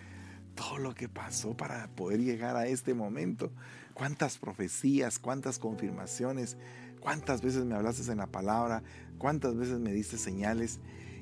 [0.54, 3.52] todo lo que pasó para poder llegar a este momento,
[3.98, 6.56] cuántas profecías, cuántas confirmaciones,
[7.00, 8.84] cuántas veces me hablaste en la palabra,
[9.18, 10.78] cuántas veces me diste señales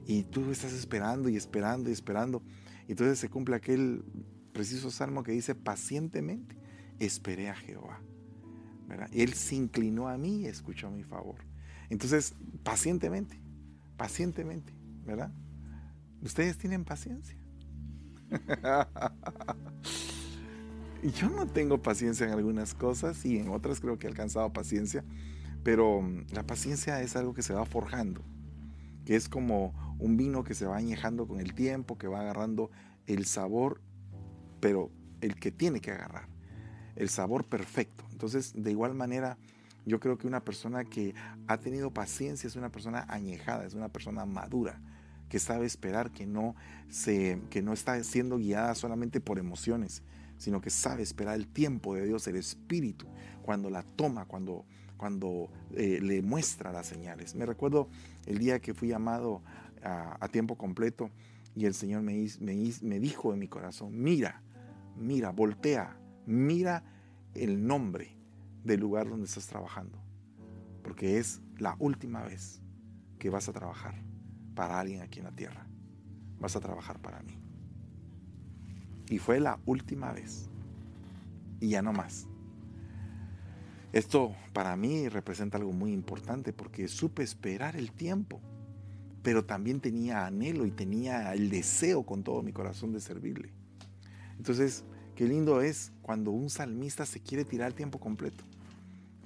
[0.07, 2.43] y tú estás esperando y esperando y esperando.
[2.87, 4.05] Y entonces se cumple aquel
[4.53, 6.57] preciso salmo que dice, pacientemente
[6.99, 8.01] esperé a Jehová.
[8.87, 9.09] ¿verdad?
[9.13, 11.37] Él se inclinó a mí y escuchó mi favor.
[11.89, 13.41] Entonces, pacientemente,
[13.97, 14.73] pacientemente,
[15.05, 15.33] ¿verdad?
[16.21, 17.37] Ustedes tienen paciencia.
[21.03, 25.05] Yo no tengo paciencia en algunas cosas y en otras creo que he alcanzado paciencia,
[25.63, 28.23] pero mm, la paciencia es algo que se va forjando,
[29.05, 32.71] que es como un vino que se va añejando con el tiempo, que va agarrando
[33.07, 33.81] el sabor,
[34.61, 34.91] pero
[35.21, 36.29] el que tiene que agarrar,
[36.97, 38.05] el sabor perfecto.
[38.11, 39.39] Entonces, de igual manera,
[39.85, 41.15] yo creo que una persona que
[41.47, 44.81] ha tenido paciencia es una persona añejada, es una persona madura,
[45.29, 46.55] que sabe esperar, que no,
[46.89, 50.03] se, que no está siendo guiada solamente por emociones,
[50.39, 53.07] sino que sabe esperar el tiempo de Dios, el Espíritu,
[53.43, 54.65] cuando la toma, cuando,
[54.97, 57.35] cuando eh, le muestra las señales.
[57.35, 57.89] Me recuerdo
[58.27, 59.43] el día que fui llamado
[59.83, 61.11] a, tiempo completo
[61.55, 64.43] y el Señor me, me dijo en mi corazón, mira,
[64.97, 65.97] mira, voltea,
[66.27, 66.83] mira
[67.35, 68.17] el nombre
[68.65, 69.99] del lugar donde estás trabajando,
[70.83, 72.61] porque es la última vez
[73.19, 73.95] que vas a trabajar
[74.55, 75.67] para alguien aquí en la tierra.
[76.41, 77.46] Vas a trabajar para mí.
[79.09, 80.49] Y fue la última vez.
[81.61, 82.27] Y ya no más.
[83.93, 88.41] Esto para mí representa algo muy importante porque supe esperar el tiempo,
[89.23, 93.53] pero también tenía anhelo y tenía el deseo con todo mi corazón de servirle.
[94.37, 94.85] Entonces,
[95.15, 98.45] qué lindo es cuando un salmista se quiere tirar el tiempo completo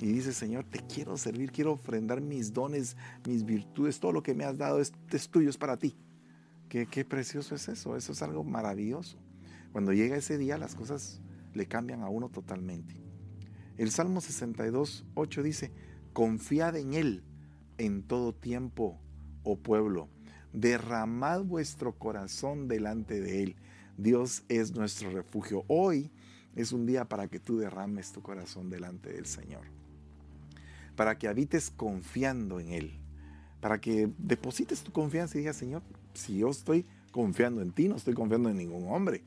[0.00, 2.96] y dice, Señor, te quiero servir, quiero ofrendar mis dones,
[3.26, 5.94] mis virtudes, todo lo que me has dado es, es tuyo, es para ti.
[6.68, 9.18] Qué, qué precioso es eso, eso es algo maravilloso.
[9.72, 11.20] Cuando llega ese día las cosas
[11.54, 12.94] le cambian a uno totalmente.
[13.76, 15.72] El Salmo 62, 8 dice,
[16.12, 17.22] confiad en Él
[17.78, 19.00] en todo tiempo,
[19.42, 20.08] oh pueblo,
[20.52, 23.56] derramad vuestro corazón delante de Él.
[23.96, 25.64] Dios es nuestro refugio.
[25.66, 26.10] Hoy
[26.56, 29.62] es un día para que tú derrames tu corazón delante del Señor.
[30.96, 32.98] Para que habites confiando en Él.
[33.60, 35.82] Para que deposites tu confianza y digas, Señor,
[36.14, 39.22] si yo estoy confiando en ti, no estoy confiando en ningún hombre.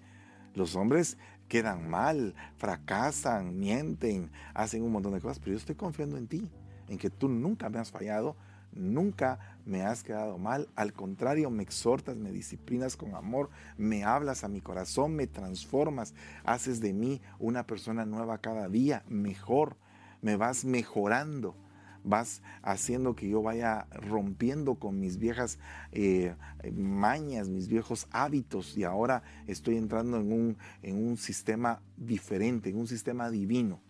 [0.53, 1.17] Los hombres
[1.47, 6.49] quedan mal, fracasan, mienten, hacen un montón de cosas, pero yo estoy confiando en ti,
[6.87, 8.35] en que tú nunca me has fallado,
[8.71, 14.43] nunca me has quedado mal, al contrario, me exhortas, me disciplinas con amor, me hablas
[14.43, 16.13] a mi corazón, me transformas,
[16.43, 19.77] haces de mí una persona nueva cada día, mejor,
[20.21, 21.55] me vas mejorando
[22.03, 25.59] vas haciendo que yo vaya rompiendo con mis viejas
[25.91, 26.35] eh,
[26.73, 32.77] mañas, mis viejos hábitos y ahora estoy entrando en un, en un sistema diferente, en
[32.77, 33.81] un sistema divino.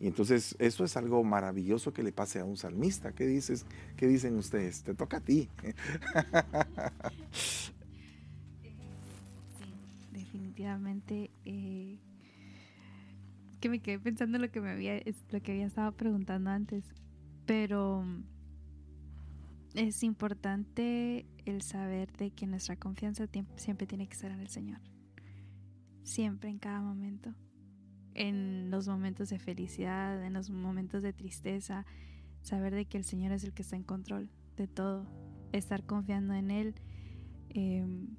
[0.00, 3.12] Y entonces eso es algo maravilloso que le pase a un salmista.
[3.12, 3.66] ¿Qué dices?
[3.96, 4.82] ¿Qué dicen ustedes?
[4.82, 5.50] Te toca a ti.
[9.58, 11.30] Sí, definitivamente.
[11.44, 11.98] eh,
[13.60, 15.00] que me quedé pensando lo que me había,
[15.30, 16.84] lo que había estado preguntando antes.
[17.46, 18.24] Pero mm,
[19.74, 23.26] es importante el saber de que nuestra confianza
[23.56, 24.80] siempre tiene que estar en el Señor.
[26.02, 27.34] Siempre, en cada momento.
[28.14, 31.84] En los momentos de felicidad, en los momentos de tristeza.
[32.42, 35.06] Saber de que el Señor es el que está en control de todo.
[35.52, 36.74] Estar confiando en Él.
[37.56, 38.16] em,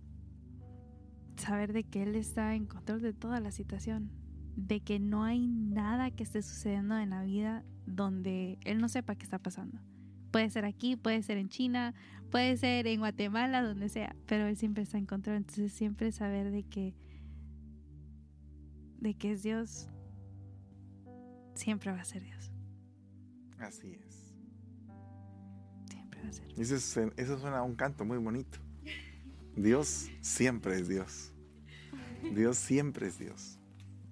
[1.35, 4.09] saber de que Él está en control de toda la situación,
[4.55, 9.15] de que no hay nada que esté sucediendo en la vida donde Él no sepa
[9.15, 9.79] qué está pasando.
[10.31, 11.93] Puede ser aquí, puede ser en China,
[12.31, 15.37] puede ser en Guatemala, donde sea, pero Él siempre está en control.
[15.37, 16.93] Entonces siempre saber de que,
[18.99, 19.87] de que es Dios,
[21.53, 22.51] siempre va a ser Dios,
[23.59, 24.33] Así es.
[25.89, 26.47] siempre va a ser.
[26.59, 28.57] Eso, es- eso suena a un canto muy bonito.
[29.55, 31.31] Dios siempre es Dios.
[32.33, 33.57] Dios siempre es Dios.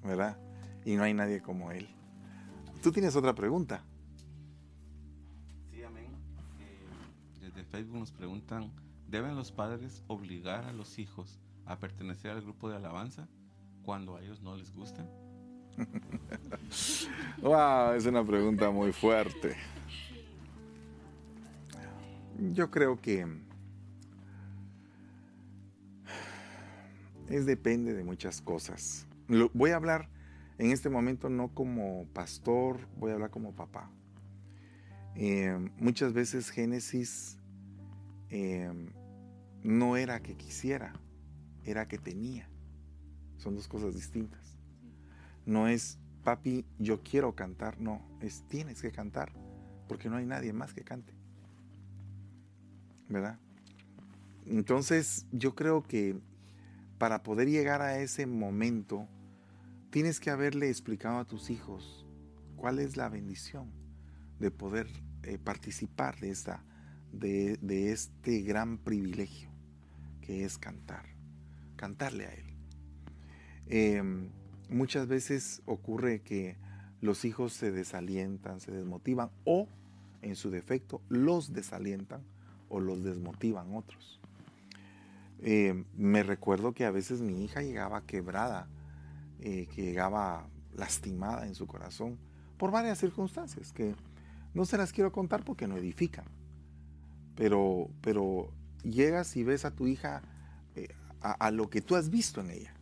[0.04, 0.38] ¿Verdad?
[0.86, 1.88] Y no hay nadie como Él.
[2.82, 3.84] Tú tienes otra pregunta.
[5.72, 6.08] Sí, amén.
[6.60, 8.72] Eh, desde Facebook nos preguntan,
[9.08, 13.28] ¿deben los padres obligar a los hijos a pertenecer al grupo de alabanza
[13.84, 15.08] cuando a ellos no les gusta?
[17.42, 19.56] Wow, es una pregunta muy fuerte.
[22.54, 23.28] Yo creo que
[27.30, 29.06] es depende de muchas cosas.
[29.28, 30.10] Voy a hablar
[30.58, 33.90] en este momento no como pastor, voy a hablar como papá.
[35.16, 37.38] Eh, muchas veces Génesis
[38.30, 38.72] eh,
[39.62, 40.94] no era que quisiera,
[41.64, 42.50] era que tenía.
[43.38, 44.58] Son dos cosas distintas.
[45.46, 49.34] No es, papi, yo quiero cantar, no, es tienes que cantar,
[49.88, 51.14] porque no hay nadie más que cante.
[53.10, 53.40] ¿Verdad?
[54.46, 56.20] Entonces, yo creo que
[57.04, 59.10] para poder llegar a ese momento,
[59.90, 62.08] tienes que haberle explicado a tus hijos
[62.56, 63.70] cuál es la bendición
[64.40, 64.88] de poder
[65.24, 66.64] eh, participar de, esta,
[67.12, 69.50] de, este gran privilegio
[70.22, 71.04] que es cantar,
[71.76, 72.56] cantarle a Él.
[73.68, 74.30] Em,
[74.70, 76.56] muchas veces ocurre que
[77.02, 79.68] los hijos se desalientan, se desmotivan o,
[80.22, 82.22] en su defecto, los desalientan
[82.70, 84.22] o los desmotivan otros.
[85.46, 88.70] Eh, me recuerdo que a veces mi hija llegaba quebrada,
[89.42, 92.18] eh, que llegaba lastimada en su corazón
[92.58, 93.94] por varias circunstancias que
[94.54, 96.24] no se las quiero contar porque no edifican.
[97.36, 98.54] Pero, pero
[98.84, 100.22] llegas y ves a tu hija
[100.76, 100.88] eh,
[101.20, 102.74] a, a lo que tú has visto en ella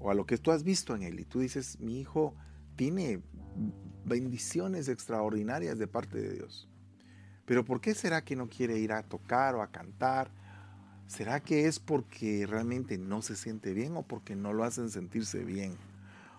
[0.00, 2.34] o a lo que tú has visto en él y tú dices, mi hijo
[2.74, 3.22] tiene
[4.04, 6.68] bendiciones extraordinarias de parte de Dios.
[7.44, 10.32] Pero ¿por qué será que no quiere ir a tocar o a cantar?
[11.10, 15.42] ¿Será que es porque realmente no se siente bien o porque no lo hacen sentirse
[15.42, 15.74] bien?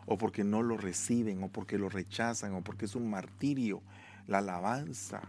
[0.06, 3.82] O porque no lo reciben o porque lo rechazan o porque es un martirio,
[4.28, 5.24] la alabanza,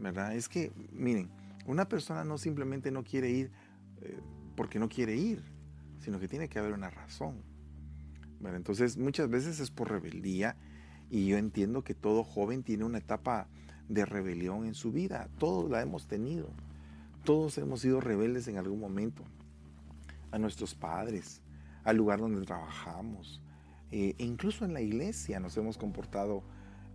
[0.00, 0.34] ¿verdad?
[0.34, 1.30] Es que, miren,
[1.66, 3.52] una persona no simplemente no quiere ir
[4.02, 4.18] eh,
[4.56, 5.40] porque no quiere ir,
[6.00, 7.36] sino que tiene que haber una razón.
[8.44, 10.56] Entonces, muchas veces es por rebeldía
[11.10, 13.46] y yo entiendo que todo joven tiene una etapa
[13.88, 15.28] de rebelión en su vida.
[15.38, 16.50] Todos la hemos tenido.
[17.24, 19.24] Todos hemos sido rebeldes en algún momento.
[20.30, 21.40] A nuestros padres,
[21.84, 23.40] al lugar donde trabajamos.
[23.90, 26.42] eh, e incluso en la iglesia nos hemos comportado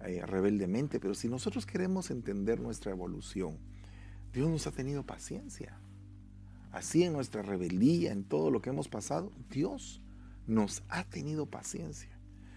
[0.06, 1.00] eh, rebeldemente.
[1.00, 3.58] Pero si nosotros queremos entender nuestra evolución,
[4.34, 5.80] Dios nos ha tenido paciencia.
[6.72, 10.02] Así en nuestra rebeldía, en todo lo que hemos pasado, Dios
[10.46, 12.10] nos ha tenido paciencia.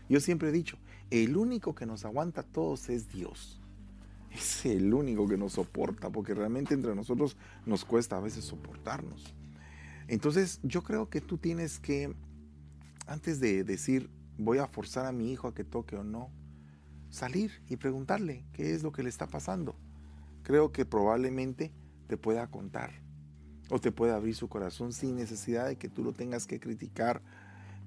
[0.09, 0.77] Yo siempre he dicho,
[1.11, 3.62] el único que nos aguanta a todos es Dios.
[4.35, 7.37] Es el único que nos soporta, porque realmente entre nosotros
[7.67, 9.35] nos cuesta a veces soportarnos.
[10.09, 12.15] Entonces yo creo que tú tienes que,
[13.07, 16.31] antes de decir, voy a forzar a mi hijo a que toque o no,
[17.11, 19.77] salir y preguntarle qué es lo que le está pasando.
[20.43, 21.71] Creo que probablemente
[22.09, 22.91] te pueda contar
[23.71, 27.23] o te pueda abrir su corazón sin necesidad de que tú lo tengas que criticar,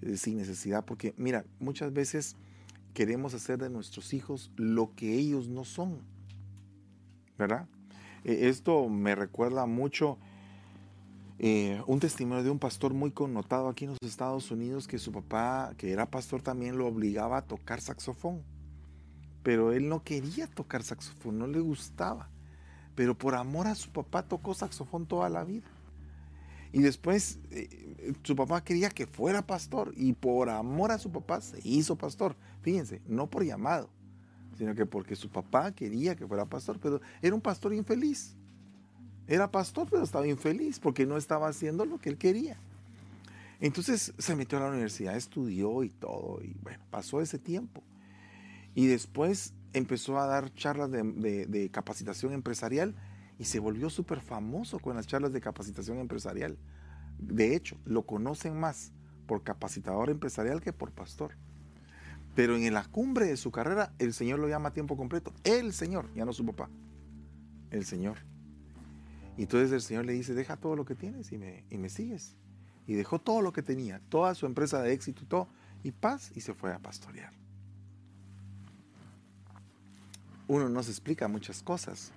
[0.02, 2.36] eh, sin necesidad, porque mira, muchas veces
[2.94, 6.00] queremos hacer de nuestros hijos lo que ellos no son,
[7.38, 7.68] ¿verdad?
[8.24, 10.18] Eh, esto me recuerda mucho
[11.38, 15.12] eh, un testimonio de un pastor muy connotado aquí en los Estados Unidos que su
[15.12, 18.42] papá, que era pastor también, lo obligaba a tocar saxofón.
[19.44, 22.30] Pero él no quería tocar saxofón, no le gustaba.
[22.96, 25.68] Pero por amor a su papá tocó saxofón toda la vida.
[26.72, 31.42] Y después eh, su papá quería que fuera pastor y por amor a su papá
[31.42, 32.36] se hizo pastor.
[32.62, 33.90] Fíjense, no por llamado,
[34.58, 38.36] sino que porque su papá quería que fuera pastor, pero era un pastor infeliz.
[39.28, 42.58] Era pastor, pero estaba infeliz porque no estaba haciendo lo que él quería.
[43.60, 47.82] Entonces se metió a la universidad, estudió y todo, y bueno, pasó ese tiempo.
[48.76, 52.94] Y después empezó a dar charlas de, capacitación empresarial
[53.40, 56.58] y se volvió súper famoso con las charlas de capacitación empresarial.
[57.18, 58.92] De hecho, lo conocen más
[59.26, 61.32] por capacitador empresarial que por pastor.
[62.36, 65.34] Pero en la cumbre de su carrera, el Señor lo llama a tiempo completo.
[65.46, 66.70] El Señor, ya no su papá.
[67.72, 68.18] El Señor.
[69.38, 71.88] Y entonces el Señor le dice, deja todo lo que tienes y me, y me
[71.88, 72.36] sigues.
[72.88, 75.48] Y dejó todo lo que tenía, toda su empresa de éxito y todo,
[75.82, 77.34] y paz, y se fue a pastorear.
[80.48, 82.12] Uno no se explica muchas cosas,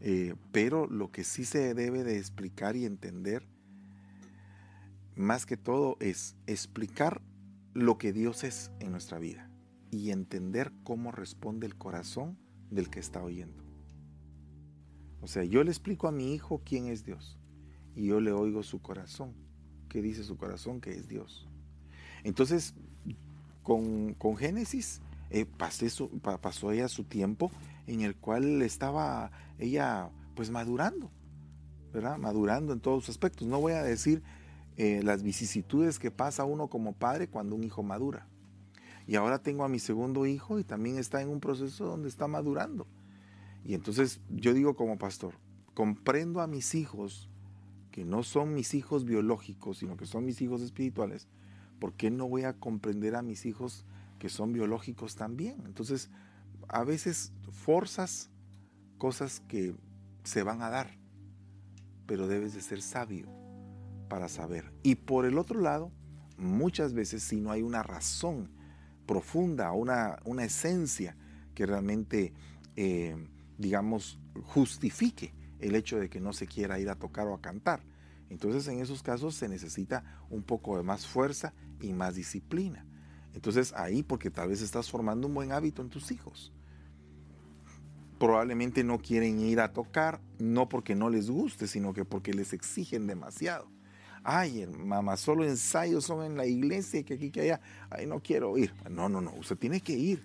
[0.00, 3.46] eh, pero lo que sí se debe de explicar y entender,
[5.14, 7.20] más que todo, es explicar
[7.74, 9.47] lo que Dios es en nuestra vida
[9.90, 12.38] y entender cómo responde el corazón
[12.70, 13.64] del que está oyendo.
[15.20, 17.38] O sea, yo le explico a mi hijo quién es Dios
[17.94, 19.34] y yo le oigo su corazón,
[19.88, 21.48] qué dice su corazón que es Dios.
[22.22, 22.74] Entonces,
[23.62, 25.00] con, con Génesis
[25.30, 27.50] eh, pasó ella su tiempo
[27.86, 31.10] en el cual estaba ella pues madurando,
[31.92, 32.18] ¿verdad?
[32.18, 33.46] Madurando en todos sus aspectos.
[33.48, 34.22] No voy a decir
[34.76, 38.28] eh, las vicisitudes que pasa uno como padre cuando un hijo madura.
[39.08, 42.28] Y ahora tengo a mi segundo hijo y también está en un proceso donde está
[42.28, 42.86] madurando.
[43.64, 45.32] Y entonces yo digo como pastor,
[45.72, 47.30] comprendo a mis hijos
[47.90, 51.26] que no son mis hijos biológicos, sino que son mis hijos espirituales.
[51.80, 53.86] ¿Por qué no voy a comprender a mis hijos
[54.18, 55.62] que son biológicos también?
[55.64, 56.10] Entonces,
[56.68, 58.28] a veces forzas
[58.98, 59.74] cosas que
[60.22, 60.98] se van a dar,
[62.04, 63.26] pero debes de ser sabio
[64.10, 64.70] para saber.
[64.82, 65.90] Y por el otro lado,
[66.36, 68.57] muchas veces si no hay una razón
[69.08, 71.16] profunda, una, una esencia
[71.54, 72.34] que realmente,
[72.76, 73.16] eh,
[73.56, 77.80] digamos, justifique el hecho de que no se quiera ir a tocar o a cantar.
[78.28, 82.84] Entonces en esos casos se necesita un poco de más fuerza y más disciplina.
[83.34, 86.52] Entonces ahí porque tal vez estás formando un buen hábito en tus hijos.
[88.18, 92.52] Probablemente no quieren ir a tocar, no porque no les guste, sino que porque les
[92.52, 93.70] exigen demasiado.
[94.30, 97.62] Ay, mamá, solo ensayos son en la iglesia, que aquí, que allá.
[97.88, 98.74] Ay, no quiero ir.
[98.90, 100.22] No, no, no, usted tiene que ir.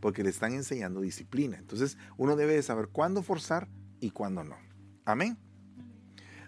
[0.00, 1.58] Porque le están enseñando disciplina.
[1.58, 3.68] Entonces, uno debe de saber cuándo forzar
[4.00, 4.56] y cuándo no.
[5.04, 5.36] Amén.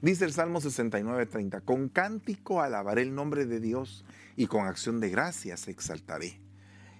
[0.00, 5.00] Dice el Salmo 69, 30, con cántico alabaré el nombre de Dios y con acción
[5.00, 6.40] de gracias exaltaré.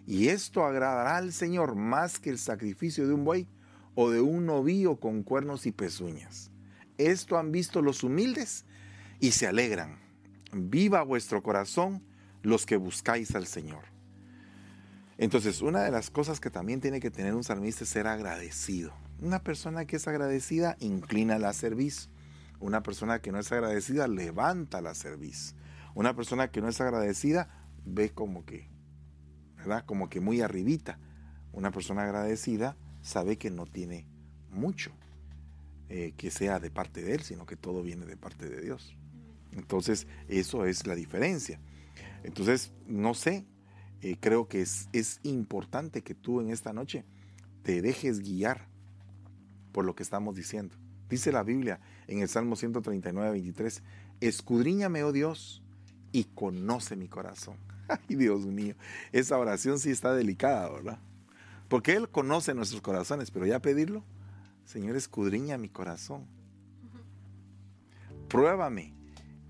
[0.06, 3.48] Y esto agradará al Señor más que el sacrificio de un buey
[3.94, 6.50] o de un novillo con cuernos y pezuñas.
[6.98, 8.66] Esto han visto los humildes
[9.20, 9.98] y se alegran.
[10.52, 12.02] Viva vuestro corazón
[12.42, 13.84] los que buscáis al Señor.
[15.16, 18.92] Entonces, una de las cosas que también tiene que tener un salmista es ser agradecido.
[19.20, 22.10] Una persona que es agradecida inclina la cerviz.
[22.60, 25.54] Una persona que no es agradecida levanta la cerviz.
[25.94, 27.48] Una persona que no es agradecida
[27.84, 28.68] ve como que,
[29.56, 29.84] ¿verdad?
[29.86, 30.98] Como que muy arribita.
[31.52, 34.08] Una persona agradecida sabe que no tiene
[34.50, 34.92] mucho
[35.88, 38.96] eh, que sea de parte de él, sino que todo viene de parte de Dios.
[39.56, 41.60] Entonces, eso es la diferencia.
[42.22, 43.46] Entonces, no sé,
[44.00, 47.04] eh, creo que es, es importante que tú en esta noche
[47.62, 48.66] te dejes guiar
[49.72, 50.74] por lo que estamos diciendo.
[51.08, 53.82] Dice la Biblia en el Salmo 139, 23,
[54.20, 55.62] escudriñame, oh Dios,
[56.12, 57.56] y conoce mi corazón.
[57.88, 58.74] Ay, Dios mío,
[59.12, 60.98] esa oración sí está delicada, ¿verdad?
[61.68, 64.04] Porque Él conoce nuestros corazones, pero ya pedirlo,
[64.64, 66.26] Señor, escudriña mi corazón.
[68.28, 68.93] Pruébame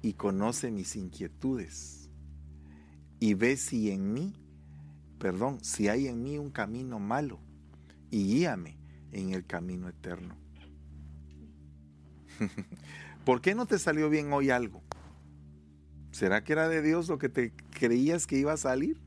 [0.05, 2.11] y conoce mis inquietudes.
[3.21, 4.35] Y ve si en mí,
[5.19, 7.39] perdón, si hay en mí un camino malo,
[8.11, 8.77] y guíame
[9.13, 10.37] en el camino eterno.
[13.25, 14.83] ¿Por qué no te salió bien hoy algo?
[16.11, 19.01] ¿Será que era de Dios lo que te creías que iba a salir?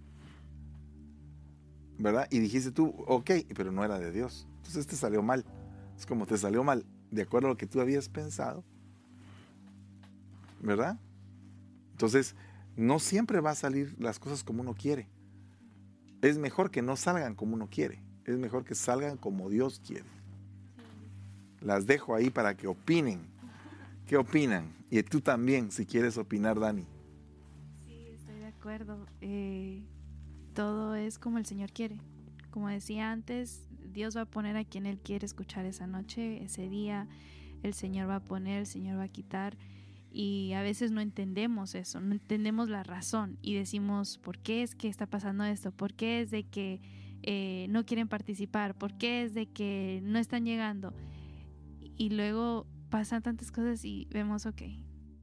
[2.00, 2.28] ¿Verdad?
[2.32, 4.48] Y dijiste tú, ok, pero no era de Dios.
[4.58, 5.46] Entonces te salió mal.
[5.96, 8.66] Es como te salió mal, de acuerdo a lo que tú habías pensado.
[10.62, 11.00] ¿Verdad?
[11.92, 12.36] Entonces,
[12.76, 15.08] no siempre va a salir las cosas como uno quiere.
[16.22, 18.02] Es mejor que no salgan como uno quiere.
[18.26, 20.06] Es mejor que salgan como Dios quiere.
[21.62, 23.22] Las dejo ahí para que opinen.
[24.06, 24.74] ¿Qué opinan?
[24.90, 26.86] Y tú también, si quieres opinar, Dani.
[27.86, 29.06] Sí, estoy de acuerdo.
[29.22, 29.84] Eh,
[30.54, 32.00] todo es como el Señor quiere.
[32.52, 36.70] Como decía antes, Dios va a poner a quien Él quiere escuchar esa noche, ese
[36.70, 37.08] día.
[37.64, 39.58] El Señor va a poner, el Señor va a quitar.
[40.20, 44.74] Y a veces no entendemos eso, no entendemos la razón y decimos, ¿por qué es
[44.74, 45.72] que está pasando esto?
[45.72, 46.82] ¿Por qué es de que
[47.22, 48.74] eh, no quieren participar?
[48.74, 50.96] ¿Por qué es de que no están llegando?
[51.98, 54.64] Y luego pasan tantas cosas y vemos, ok,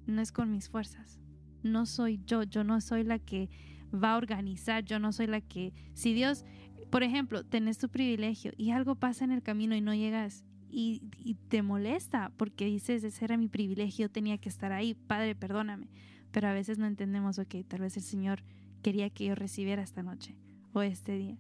[0.07, 1.19] no es con mis fuerzas,
[1.65, 3.51] no soy yo, yo no soy la que
[3.93, 6.45] va a organizar, yo no soy la que, si Dios,
[6.93, 10.45] por ejemplo, tenés tu privilegio y algo pasa en el camino y no llegas
[10.75, 15.89] y, te molesta porque dices, ese era mi privilegio, tenía que estar ahí, Padre, perdóname,
[16.33, 18.43] pero a veces no entendemos, ok, tal vez el Señor
[18.83, 20.35] quería que yo recibiera esta noche
[20.73, 21.39] o este día.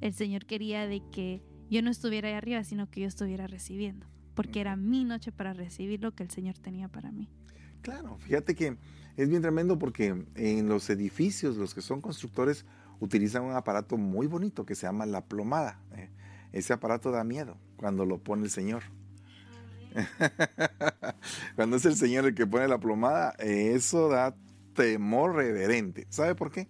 [0.00, 4.06] El Señor quería de que yo no estuviera ahí arriba, sino que yo estuviera recibiendo
[4.34, 7.28] porque era mi noche para recibir lo que el Señor tenía para mí.
[7.80, 8.76] Claro, fíjate que
[9.16, 12.66] es bien tremendo porque en los edificios, los que son constructores
[13.00, 15.80] utilizan un aparato muy bonito que se llama la plomada.
[15.94, 16.10] ¿eh?
[16.52, 18.82] Ese aparato da miedo cuando lo pone el Señor.
[21.56, 24.34] cuando es el Señor el que pone la plomada, eso da
[24.74, 26.06] temor reverente.
[26.10, 26.68] ¿Sabe por qué?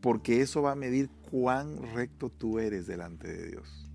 [0.00, 3.90] Porque eso va a medir cuán recto tú eres delante de Dios.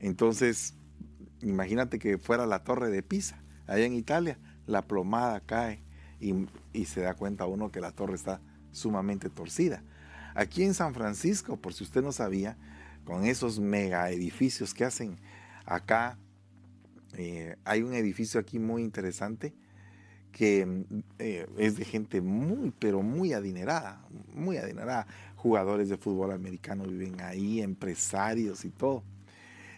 [0.00, 0.74] Entonces,
[1.40, 5.82] imagínate que fuera la torre de Pisa, allá en Italia, la plomada cae
[6.20, 8.40] y, se da cuenta uno que la torre está
[8.72, 9.82] sumamente torcida.
[10.34, 12.56] Aquí en San Francisco, por si usted no sabía,
[13.04, 15.18] con esos mega edificios que hacen
[15.64, 16.18] acá,
[17.16, 19.54] eh, hay un edificio aquí muy interesante
[20.32, 20.84] que
[21.20, 24.04] eh, es de gente muy, pero muy adinerada,
[24.34, 25.06] muy adinerada.
[25.36, 29.04] Jugadores de fútbol americano viven ahí, empresarios y todo.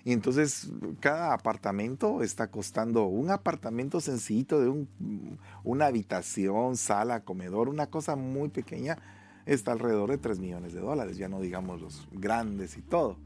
[0.03, 0.71] Y entonces
[1.01, 8.15] cada apartamento está costando, un apartamento sencillito de un, una habitación, sala, comedor, una cosa
[8.15, 8.99] muy pequeña,
[9.47, 13.17] está alrededor de 3 millones de dólares, ya no digamos los grandes y todo.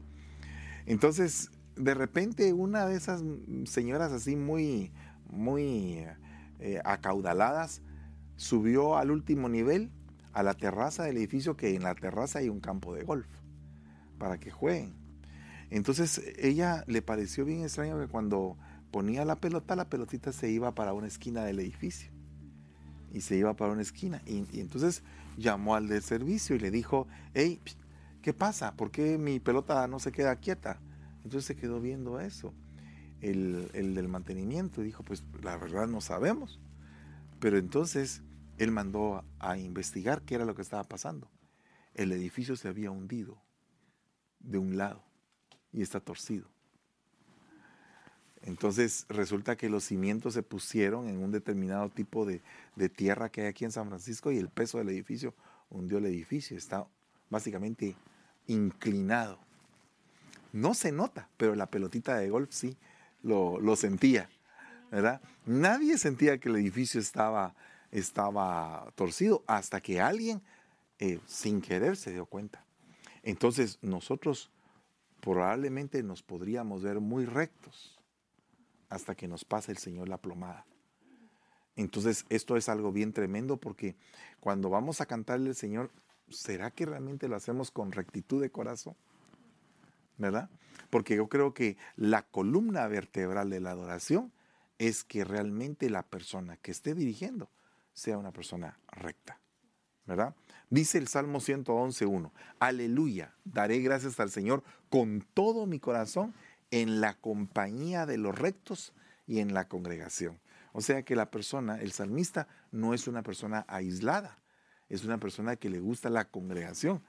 [0.85, 3.23] Entonces, de repente una de esas
[3.65, 4.91] señoras así muy,
[5.29, 6.05] muy
[6.59, 7.81] eh, acaudaladas
[8.35, 9.91] subió al último nivel,
[10.33, 13.27] a la terraza del edificio, que en la terraza hay un campo de golf,
[14.17, 14.93] para que jueguen.
[15.69, 18.57] Entonces ella le pareció bien extraño que cuando
[18.91, 22.11] ponía la pelota, la pelotita se iba para una esquina del edificio.
[23.13, 24.21] Y se iba para una esquina.
[24.25, 25.03] Y, entonces
[25.37, 27.59] llamó al del servicio y le dijo, hey,
[28.21, 28.75] ¿qué pasa?
[28.75, 30.79] ¿Por qué mi pelota no se queda quieta?
[31.23, 32.53] Entonces se quedó viendo eso.
[33.21, 36.59] El, el del mantenimiento dijo, pues la verdad no sabemos.
[37.39, 38.21] Pero entonces
[38.57, 41.29] él mandó a investigar qué era lo que estaba pasando.
[41.93, 43.41] El edificio se había hundido
[44.39, 45.03] de un lado
[45.71, 46.49] y está torcido.
[48.43, 52.41] Entonces resulta que los cimientos se pusieron en un determinado tipo de,
[52.89, 55.35] tierra que hay aquí en San Francisco y el peso del edificio
[55.69, 56.57] hundió el edificio.
[56.57, 56.87] Está
[57.29, 57.95] básicamente
[58.47, 59.37] inclinado.
[60.53, 62.75] No se nota, pero la pelotita de golf sí
[63.21, 64.29] lo, lo sentía.
[64.89, 65.21] ¿verdad?
[65.45, 67.55] Nadie sentía que el edificio estaba,
[67.91, 70.41] estaba torcido hasta que alguien,
[70.99, 72.65] eh, sin querer, se dio cuenta.
[73.23, 74.51] Entonces nosotros
[75.21, 78.00] probablemente nos podríamos ver muy rectos
[78.91, 80.65] hasta que nos pase el Señor la plomada.
[81.77, 83.95] Entonces esto es algo bien tremendo porque
[84.41, 85.89] cuando vamos a cantarle al Señor,
[86.29, 88.95] ¿será que realmente lo hacemos con rectitud de corazón?
[90.17, 90.49] ¿Verdad?
[90.89, 94.33] Porque yo creo que la columna vertebral de la adoración
[94.77, 97.49] es que realmente la persona que esté dirigiendo
[97.93, 99.39] sea una persona recta.
[100.05, 100.35] ¿Verdad?
[100.69, 106.33] Dice el Salmo 111.1, aleluya, daré gracias al Señor con todo mi corazón
[106.71, 108.93] en la compañía de los rectos
[109.27, 110.39] y en la congregación.
[110.73, 114.37] O sea que la persona, el salmista, no es una persona aislada,
[114.89, 117.03] es una persona que le gusta la congregación.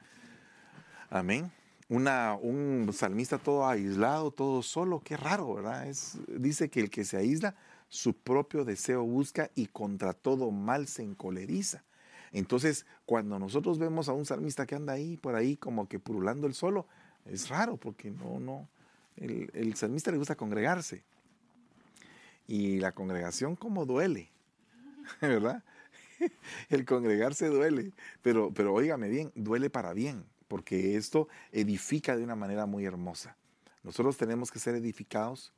[1.10, 1.50] Amén.
[1.88, 5.86] Una, un salmista todo aislado, todo solo, qué raro, ¿verdad?
[6.28, 7.54] Dice que el que se aísla,
[7.88, 11.84] su propio deseo busca y contra todo mal se encoleriza.
[12.32, 16.46] Entonces, cuando nosotros vemos a un salmista que anda ahí, por ahí, como que purulando
[16.46, 16.86] el solo,
[17.26, 18.68] es raro porque no, no,
[19.16, 21.02] el, el salmista le gusta congregarse.
[22.46, 24.30] Y la congregación como duele,
[25.20, 25.62] ¿verdad?
[26.68, 32.36] El congregarse duele, pero, pero óigame bien, duele para bien, porque esto edifica de una
[32.36, 33.36] manera muy hermosa.
[33.82, 35.52] Nosotros tenemos que ser edificados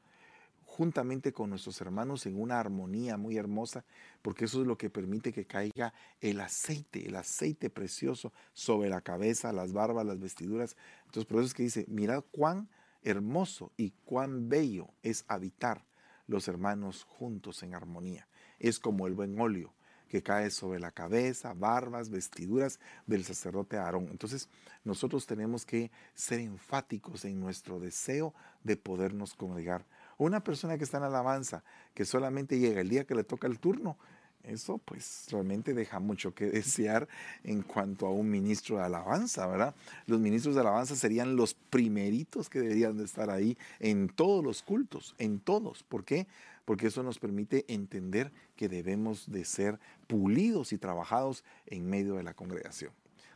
[0.65, 3.85] juntamente con nuestros hermanos en una armonía muy hermosa,
[4.23, 9.01] porque eso es lo que permite que caiga el aceite, el aceite precioso sobre la
[9.01, 10.77] cabeza, las barbas, las vestiduras.
[11.07, 12.69] Entonces, por eso es que dice, mirad cuán
[13.05, 15.85] hermoso y cuán bello es habitar
[16.27, 18.27] los hermanos juntos en armonía.
[18.59, 19.75] Es como el buen óleo
[20.09, 24.09] que cae sobre la cabeza, barbas, vestiduras del sacerdote Aarón.
[24.11, 24.49] Entonces,
[24.85, 28.33] nosotros tenemos que ser enfáticos en nuestro deseo
[28.63, 29.85] de podernos congregar.
[30.17, 31.65] Una persona que está en alabanza,
[31.95, 33.99] que solamente llega el día que le toca el turno,
[34.45, 37.09] eso pues realmente deja mucho que desear
[37.43, 39.75] en cuanto a un ministro de alabanza, ¿verdad?
[40.07, 44.63] Los ministros de alabanza serían los primeritos que deberían de estar ahí en todos los
[44.63, 45.83] cultos, en todos.
[45.83, 46.27] ¿Por qué?
[46.65, 52.23] Porque eso nos permite entender que debemos de ser pulidos y trabajados en medio de
[52.23, 52.93] la congregación.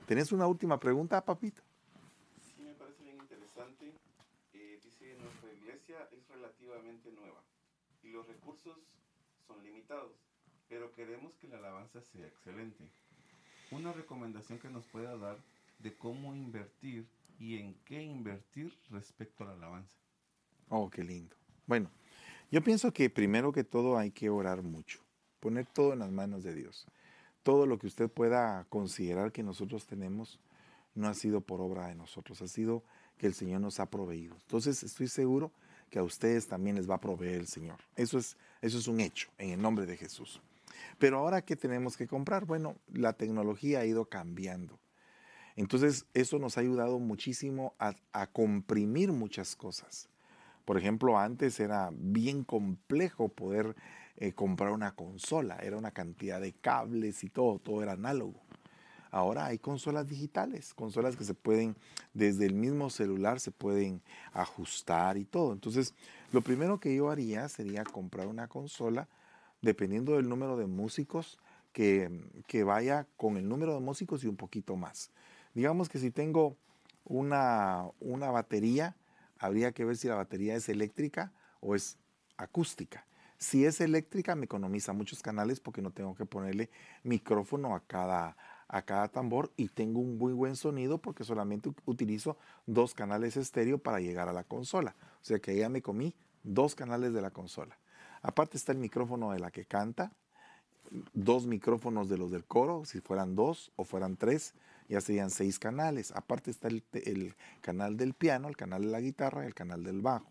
[0.07, 1.63] ¿Tenés una última pregunta, papito?
[2.41, 3.93] Sí, me parece bien interesante.
[4.55, 7.43] Eh, dice, nuestra iglesia es relativamente nueva
[8.03, 8.79] y los recursos
[9.47, 10.13] son limitados,
[10.69, 12.85] pero queremos que la alabanza sea excelente.
[13.71, 15.39] Una recomendación que nos pueda dar
[15.79, 17.07] de cómo invertir
[17.39, 19.93] y en qué invertir respecto a la alabanza.
[20.69, 21.37] Oh, qué lindo.
[21.67, 21.91] Bueno,
[22.51, 25.01] yo pienso que primero que todo hay que orar mucho,
[25.41, 26.87] poner todo en las manos de Dios.
[27.43, 30.39] Todo lo que usted pueda considerar que nosotros tenemos
[30.95, 32.83] no ha sido por obra de nosotros, ha sido
[33.17, 34.35] que el Señor nos ha proveído.
[34.43, 35.53] Entonces estoy seguro
[35.91, 37.79] que a ustedes también les va a proveer el Señor.
[37.97, 40.41] Eso es, eso es un hecho en el nombre de Jesús.
[40.99, 42.45] Pero ahora, ¿qué tenemos que comprar?
[42.45, 44.79] Bueno, la tecnología ha ido cambiando.
[45.57, 50.09] Entonces, eso nos ha ayudado muchísimo a, a comprimir muchas cosas.
[50.65, 53.75] Por ejemplo, antes era bien complejo poder
[54.21, 58.41] eh, comprar una consola, era una cantidad de cables y todo, todo era análogo.
[59.13, 61.77] Ahora hay consolas digitales, consolas que se pueden,
[62.13, 64.03] desde el mismo celular se pueden
[64.33, 65.53] ajustar y todo.
[65.53, 65.95] Entonces,
[66.33, 69.09] lo primero que yo haría sería comprar una consola,
[69.63, 71.39] dependiendo del número de músicos,
[71.73, 72.11] que,
[72.47, 75.11] que vaya con el número de músicos y un poquito más.
[75.55, 76.57] Digamos que si tengo
[77.05, 78.97] una, una batería,
[79.39, 81.99] habría que ver si la batería es eléctrica o es
[82.37, 83.07] acústica.
[83.39, 86.71] Si es eléctrica, me economiza muchos canales porque no tengo que ponerle
[87.05, 88.37] micrófono a cada,
[88.67, 92.37] a cada tambor y tengo un muy buen sonido porque solamente utilizo
[92.67, 94.97] dos canales estéreo para llegar a la consola.
[95.23, 97.79] O sea que ya me comí dos canales de la consola.
[98.23, 100.13] Aparte está el micrófono de la que canta,
[101.13, 104.55] dos micrófonos de los del coro, si fueran dos o fueran tres,
[104.89, 106.13] ya serían seis canales.
[106.13, 110.01] Aparte está el, canal del piano, el canal de la guitarra y el canal del
[110.01, 110.31] bajo.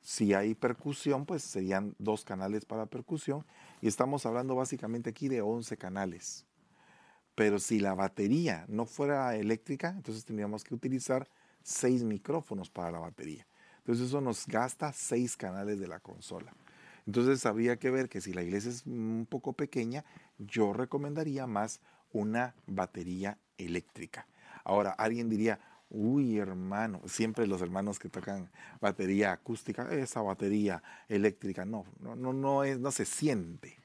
[0.00, 3.44] Si hay percusión, pues serían dos canales para percusión.
[3.80, 6.46] Y estamos hablando básicamente aquí de 11 canales.
[7.34, 11.28] Pero si la batería no fuera eléctrica, entonces tendríamos que utilizar
[11.62, 13.46] seis micrófonos para la batería.
[13.78, 16.54] Entonces eso nos gasta seis canales de la consola.
[17.08, 20.04] Entonces habría que ver que si la iglesia es un poco pequeña,
[20.36, 21.80] yo recomendaría más
[22.12, 24.26] una batería eléctrica.
[24.62, 25.58] Ahora, alguien diría,
[25.88, 32.34] uy hermano, siempre los hermanos que tocan batería acústica, esa batería eléctrica, no, no, no,
[32.34, 33.78] no, es, no se siente.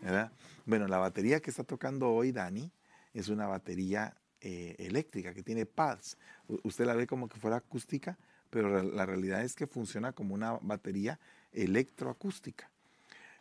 [0.00, 0.32] ¿verdad?
[0.64, 2.72] Bueno, la batería que está tocando hoy Dani
[3.12, 6.16] es una batería eh, eléctrica que tiene pads.
[6.62, 10.52] Usted la ve como que fuera acústica, pero la realidad es que funciona como una
[10.62, 11.20] batería
[11.52, 12.70] electroacústica.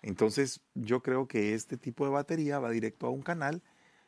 [0.01, 3.61] Entonces yo creo que este tipo de batería va directo a un canal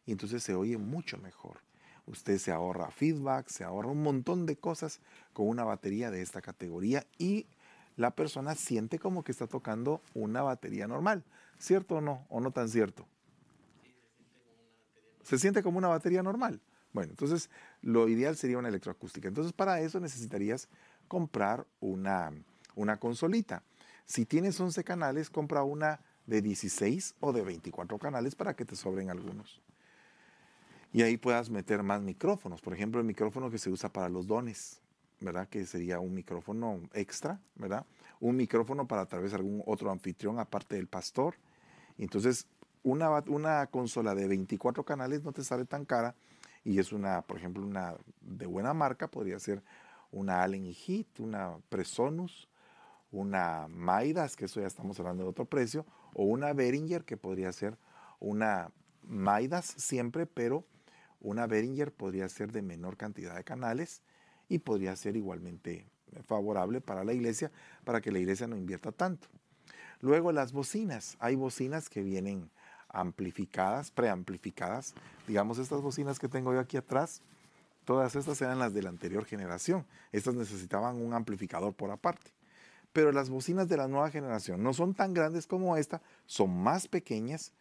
[0.06, 1.60] y entonces se oye mucho mejor.
[2.06, 5.00] Usted se ahorra feedback, se ahorra un montón de cosas
[5.34, 7.48] con una batería de esta categoría y
[7.98, 11.24] la persona siente como que está tocando una batería normal.
[11.60, 12.26] ¿Cierto o no?
[12.30, 13.06] ¿O no tan cierto?
[15.24, 16.60] Se siente como una batería normal.
[16.94, 17.50] Bueno, entonces
[17.82, 19.28] lo ideal sería una electroacústica.
[19.28, 20.68] Entonces para eso necesitarías
[21.08, 22.34] comprar una,
[22.76, 23.64] una consolita.
[24.06, 28.76] Si tienes 11 canales, compra una de 16 o de 24 canales para que te
[28.76, 29.62] sobren algunos.
[30.94, 32.62] Y ahí puedas meter más micrófonos.
[32.62, 34.82] Por ejemplo, el micrófono que se usa para los dones,
[35.22, 35.48] ¿verdad?
[35.48, 37.86] Que sería un micrófono extra, ¿verdad?
[38.20, 41.36] Un micrófono para tal vez algún otro anfitrión aparte del pastor.
[41.98, 42.46] Entonces,
[42.84, 46.16] una, una consola de 24 canales no te sale tan cara
[46.64, 49.64] y es una, por ejemplo, una de buena marca, podría ser
[50.12, 52.50] una Allen y Heath, una Presonus,
[53.12, 57.52] una Maidas, que eso ya estamos hablando de otro precio, o una Behringer, que podría
[57.52, 57.78] ser
[58.20, 58.72] una
[59.04, 60.66] Maidas siempre, pero
[61.20, 64.02] una Behringer podría ser de menor cantidad de canales
[64.48, 65.86] y podría ser igualmente
[66.26, 67.52] favorable para la iglesia,
[67.84, 69.28] para que la iglesia no invierta tanto.
[70.02, 71.16] Luego las bocinas.
[71.20, 72.50] Hay bocinas que vienen
[72.90, 74.94] amplificadas, preamplificadas.
[75.28, 77.22] Digamos, estas bocinas que tengo yo aquí atrás,
[77.86, 79.86] todas estas eran las de la anterior generación.
[80.12, 82.32] Estas necesitaban un amplificador por aparte.
[82.94, 86.88] Pero las bocinas de la nueva generación no son tan grandes como esta, son más
[86.88, 87.54] pequeñas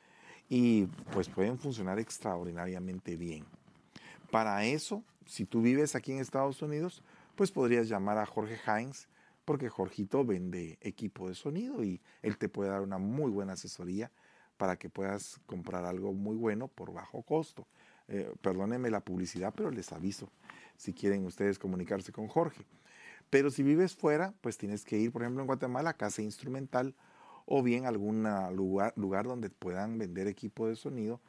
[0.48, 3.44] y pues pueden funcionar extraordinariamente bien.
[4.30, 7.02] Para eso, si tú vives aquí en Estados Unidos,
[7.36, 9.08] pues podrías llamar a Jorge Hines,
[9.44, 14.10] porque Jorgito vende equipo de sonido y él te puede dar una muy buena asesoría
[14.56, 17.66] para que puedas comprar algo muy bueno por bajo costo.
[18.08, 20.30] Eh, perdónenme la publicidad, pero les aviso
[20.76, 22.64] si quieren ustedes comunicarse con Jorge.
[23.30, 26.94] Pero si vives fuera, pues tienes que ir, por ejemplo, en Guatemala, a Casa Instrumental
[27.46, 31.20] o bien algún lugar, lugar donde puedan vender equipo de sonido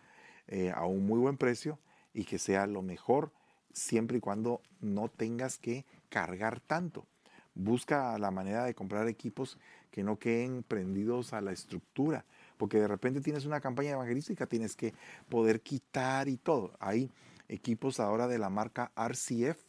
[0.47, 1.79] eh, a un muy buen precio
[2.13, 3.31] y que sea lo mejor
[3.71, 7.05] siempre y cuando no tengas que cargar tanto.
[7.53, 9.57] Busca la manera de comprar equipos
[9.91, 12.25] que no queden prendidos a la estructura,
[12.57, 14.93] porque de repente tienes una campaña evangelística, tienes que
[15.29, 16.73] poder quitar y todo.
[16.79, 17.11] Hay
[17.49, 19.59] equipos ahora de la marca RCF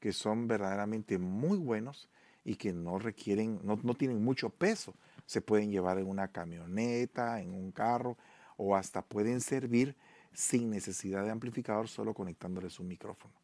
[0.00, 2.08] que son verdaderamente muy buenos
[2.44, 4.94] y que no requieren, no, no tienen mucho peso.
[5.26, 8.16] Se pueden llevar en una camioneta, en un carro
[8.56, 9.94] o hasta pueden servir
[10.32, 13.34] sin necesidad de amplificador, solo conectándoles un micrófono.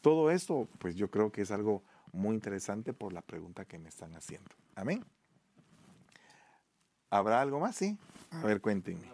[0.00, 3.88] Todo esto, pues yo creo que es algo muy interesante por la pregunta que me
[3.88, 4.50] están haciendo.
[4.74, 5.04] Amén.
[7.10, 7.76] ¿Habrá algo más?
[7.76, 7.96] Sí.
[8.30, 9.06] A ver, cuéntenme.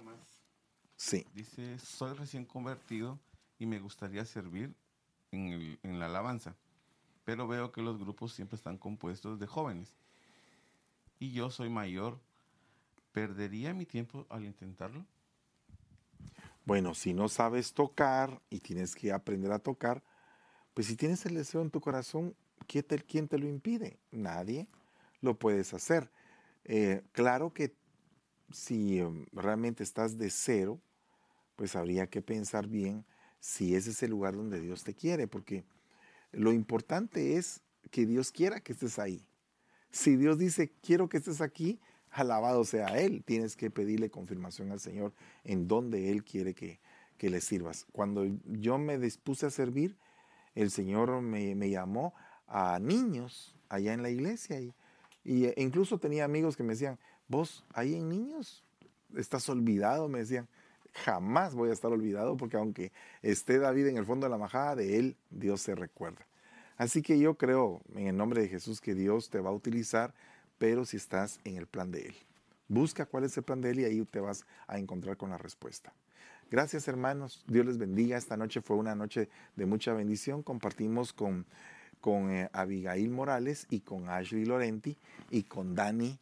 [0.97, 1.27] Sí.
[1.35, 3.19] Dice, soy recién convertido
[3.59, 4.75] y me gustaría servir
[5.31, 6.55] en, el- en la alabanza,
[7.29, 9.93] pero veo que los grupos siempre están compuestos de jóvenes.
[11.19, 12.19] Y yo soy mayor.
[13.13, 15.05] ¿Perdería mi tiempo al intentarlo?
[16.65, 20.03] Bueno, si no sabes tocar y tienes que aprender a tocar,
[20.73, 22.35] pues si tienes el deseo en tu corazón,
[22.67, 23.99] ¿quién te, quién te lo impide?
[24.11, 24.67] Nadie
[25.21, 26.11] lo puedes hacer.
[26.65, 27.77] Eh, claro que
[28.51, 30.81] si em, realmente estás de cero,
[31.57, 33.05] pues habría que pensar bien
[33.39, 35.67] si ese es el lugar donde Dios te quiere, porque
[36.33, 39.25] lo importante es que Dios quiera que estés ahí.
[39.91, 41.81] Si Dios dice, quiero que estés aquí,
[42.11, 43.23] alabado sea Él.
[43.25, 45.15] Tienes que pedirle confirmación al Señor
[45.45, 46.81] en donde Él quiere que,
[47.17, 47.87] que le sirvas.
[47.93, 49.97] Cuando yo me dispuse a servir,
[50.55, 52.15] el Señor me, me llamó
[52.47, 54.75] a niños allá en la iglesia y,
[55.25, 56.99] y, eh, incluso tenía amigos que me decían,
[57.29, 58.65] vos ahí en niños
[59.17, 60.49] estás olvidado, me decían.
[61.05, 62.93] Jamás voy a estar olvidado porque aunque
[63.23, 66.27] esté David en el fondo de la majada, de él Dios se recuerda.
[66.77, 70.15] Así que yo creo en el nombre de Jesús que Dios te va a utilizar,
[70.59, 72.15] pero si estás en el plan de Él.
[72.69, 75.39] Busca cuál es el plan de Él y ahí te vas a encontrar con la
[75.39, 75.93] respuesta.
[76.51, 78.17] Gracias hermanos, Dios les bendiga.
[78.17, 80.43] Esta noche fue una noche de mucha bendición.
[80.43, 81.47] Compartimos con,
[82.01, 84.97] con eh, Abigail Morales y con Ashley Lorenti
[85.31, 86.19] y con Dani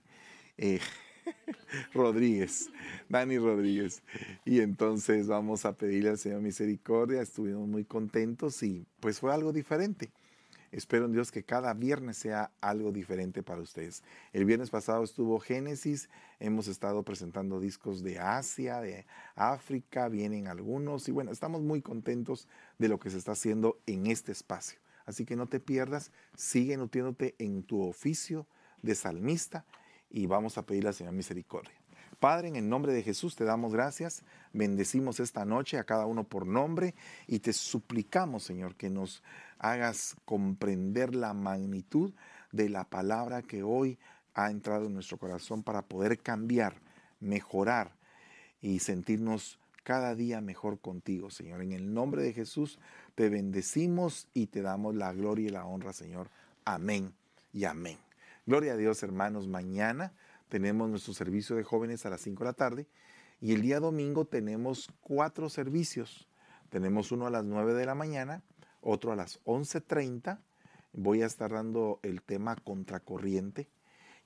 [0.57, 0.81] eh,
[1.95, 2.71] Rodríguez.
[3.09, 4.03] Dani Rodríguez.
[4.45, 7.23] Y entonces vamos a pedirle al Señor misericordia.
[7.23, 10.13] Estuvimos muy contentos y pues fue algo diferente.
[10.73, 14.03] Espero en Dios que cada viernes sea algo diferente para ustedes.
[14.33, 21.09] El viernes pasado estuvo Génesis, hemos estado presentando discos de Asia, de África, vienen algunos
[21.09, 22.49] y bueno, estamos muy contentos
[22.79, 24.81] de lo que se está haciendo en este espacio.
[25.07, 28.47] Así que no te pierdas, sigue nutriéndote en tu oficio
[28.83, 29.65] de salmista
[30.17, 31.75] y vamos a pedirle al Señor misericordia.
[32.19, 34.23] Padre, en el nombre de Jesús te damos gracias,
[34.55, 36.95] bendecimos esta noche a cada uno por nombre
[37.27, 39.23] y te suplicamos, Señor, que nos
[39.59, 42.15] hagas comprender la magnitud
[42.51, 43.99] de la palabra que hoy
[44.33, 46.81] ha entrado en nuestro corazón para poder cambiar
[47.21, 47.93] mejorar
[48.63, 51.61] y sentirnos cada día mejor contigo, Señor.
[51.61, 52.79] En el nombre de Jesús
[53.15, 56.31] te bendecimos y te damos la gloria y la honra, Señor.
[56.65, 57.13] Amén
[57.53, 58.06] y amén.
[58.47, 59.49] Gloria a Dios, hermanos.
[59.49, 60.13] Mañana
[60.49, 62.87] tenemos nuestro servicio de jóvenes a las 5 de la tarde
[63.41, 66.29] y el día domingo tenemos cuatro servicios.
[66.69, 68.45] Tenemos uno a las 9 de la mañana,
[68.81, 70.39] otro a las 11.30.
[70.93, 73.69] Voy a estar dando el tema contracorriente.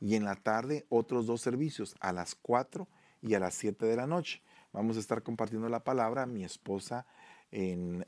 [0.00, 2.88] Y en la tarde otros dos servicios, a las 4
[3.22, 4.42] y a las 7 de la noche.
[4.74, 6.26] Vamos a estar compartiendo la palabra.
[6.26, 7.06] Mi esposa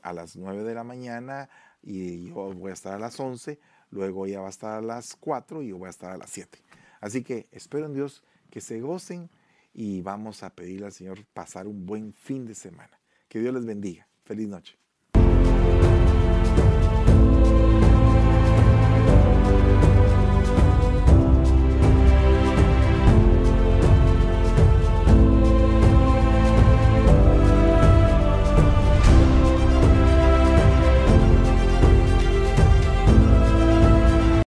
[0.03, 1.49] a las 9 de la mañana
[1.81, 3.59] y yo voy a estar a las 11.
[3.93, 6.31] Luego ella va a estar a las 4 y yo voy a estar a las
[6.31, 6.57] 7.
[6.99, 9.29] Así que espero en Dios que se gocen
[9.71, 12.99] y vamos a pedirle al Señor pasar un buen fin de semana.
[13.29, 14.07] Que Dios les bendiga.
[14.23, 14.79] Feliz noche.